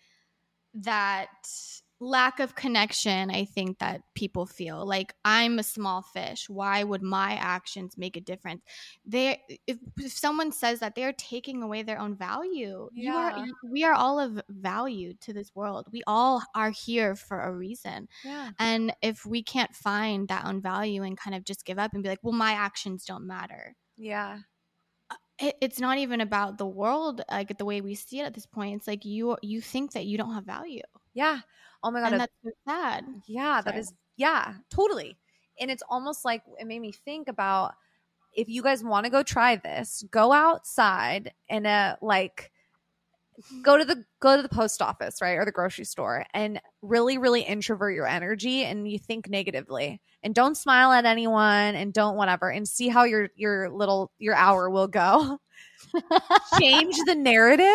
that 0.76 1.30
lack 2.00 2.40
of 2.40 2.56
connection 2.56 3.32
i 3.32 3.44
think 3.44 3.80
that 3.80 4.02
people 4.18 4.48
feel. 4.48 4.86
Like 4.86 5.14
i'm 5.24 5.60
a 5.60 5.64
small 5.64 6.02
fish. 6.02 6.50
Why 6.50 6.84
would 6.84 7.04
my 7.04 7.34
actions 7.34 7.98
make 7.98 8.18
a 8.18 8.22
difference? 8.22 8.64
They 9.06 9.40
if, 9.68 9.78
if 9.98 10.12
someone 10.12 10.52
says 10.52 10.80
that 10.80 10.96
they're 10.96 11.14
taking 11.14 11.62
away 11.62 11.84
their 11.84 12.00
own 12.00 12.16
value. 12.16 12.90
Yeah. 12.94 13.38
you 13.38 13.44
are 13.44 13.48
we 13.72 13.84
are 13.84 13.94
all 13.94 14.20
of 14.20 14.42
value 14.50 15.14
to 15.22 15.34
this 15.34 15.52
world. 15.54 15.88
We 15.92 16.02
all 16.08 16.42
are 16.56 16.72
here 16.72 17.16
for 17.16 17.42
a 17.42 17.54
reason. 17.54 18.08
Yeah. 18.26 18.50
and 18.60 18.94
if 19.04 19.26
we 19.26 19.44
can't 19.44 19.76
find 19.76 20.28
that 20.30 20.46
own 20.46 20.62
value 20.62 21.04
and 21.04 21.16
kind 21.16 21.36
of 21.36 21.46
just 21.46 21.64
give 21.64 21.78
up 21.78 21.94
and 21.94 22.02
be 22.02 22.10
like 22.10 22.24
well 22.24 22.34
my 22.34 22.54
actions 22.54 23.06
don't 23.06 23.28
matter. 23.28 23.76
Yeah. 23.98 24.40
Uh, 25.12 25.52
it's 25.62 25.80
not 25.80 26.00
even 26.00 26.22
about 26.22 26.58
the 26.58 26.66
world 26.66 27.22
like 27.30 27.56
the 27.58 27.66
way 27.66 27.82
we 27.82 27.94
see 27.94 28.20
it 28.20 28.26
at 28.26 28.34
this 28.34 28.48
point. 28.48 28.78
It's 28.78 28.88
like 28.88 29.06
you 29.06 29.38
you 29.44 29.62
think 29.62 29.92
that 29.92 30.08
you 30.08 30.18
don't 30.18 30.34
have 30.34 30.46
value. 30.46 30.82
Yeah 31.14 31.42
oh 31.88 31.92
my 31.92 32.02
god 32.02 32.12
and 32.14 32.22
that's 32.22 32.34
so 32.44 32.52
sad. 32.68 33.06
Yeah 33.28 33.62
Sorry. 33.62 33.64
that 33.64 33.80
is 33.80 33.94
yeah 34.16 34.54
totally. 34.70 35.18
And 35.60 35.72
it's 35.72 35.84
almost 35.90 36.24
like 36.24 36.44
it 36.60 36.68
made 36.68 36.80
me 36.80 36.92
think 36.92 37.28
about 37.28 37.74
if 38.36 38.50
you 38.50 38.62
guys 38.62 38.84
want 38.84 39.06
to 39.06 39.10
go 39.10 39.24
try 39.24 39.56
this 39.56 40.04
go 40.12 40.32
outside 40.32 41.34
and 41.50 41.66
uh 41.66 41.96
like 42.02 42.52
go 43.64 43.78
to 43.78 43.86
the 43.86 44.04
go 44.20 44.36
to 44.36 44.42
the 44.42 44.50
post 44.50 44.82
office 44.82 45.22
right 45.22 45.36
or 45.36 45.46
the 45.46 45.52
grocery 45.52 45.86
store 45.86 46.26
and 46.34 46.60
really 46.82 47.18
really 47.18 47.42
introvert 47.42 47.94
your 47.94 48.08
energy 48.08 48.64
and 48.64 48.90
you 48.90 48.98
think 48.98 49.30
negatively 49.30 50.02
and 50.24 50.36
don't 50.36 50.58
smile 50.58 50.92
at 50.92 51.06
anyone 51.06 51.76
and 51.76 51.94
don't 51.94 52.18
whatever 52.18 52.50
and 52.50 52.68
see 52.68 52.88
how 52.88 53.04
your 53.04 53.30
your 53.36 53.70
little 53.70 54.12
your 54.18 54.36
hour 54.36 54.70
will 54.70 54.88
go. 54.88 55.40
Change 56.60 56.96
the 57.06 57.16
narrative 57.16 57.68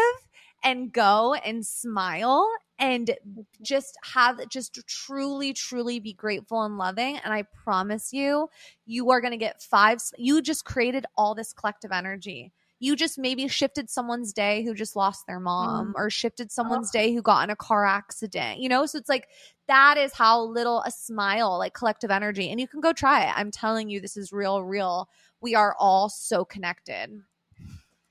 and 0.62 0.92
go 0.92 1.34
and 1.34 1.64
smile 1.64 2.48
and 2.82 3.16
just 3.62 3.96
have 4.02 4.48
just 4.48 4.76
truly 4.88 5.52
truly 5.52 6.00
be 6.00 6.12
grateful 6.12 6.62
and 6.64 6.76
loving. 6.76 7.16
And 7.24 7.32
i 7.32 7.44
promise 7.64 8.12
you 8.12 8.48
you 8.84 9.10
are 9.10 9.20
going 9.20 9.30
to 9.30 9.38
get 9.38 9.62
five 9.62 10.00
you 10.18 10.42
just 10.42 10.64
created 10.64 11.06
all 11.16 11.34
this 11.34 11.52
collective 11.52 11.92
energy. 11.92 12.52
You 12.80 12.96
just 12.96 13.16
maybe 13.16 13.46
shifted 13.46 13.88
someone's 13.88 14.32
day 14.32 14.64
who 14.64 14.74
just 14.74 14.96
lost 14.96 15.28
their 15.28 15.38
mom 15.38 15.88
mm. 15.88 15.92
or 15.94 16.10
shifted 16.10 16.50
someone's 16.50 16.90
oh. 16.92 16.98
day 16.98 17.14
who 17.14 17.22
got 17.22 17.44
in 17.44 17.50
a 17.50 17.56
car 17.56 17.86
accident 17.86 18.58
you 18.58 18.68
know? 18.68 18.84
So 18.86 18.98
it's 18.98 19.08
like 19.08 19.28
that 19.68 19.96
is 19.96 20.12
how 20.12 20.42
little 20.42 20.82
a 20.82 20.90
smile 20.90 21.56
like 21.58 21.74
collective 21.74 22.10
energy 22.10 22.50
and 22.50 22.60
you 22.60 22.66
can 22.66 22.80
go 22.80 22.92
try 22.92 23.24
it. 23.26 23.32
I'm 23.36 23.52
telling 23.52 23.88
you 23.88 24.00
this 24.00 24.16
is 24.16 24.32
real 24.32 24.62
real. 24.64 25.08
We 25.40 25.54
are 25.54 25.76
all 25.78 26.08
so 26.08 26.44
connected. 26.44 27.22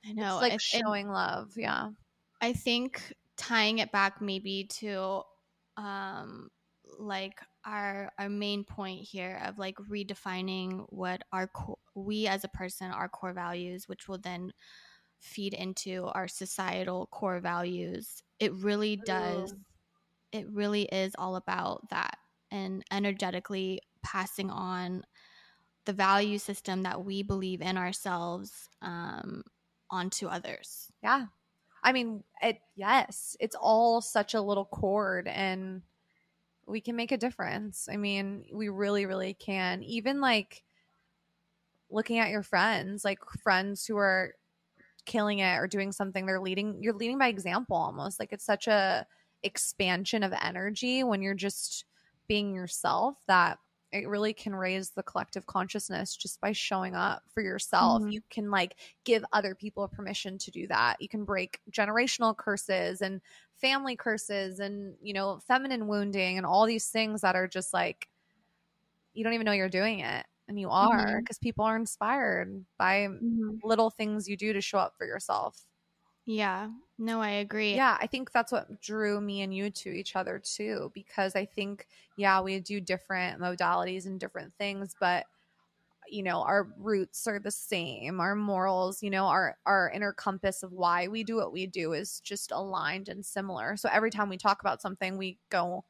I 0.05 0.13
know 0.13 0.35
it's 0.35 0.41
like 0.41 0.53
it, 0.53 0.61
showing 0.61 1.09
love 1.09 1.51
yeah. 1.57 1.89
I 2.39 2.53
think 2.53 3.13
tying 3.41 3.79
it 3.79 3.91
back 3.91 4.21
maybe 4.21 4.65
to 4.65 5.23
um 5.77 6.49
like 6.99 7.39
our 7.65 8.11
our 8.19 8.29
main 8.29 8.63
point 8.63 9.01
here 9.07 9.41
of 9.45 9.57
like 9.57 9.75
redefining 9.77 10.85
what 10.89 11.23
our 11.33 11.47
co- 11.47 11.79
we 11.95 12.27
as 12.27 12.43
a 12.43 12.49
person 12.49 12.91
our 12.91 13.09
core 13.09 13.33
values 13.33 13.87
which 13.87 14.07
will 14.07 14.19
then 14.19 14.51
feed 15.19 15.53
into 15.53 16.05
our 16.07 16.27
societal 16.27 17.07
core 17.07 17.39
values. 17.39 18.23
It 18.39 18.53
really 18.55 18.97
does 18.97 19.53
it 20.31 20.47
really 20.49 20.83
is 20.83 21.13
all 21.17 21.35
about 21.35 21.89
that 21.89 22.17
and 22.51 22.83
energetically 22.91 23.81
passing 24.03 24.49
on 24.51 25.03
the 25.85 25.93
value 25.93 26.37
system 26.39 26.83
that 26.83 27.03
we 27.05 27.23
believe 27.23 27.61
in 27.61 27.77
ourselves 27.77 28.69
um, 28.81 29.43
onto 29.91 30.27
others. 30.27 30.91
Yeah. 31.03 31.27
I 31.83 31.91
mean, 31.93 32.23
it 32.41 32.59
yes, 32.75 33.35
it's 33.39 33.55
all 33.59 34.01
such 34.01 34.33
a 34.33 34.41
little 34.41 34.65
chord 34.65 35.27
and 35.27 35.81
we 36.67 36.81
can 36.81 36.95
make 36.95 37.11
a 37.11 37.17
difference. 37.17 37.89
I 37.91 37.97
mean, 37.97 38.45
we 38.53 38.69
really 38.69 39.05
really 39.05 39.33
can. 39.33 39.83
Even 39.83 40.21
like 40.21 40.63
looking 41.89 42.19
at 42.19 42.29
your 42.29 42.43
friends, 42.43 43.03
like 43.03 43.19
friends 43.43 43.85
who 43.85 43.97
are 43.97 44.33
killing 45.05 45.39
it 45.39 45.57
or 45.57 45.67
doing 45.67 45.91
something 45.91 46.25
they're 46.25 46.39
leading 46.39 46.77
you're 46.81 46.93
leading 46.93 47.17
by 47.17 47.27
example 47.27 47.75
almost. 47.75 48.19
Like 48.19 48.31
it's 48.31 48.45
such 48.45 48.67
a 48.67 49.05
expansion 49.43 50.23
of 50.23 50.33
energy 50.41 51.03
when 51.03 51.21
you're 51.21 51.33
just 51.33 51.85
being 52.27 52.53
yourself 52.53 53.17
that 53.27 53.57
it 53.91 54.07
really 54.07 54.33
can 54.33 54.55
raise 54.55 54.91
the 54.91 55.03
collective 55.03 55.45
consciousness 55.47 56.15
just 56.15 56.39
by 56.41 56.51
showing 56.53 56.95
up 56.95 57.23
for 57.29 57.41
yourself. 57.43 58.03
Mhm. 58.03 58.09
You 58.09 58.21
can 58.29 58.49
like 58.51 58.77
give 59.05 59.23
other 59.33 59.55
people 59.55 59.87
permission 59.87 60.37
to 60.39 60.51
do 60.51 60.67
that. 60.67 61.01
You 61.01 61.09
can 61.09 61.25
break 61.25 61.59
generational 61.71 62.35
curses 62.37 63.01
and 63.01 63.21
family 63.55 63.95
curses 63.95 64.59
and, 64.59 64.97
you 65.01 65.13
know, 65.13 65.39
feminine 65.39 65.87
wounding 65.87 66.37
and 66.37 66.45
all 66.45 66.65
these 66.65 66.89
things 66.89 67.21
that 67.21 67.35
are 67.35 67.47
just 67.47 67.73
like 67.73 68.09
you 69.13 69.23
don't 69.23 69.33
even 69.33 69.45
know 69.45 69.51
you're 69.51 69.69
doing 69.69 69.99
it. 69.99 70.25
And 70.47 70.59
you 70.59 70.69
are 70.69 71.21
because 71.23 71.37
people 71.37 71.63
are 71.65 71.75
inspired 71.75 72.65
by 72.77 73.07
little 73.63 73.89
things 73.89 74.27
you 74.27 74.35
do 74.35 74.53
to 74.53 74.61
show 74.61 74.79
up 74.79 74.95
for 74.97 75.05
yourself. 75.05 75.65
Yeah 76.37 76.71
no 76.97 77.21
i 77.21 77.29
agree 77.29 77.73
Yeah, 77.73 77.97
I 78.01 78.07
think 78.07 78.31
that's 78.31 78.51
what 78.51 78.81
drew 78.81 79.21
me 79.21 79.41
and 79.41 79.53
you 79.53 79.69
to 79.71 79.89
each 79.89 80.15
other 80.17 80.39
too, 80.39 80.91
because 80.93 81.35
I 81.37 81.45
think, 81.45 81.87
yeah, 82.17 82.41
we 82.41 82.59
do 82.59 82.81
different 82.81 83.39
modalities 83.39 84.05
and 84.05 84.19
different 84.19 84.53
things, 84.57 84.93
but 84.99 85.27
you 86.09 86.23
know, 86.23 86.41
our 86.43 86.65
roots 86.77 87.27
are 87.27 87.39
the 87.39 87.51
same. 87.51 88.19
Our 88.19 88.35
morals, 88.35 89.03
you 89.03 89.09
know, 89.11 89.25
our 89.27 89.57
our 89.65 89.91
inner 89.91 90.13
compass 90.13 90.63
of 90.63 90.71
why 90.73 91.07
we 91.07 91.23
do 91.23 91.37
what 91.37 91.53
we 91.53 91.67
do 91.67 91.93
is 91.93 92.19
just 92.21 92.51
aligned 92.51 93.09
and 93.09 93.25
similar. 93.25 93.77
So 93.77 93.89
every 93.91 94.11
time 94.11 94.29
we 94.29 94.37
talk 94.37 94.61
about 94.61 94.81
something, 94.81 95.17
we 95.17 95.39
go 95.49 95.85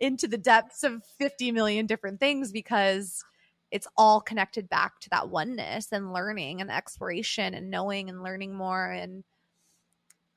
into 0.00 0.28
the 0.28 0.38
depths 0.38 0.84
of 0.84 1.04
50 1.04 1.52
million 1.52 1.86
different 1.86 2.20
things 2.20 2.52
because 2.52 3.24
it's 3.70 3.88
all 3.96 4.20
connected 4.20 4.68
back 4.68 5.00
to 5.00 5.10
that 5.10 5.28
oneness 5.30 5.92
and 5.92 6.12
learning 6.12 6.60
and 6.60 6.70
exploration 6.70 7.54
and 7.54 7.70
knowing 7.70 8.08
and 8.08 8.22
learning 8.22 8.54
more 8.54 8.90
and 8.90 9.24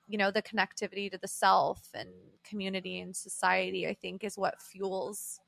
you 0.09 0.17
know 0.17 0.31
the 0.31 0.41
connectivity 0.41 1.09
to 1.09 1.17
the 1.17 1.27
self 1.27 1.87
and 1.93 2.09
community 2.43 2.99
and 2.99 3.15
society 3.15 3.87
i 3.87 3.93
think 3.93 4.23
is 4.23 4.37
what 4.37 4.61
fuels 4.61 5.39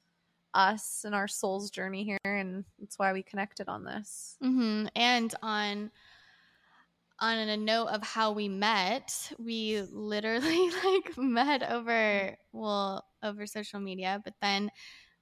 us 0.54 1.04
and 1.06 1.16
our 1.16 1.28
soul's 1.28 1.70
journey 1.70 2.04
here 2.04 2.18
and 2.26 2.66
that's 2.80 3.00
why 3.00 3.14
we 3.14 3.24
connected 3.24 3.68
on 3.68 3.84
this. 3.84 4.38
Hmm 4.42 4.88
And 4.96 5.34
on 5.42 5.92
on 7.20 7.38
a 7.38 7.56
note 7.56 7.88
of 7.90 8.02
how 8.02 8.32
we 8.32 8.50
met, 8.50 9.32
we 9.38 9.82
literally 9.92 10.72
like 10.84 11.18
met 11.18 11.64
over 11.70 12.36
well 12.52 13.06
over 13.22 13.46
social 13.46 13.80
media, 13.80 14.20
but 14.24 14.34
then 14.42 14.72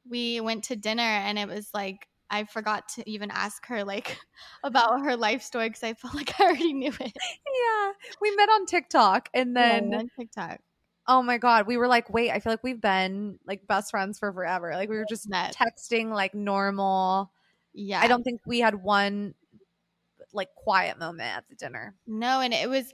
we 0.09 0.39
went 0.39 0.63
to 0.65 0.77
dinner 0.77 1.01
and 1.01 1.37
it 1.37 1.47
was 1.47 1.69
like 1.73 2.07
I 2.29 2.43
forgot 2.45 2.87
to 2.95 3.09
even 3.09 3.31
ask 3.31 3.65
her 3.67 3.83
like 3.83 4.17
about 4.63 5.01
her 5.01 5.15
life 5.15 5.41
story 5.41 5.69
because 5.69 5.83
I 5.83 5.93
felt 5.93 6.13
like 6.15 6.39
I 6.39 6.45
already 6.45 6.73
knew 6.73 6.91
it. 6.99 7.13
yeah 7.15 7.91
we 8.21 8.35
met 8.35 8.49
on 8.49 8.65
tiktok 8.65 9.29
and 9.33 9.55
then 9.55 9.89
Yeah, 9.91 9.97
on 9.99 10.09
TikTok. 10.17 10.59
oh 11.07 11.21
my 11.21 11.37
god 11.37 11.65
we 11.67 11.77
were 11.77 11.87
like 11.87 12.09
wait 12.09 12.31
i 12.31 12.39
feel 12.39 12.53
like 12.53 12.63
we've 12.63 12.81
been 12.81 13.39
like 13.45 13.65
best 13.67 13.91
friends 13.91 14.19
for 14.19 14.31
forever 14.31 14.71
like 14.75 14.89
we 14.89 14.97
were 14.97 15.05
just 15.09 15.27
Met. 15.29 15.55
texting 15.55 16.11
like 16.11 16.33
normal 16.33 17.31
Yeah, 17.73 17.99
i 18.01 18.07
don't 18.07 18.23
think 18.23 18.41
we 18.45 18.59
had 18.59 18.75
one 18.75 19.33
like 20.33 20.49
quiet 20.55 20.99
moment 20.99 21.35
at 21.35 21.47
the 21.49 21.55
dinner 21.55 21.95
No, 22.07 22.41
and 22.41 22.53
it 22.53 22.69
was 22.69 22.93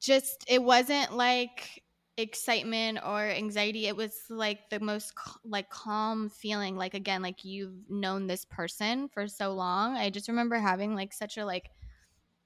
just 0.00 0.44
it 0.48 0.62
wasn't 0.62 1.12
like 1.16 1.82
excitement 2.16 2.98
or 3.04 3.22
anxiety. 3.22 3.86
It 3.86 3.96
was 3.96 4.14
like 4.28 4.70
the 4.70 4.80
most 4.80 5.12
like 5.44 5.68
calm 5.70 6.28
feeling. 6.30 6.76
Like 6.76 6.94
again, 6.94 7.22
like 7.22 7.44
you've 7.44 7.74
known 7.88 8.26
this 8.26 8.44
person 8.44 9.08
for 9.08 9.28
so 9.28 9.52
long. 9.52 9.96
I 9.96 10.10
just 10.10 10.28
remember 10.28 10.56
having 10.56 10.94
like 10.94 11.12
such 11.12 11.36
a 11.36 11.44
like 11.44 11.70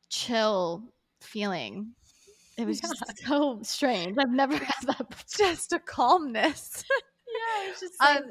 chill 0.08 0.82
feeling. 1.20 1.94
It 2.56 2.66
was 2.66 2.80
just 2.80 3.02
so 3.26 3.60
strange. 3.62 4.16
I've 4.18 4.30
never 4.30 4.56
had 4.56 4.86
that. 4.86 5.08
Before. 5.08 5.46
just 5.46 5.72
a 5.72 5.78
calmness 5.78 6.84
Yeah, 7.30 7.66
it 7.66 7.70
was 7.70 7.80
just 7.80 8.02
Um, 8.02 8.30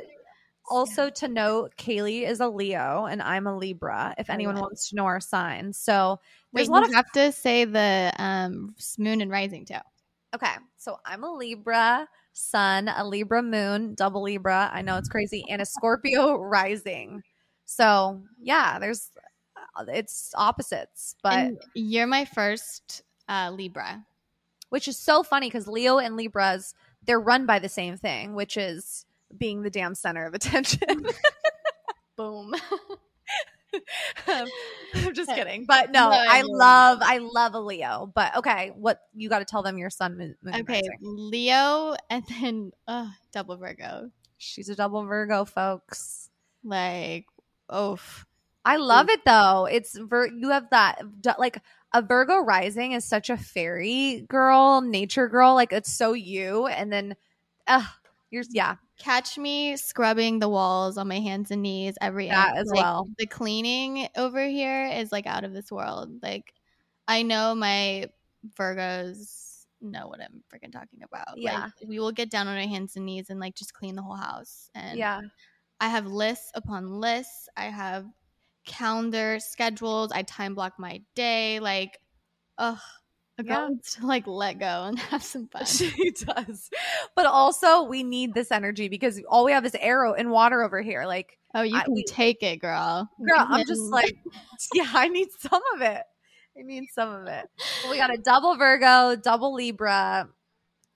also 0.70 1.10
to 1.10 1.28
note, 1.28 1.76
Kaylee 1.78 2.28
is 2.28 2.42
a 2.42 2.48
Leo 2.48 3.06
and 3.06 3.22
I'm 3.22 3.48
a 3.48 3.58
Libra. 3.58 4.14
If 4.18 4.30
anyone 4.30 4.56
yeah. 4.56 4.62
wants 4.62 4.90
to 4.90 4.96
know 4.96 5.06
our 5.06 5.20
signs, 5.20 5.78
so 5.80 6.20
Wait, 6.52 6.60
there's 6.60 6.68
a 6.68 6.72
lot 6.72 6.84
of 6.84 6.94
have 6.94 7.12
to 7.14 7.32
say 7.32 7.66
the 7.66 8.14
um 8.18 8.76
moon 8.98 9.22
and 9.22 9.32
rising 9.32 9.66
too. 9.66 9.76
Okay. 10.36 10.54
So 10.78 10.98
I'm 11.06 11.24
a 11.24 11.32
Libra 11.34 12.08
Sun, 12.34 12.88
a 12.88 13.06
Libra 13.06 13.42
Moon, 13.44 13.96
double 13.96 14.22
Libra. 14.24 14.70
I 14.74 14.82
know 14.82 14.98
it's 14.98 15.10
crazy, 15.10 15.46
and 15.50 15.62
a 15.62 15.66
Scorpio 15.66 16.36
rising. 16.42 17.22
So 17.66 18.22
yeah, 18.42 18.80
there's 18.80 19.12
uh, 19.78 19.86
it's 19.88 20.34
opposites, 20.36 21.16
but 21.22 21.34
and 21.34 21.62
you're 21.74 22.08
my 22.08 22.26
first 22.26 23.04
uh 23.28 23.52
Libra. 23.54 24.06
which 24.70 24.88
is 24.88 24.98
so 24.98 25.24
funny 25.24 25.48
because 25.48 25.68
Leo 25.68 25.98
and 25.98 26.16
Libras 26.16 26.74
they're 27.06 27.20
run 27.20 27.46
by 27.46 27.60
the 27.60 27.70
same 27.70 27.98
thing, 27.98 28.36
which 28.36 28.58
is 28.58 29.06
being 29.38 29.62
the 29.62 29.70
damn 29.70 29.96
center 29.96 30.26
of 30.26 30.34
attention. 30.34 31.06
Boom. 32.18 32.54
Um, 34.28 34.48
I'm 34.96 35.14
just 35.14 35.30
kidding, 35.30 35.66
but 35.66 35.92
no, 35.92 36.10
No, 36.10 36.16
I 36.16 36.40
I 36.40 36.42
love 36.42 37.00
I 37.02 37.18
love 37.20 37.54
a 37.54 37.60
Leo. 37.60 38.12
But 38.14 38.38
okay, 38.38 38.72
what 38.76 39.00
you 39.14 39.30
got 39.30 39.40
to 39.40 39.46
tell 39.46 39.64
them 39.64 39.78
your 39.78 39.90
sun 39.90 40.18
moon, 40.18 40.36
moon 40.44 40.56
Okay, 40.56 40.82
rising. 40.82 40.98
Leo 41.02 41.96
and 42.10 42.24
then 42.28 42.72
uh, 42.88 43.08
double 43.32 43.58
Virgo. 43.58 44.12
She's 44.38 44.70
a 44.70 44.76
double 44.76 45.04
Virgo, 45.04 45.46
folks. 45.46 46.30
Like, 46.64 47.26
oof. 47.74 48.26
I 48.66 48.78
love 48.78 49.10
it 49.10 49.22
though. 49.26 49.66
It's 49.66 49.98
Vir- 49.98 50.32
you 50.36 50.50
have 50.50 50.70
that 50.72 51.00
like 51.40 51.62
a 51.94 52.02
Virgo 52.02 52.40
rising 52.40 52.92
is 52.92 53.06
such 53.06 53.30
a 53.30 53.38
fairy 53.38 54.26
girl, 54.28 54.82
nature 54.82 55.28
girl. 55.28 55.56
Like 55.56 55.74
it's 55.74 55.92
so 55.92 56.14
you, 56.14 56.68
and 56.68 56.92
then, 56.92 57.16
uh, 57.68 57.86
you're 58.30 58.44
yeah, 58.52 58.76
Catch 59.00 59.38
me 59.38 59.78
scrubbing 59.78 60.40
the 60.40 60.50
walls 60.50 60.98
on 60.98 61.08
my 61.08 61.20
hands 61.20 61.52
and 61.52 61.62
knees 61.62 61.98
every 62.02 62.28
that 62.28 62.58
as 62.58 62.68
like, 62.68 62.82
well. 62.82 63.08
The 63.18 63.28
cleaning 63.28 64.10
over 64.18 64.46
here 64.46 64.88
is 64.88 65.12
like 65.12 65.26
out 65.26 65.46
of 65.46 65.54
this 65.54 65.72
world. 65.72 66.22
Like, 66.22 66.54
I 67.08 67.24
know 67.24 67.56
my 67.56 68.08
Virgos 68.58 69.66
know 69.82 70.08
what 70.10 70.22
I'm 70.22 70.44
freaking 70.54 70.74
talking 70.74 71.02
about. 71.04 71.38
Yeah. 71.38 71.64
Like, 71.64 71.88
we 71.88 72.00
will 72.00 72.12
get 72.12 72.30
down 72.30 72.48
on 72.50 72.58
our 72.58 72.68
hands 72.68 72.98
and 72.98 73.06
knees 73.06 73.30
and 73.30 73.40
like 73.40 73.56
just 73.56 73.74
clean 73.74 73.96
the 73.96 74.02
whole 74.02 74.16
house. 74.16 74.70
And 74.76 74.98
Yeah, 74.98 75.22
I 75.80 75.90
have 75.90 76.06
lists 76.06 76.52
upon 76.54 77.00
lists. 77.00 77.48
I 77.56 77.66
have 77.66 78.06
calendar 78.66 79.40
schedules. 79.40 80.12
I 80.12 80.24
time 80.24 80.56
block 80.56 80.74
my 80.78 81.02
day. 81.16 81.60
Like, 81.62 82.00
ugh, 82.58 82.80
a 83.40 83.44
girl 83.44 83.64
Yeah. 83.64 83.68
needs 83.70 83.96
to 83.96 84.06
like 84.06 84.28
let 84.28 84.60
go 84.60 84.84
and 84.86 85.00
have 85.12 85.24
some 85.24 85.48
fun. 85.52 85.66
she 85.66 86.12
does. 86.12 86.70
But 87.16 87.26
also, 87.26 87.84
we 87.84 88.04
need 88.04 88.34
this 88.34 88.52
energy 88.52 88.88
because 88.90 89.20
all 89.30 89.46
we 89.46 89.52
have 89.54 89.66
is 89.66 89.76
arrow 89.80 90.14
and 90.14 90.30
water 90.30 90.62
over 90.64 90.82
here. 90.82 91.06
Like, 91.06 91.38
Oh, 91.56 91.64
you 91.64 91.82
can 91.82 92.04
take 92.08 92.44
it, 92.44 92.58
girl. 92.62 93.10
girl, 93.28 93.46
I'm 93.50 93.66
just 93.66 93.82
like, 93.82 94.16
yeah, 94.76 94.86
I 94.94 95.08
need 95.08 95.30
some 95.40 95.62
of 95.74 95.82
it. 95.82 96.04
I 96.56 96.62
need 96.62 96.86
some 96.94 97.10
of 97.12 97.26
it. 97.26 97.48
Well, 97.82 97.92
we 97.92 97.98
got 97.98 98.14
a 98.14 98.18
double 98.20 98.56
Virgo, 98.56 99.16
double 99.16 99.56
Libra, 99.56 100.30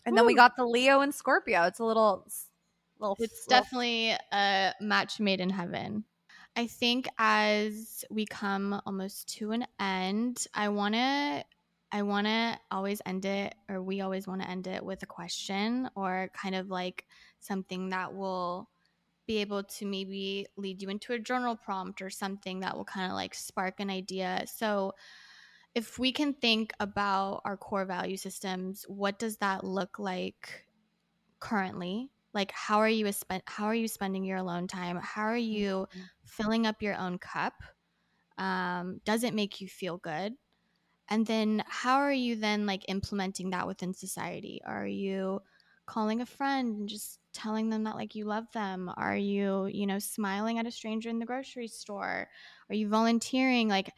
and 0.05 0.15
then 0.15 0.27
we 0.27 0.35
got 0.35 0.55
the 0.55 0.65
Leo 0.65 1.01
and 1.01 1.11
Scorpio. 1.15 1.63
It's 1.63 1.79
a 1.79 1.83
little, 1.83 2.27
little. 2.99 3.15
it's 3.19 3.47
little- 3.47 3.63
definitely 3.63 4.15
a 4.31 4.73
match 4.79 5.19
made 5.19 5.39
in 5.39 5.49
heaven. 5.49 6.03
I 6.55 6.67
think 6.67 7.07
as 7.17 8.05
we 8.11 8.27
come 8.27 8.79
almost 8.85 9.29
to 9.37 9.53
an 9.53 9.65
end, 9.79 10.45
I 10.53 10.69
want 10.69 10.93
to 10.93 11.43
I 11.93 12.03
want 12.03 12.27
to 12.27 12.59
always 12.71 13.01
end 13.05 13.25
it 13.25 13.55
or 13.69 13.83
we 13.83 14.01
always 14.01 14.27
want 14.27 14.41
to 14.43 14.49
end 14.49 14.67
it 14.67 14.85
with 14.85 15.03
a 15.03 15.07
question 15.07 15.89
or 15.95 16.31
kind 16.35 16.55
of 16.55 16.69
like 16.69 17.07
something 17.39 17.91
that 17.91 18.15
will 18.15 18.71
be 19.27 19.37
able 19.39 19.63
to 19.63 19.85
maybe 19.85 20.47
lead 20.57 20.81
you 20.81 20.89
into 20.89 21.13
a 21.13 21.19
journal 21.19 21.55
prompt 21.57 22.01
or 22.01 22.09
something 22.11 22.61
that 22.61 22.77
will 22.77 22.85
kind 22.85 23.11
of 23.11 23.15
like 23.15 23.35
spark 23.35 23.79
an 23.79 23.89
idea. 23.91 24.45
So 24.47 24.93
if 25.75 25.99
we 25.99 26.11
can 26.11 26.33
think 26.33 26.73
about 26.79 27.41
our 27.45 27.57
core 27.57 27.85
value 27.85 28.17
systems, 28.17 28.83
what 28.83 29.19
does 29.19 29.37
that 29.37 29.63
look 29.63 29.99
like 29.99 30.67
currently? 31.39 32.11
like 32.33 32.51
how 32.51 32.79
are 32.79 32.89
you 32.89 33.11
spend 33.11 33.43
how 33.47 33.65
are 33.65 33.75
you 33.75 33.87
spending 33.87 34.23
your 34.25 34.37
alone 34.39 34.67
time 34.67 34.97
how 34.97 35.23
are 35.23 35.37
you 35.37 35.87
Mhm. 35.93 36.09
filling 36.25 36.65
up 36.67 36.81
your 36.81 36.95
own 36.95 37.19
cup 37.19 37.53
um, 38.37 39.01
does 39.05 39.23
it 39.23 39.33
make 39.33 39.61
you 39.61 39.67
feel 39.67 39.97
good 39.97 40.35
and 41.09 41.25
then 41.25 41.63
how 41.67 41.97
are 41.97 42.13
you 42.13 42.35
then 42.35 42.65
like 42.65 42.85
implementing 42.87 43.51
that 43.51 43.67
within 43.67 43.93
society? 43.93 44.61
Are 44.65 44.87
you 44.87 45.41
calling 45.85 46.21
a 46.21 46.25
friend 46.25 46.77
and 46.77 46.89
just 46.89 47.19
telling 47.33 47.69
them 47.69 47.83
that 47.83 47.95
like 47.95 48.15
you 48.15 48.25
love 48.25 48.45
them? 48.53 48.91
Are 48.95 49.15
you 49.15 49.65
you 49.67 49.85
know 49.85 49.99
smiling 49.99 50.59
at 50.59 50.67
a 50.67 50.71
stranger 50.71 51.09
in 51.09 51.19
the 51.19 51.25
grocery 51.25 51.67
store? 51.67 52.27
Are 52.69 52.75
you 52.75 52.87
volunteering? 52.87 53.67
Like 53.67 53.91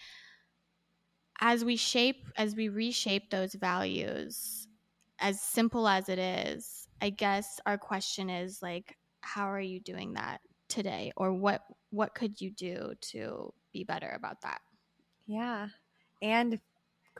as 1.39 1.65
we 1.65 1.75
shape 1.75 2.27
as 2.37 2.55
we 2.55 2.69
reshape 2.69 3.29
those 3.29 3.53
values 3.53 4.67
as 5.19 5.41
simple 5.41 5.85
as 5.85 6.07
it 6.07 6.17
is 6.17 6.87
i 7.01 7.09
guess 7.09 7.59
our 7.65 7.77
question 7.77 8.29
is 8.29 8.61
like 8.61 8.97
how 9.19 9.51
are 9.51 9.59
you 9.59 9.81
doing 9.81 10.13
that 10.13 10.39
today? 10.69 11.11
Or 11.15 11.33
what 11.33 11.61
what 11.89 12.13
could 12.13 12.39
you 12.41 12.51
do 12.51 12.93
to 13.11 13.53
be 13.71 13.83
better 13.83 14.09
about 14.15 14.41
that? 14.41 14.61
Yeah. 15.25 15.69
And 16.21 16.59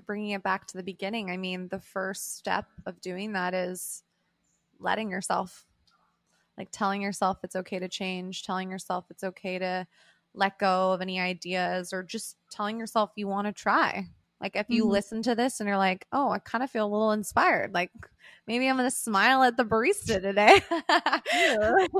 bringing 0.06 0.32
it 0.32 0.44
back 0.44 0.68
to 0.68 0.78
the 0.78 0.84
beginning, 0.84 1.32
I 1.32 1.38
mean, 1.38 1.68
the 1.70 1.80
first 1.80 2.38
step 2.38 2.66
of 2.86 3.02
doing 3.02 3.34
that 3.34 3.54
is 3.54 4.04
letting 4.80 5.10
yourself, 5.10 5.66
like 6.58 6.70
telling 6.72 7.02
yourself 7.02 7.40
it's 7.44 7.56
okay 7.56 7.80
to 7.80 7.88
change, 7.90 8.44
telling 8.44 8.72
yourself 8.72 9.06
it's 9.10 9.24
okay 9.24 9.60
to 9.60 9.88
let 10.34 10.60
go 10.60 10.92
of 10.92 11.02
any 11.02 11.20
ideas, 11.20 11.94
or 11.94 12.04
just 12.04 12.38
telling 12.52 12.80
yourself 12.80 13.12
you 13.16 13.28
want 13.28 13.48
to 13.48 13.54
try. 13.54 14.08
Like, 14.42 14.56
if 14.56 14.68
you 14.70 14.86
Mhm. 14.86 14.90
listen 14.90 15.22
to 15.24 15.36
this 15.36 15.60
and 15.60 15.68
you're 15.68 15.78
like, 15.78 16.06
oh, 16.12 16.30
I 16.32 16.40
kind 16.40 16.64
of 16.64 16.70
feel 16.70 16.86
a 16.86 16.92
little 16.92 17.12
inspired, 17.14 17.74
like 17.74 17.92
maybe 18.48 18.68
I'm 18.68 18.78
going 18.78 18.90
to 18.90 18.96
smile 18.96 19.44
at 19.44 19.58
the 19.58 19.66
barista 19.66 20.22
today. 20.22 20.62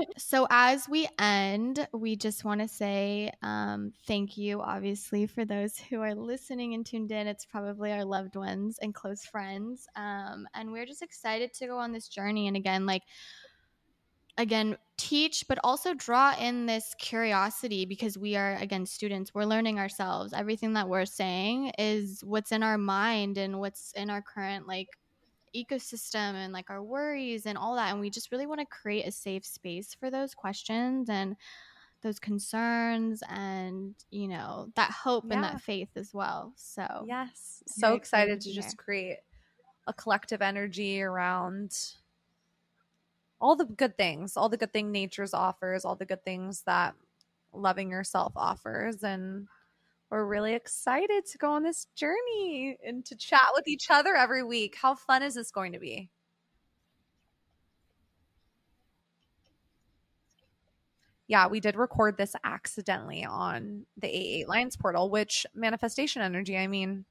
so 0.18 0.46
as 0.50 0.88
we 0.88 1.08
end 1.18 1.86
we 1.92 2.16
just 2.16 2.44
want 2.44 2.60
to 2.60 2.68
say 2.68 3.32
um, 3.42 3.92
thank 4.06 4.36
you 4.36 4.60
obviously 4.60 5.26
for 5.26 5.44
those 5.44 5.76
who 5.78 6.00
are 6.00 6.14
listening 6.14 6.74
and 6.74 6.84
tuned 6.84 7.12
in. 7.12 7.26
It's 7.26 7.44
probably 7.44 7.92
our 7.92 8.04
loved 8.04 8.36
ones 8.36 8.78
and 8.80 8.94
close 8.94 9.24
friends. 9.24 9.86
Um, 9.96 10.46
and 10.54 10.72
we're 10.72 10.86
just 10.86 11.02
excited 11.02 11.52
to 11.54 11.66
go 11.66 11.78
on 11.78 11.92
this 11.92 12.08
journey 12.08 12.48
and 12.48 12.56
again 12.56 12.86
like 12.86 13.02
again 14.38 14.76
teach 14.98 15.46
but 15.48 15.58
also 15.64 15.94
draw 15.94 16.34
in 16.38 16.66
this 16.66 16.94
curiosity 16.98 17.84
because 17.84 18.16
we 18.16 18.36
are 18.36 18.56
again 18.56 18.86
students. 18.86 19.34
We're 19.34 19.44
learning 19.44 19.78
ourselves. 19.78 20.32
Everything 20.32 20.74
that 20.74 20.88
we're 20.88 21.06
saying 21.06 21.72
is 21.78 22.22
what's 22.24 22.52
in 22.52 22.62
our 22.62 22.78
mind 22.78 23.38
and 23.38 23.58
what's 23.58 23.92
in 23.92 24.10
our 24.10 24.22
current 24.22 24.66
like 24.66 24.88
ecosystem 25.56 26.34
and 26.34 26.52
like 26.52 26.70
our 26.70 26.82
worries 26.82 27.46
and 27.46 27.56
all 27.56 27.74
that 27.76 27.90
and 27.90 28.00
we 28.00 28.10
just 28.10 28.30
really 28.30 28.46
want 28.46 28.60
to 28.60 28.66
create 28.66 29.06
a 29.06 29.12
safe 29.12 29.44
space 29.44 29.94
for 29.98 30.10
those 30.10 30.34
questions 30.34 31.08
and 31.08 31.36
those 32.02 32.18
concerns 32.18 33.22
and 33.30 33.94
you 34.10 34.28
know 34.28 34.68
that 34.76 34.90
hope 34.90 35.30
and 35.30 35.42
that 35.42 35.60
faith 35.60 35.88
as 35.96 36.12
well 36.12 36.52
so 36.56 37.04
yes. 37.08 37.62
So 37.66 37.94
excited 37.94 38.34
excited 38.34 38.40
to 38.42 38.48
to 38.50 38.54
just 38.54 38.76
create 38.76 39.16
a 39.86 39.92
collective 39.92 40.42
energy 40.42 41.02
around 41.02 41.76
all 43.40 43.56
the 43.56 43.64
good 43.64 43.96
things, 43.96 44.36
all 44.36 44.48
the 44.48 44.56
good 44.56 44.72
thing 44.72 44.90
nature's 44.90 45.34
offers, 45.34 45.84
all 45.84 45.96
the 45.96 46.06
good 46.06 46.24
things 46.24 46.62
that 46.62 46.94
loving 47.52 47.90
yourself 47.90 48.32
offers. 48.36 49.02
And 49.02 49.48
we're 50.10 50.24
really 50.24 50.54
excited 50.54 51.26
to 51.26 51.38
go 51.38 51.50
on 51.52 51.62
this 51.62 51.86
journey 51.96 52.78
and 52.86 53.04
to 53.06 53.16
chat 53.16 53.48
with 53.54 53.66
each 53.66 53.88
other 53.90 54.14
every 54.14 54.42
week. 54.42 54.76
How 54.80 54.94
fun 54.94 55.22
is 55.22 55.34
this 55.34 55.50
going 55.50 55.72
to 55.72 55.80
be? 55.80 56.10
Yeah, 61.28 61.48
we 61.48 61.58
did 61.58 61.74
record 61.74 62.16
this 62.16 62.36
accidentally 62.44 63.24
on 63.24 63.84
the 63.96 64.06
A8 64.06 64.46
Lines 64.46 64.76
portal, 64.76 65.10
which 65.10 65.44
manifestation 65.54 66.22
energy, 66.22 66.56
I 66.56 66.68
mean, 66.68 67.04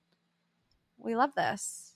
we 0.98 1.18
love 1.18 1.36
this. 1.36 1.95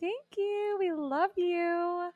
Thank 0.00 0.36
you. 0.36 0.76
We 0.80 0.90
love 0.92 1.30
you. 1.36 2.10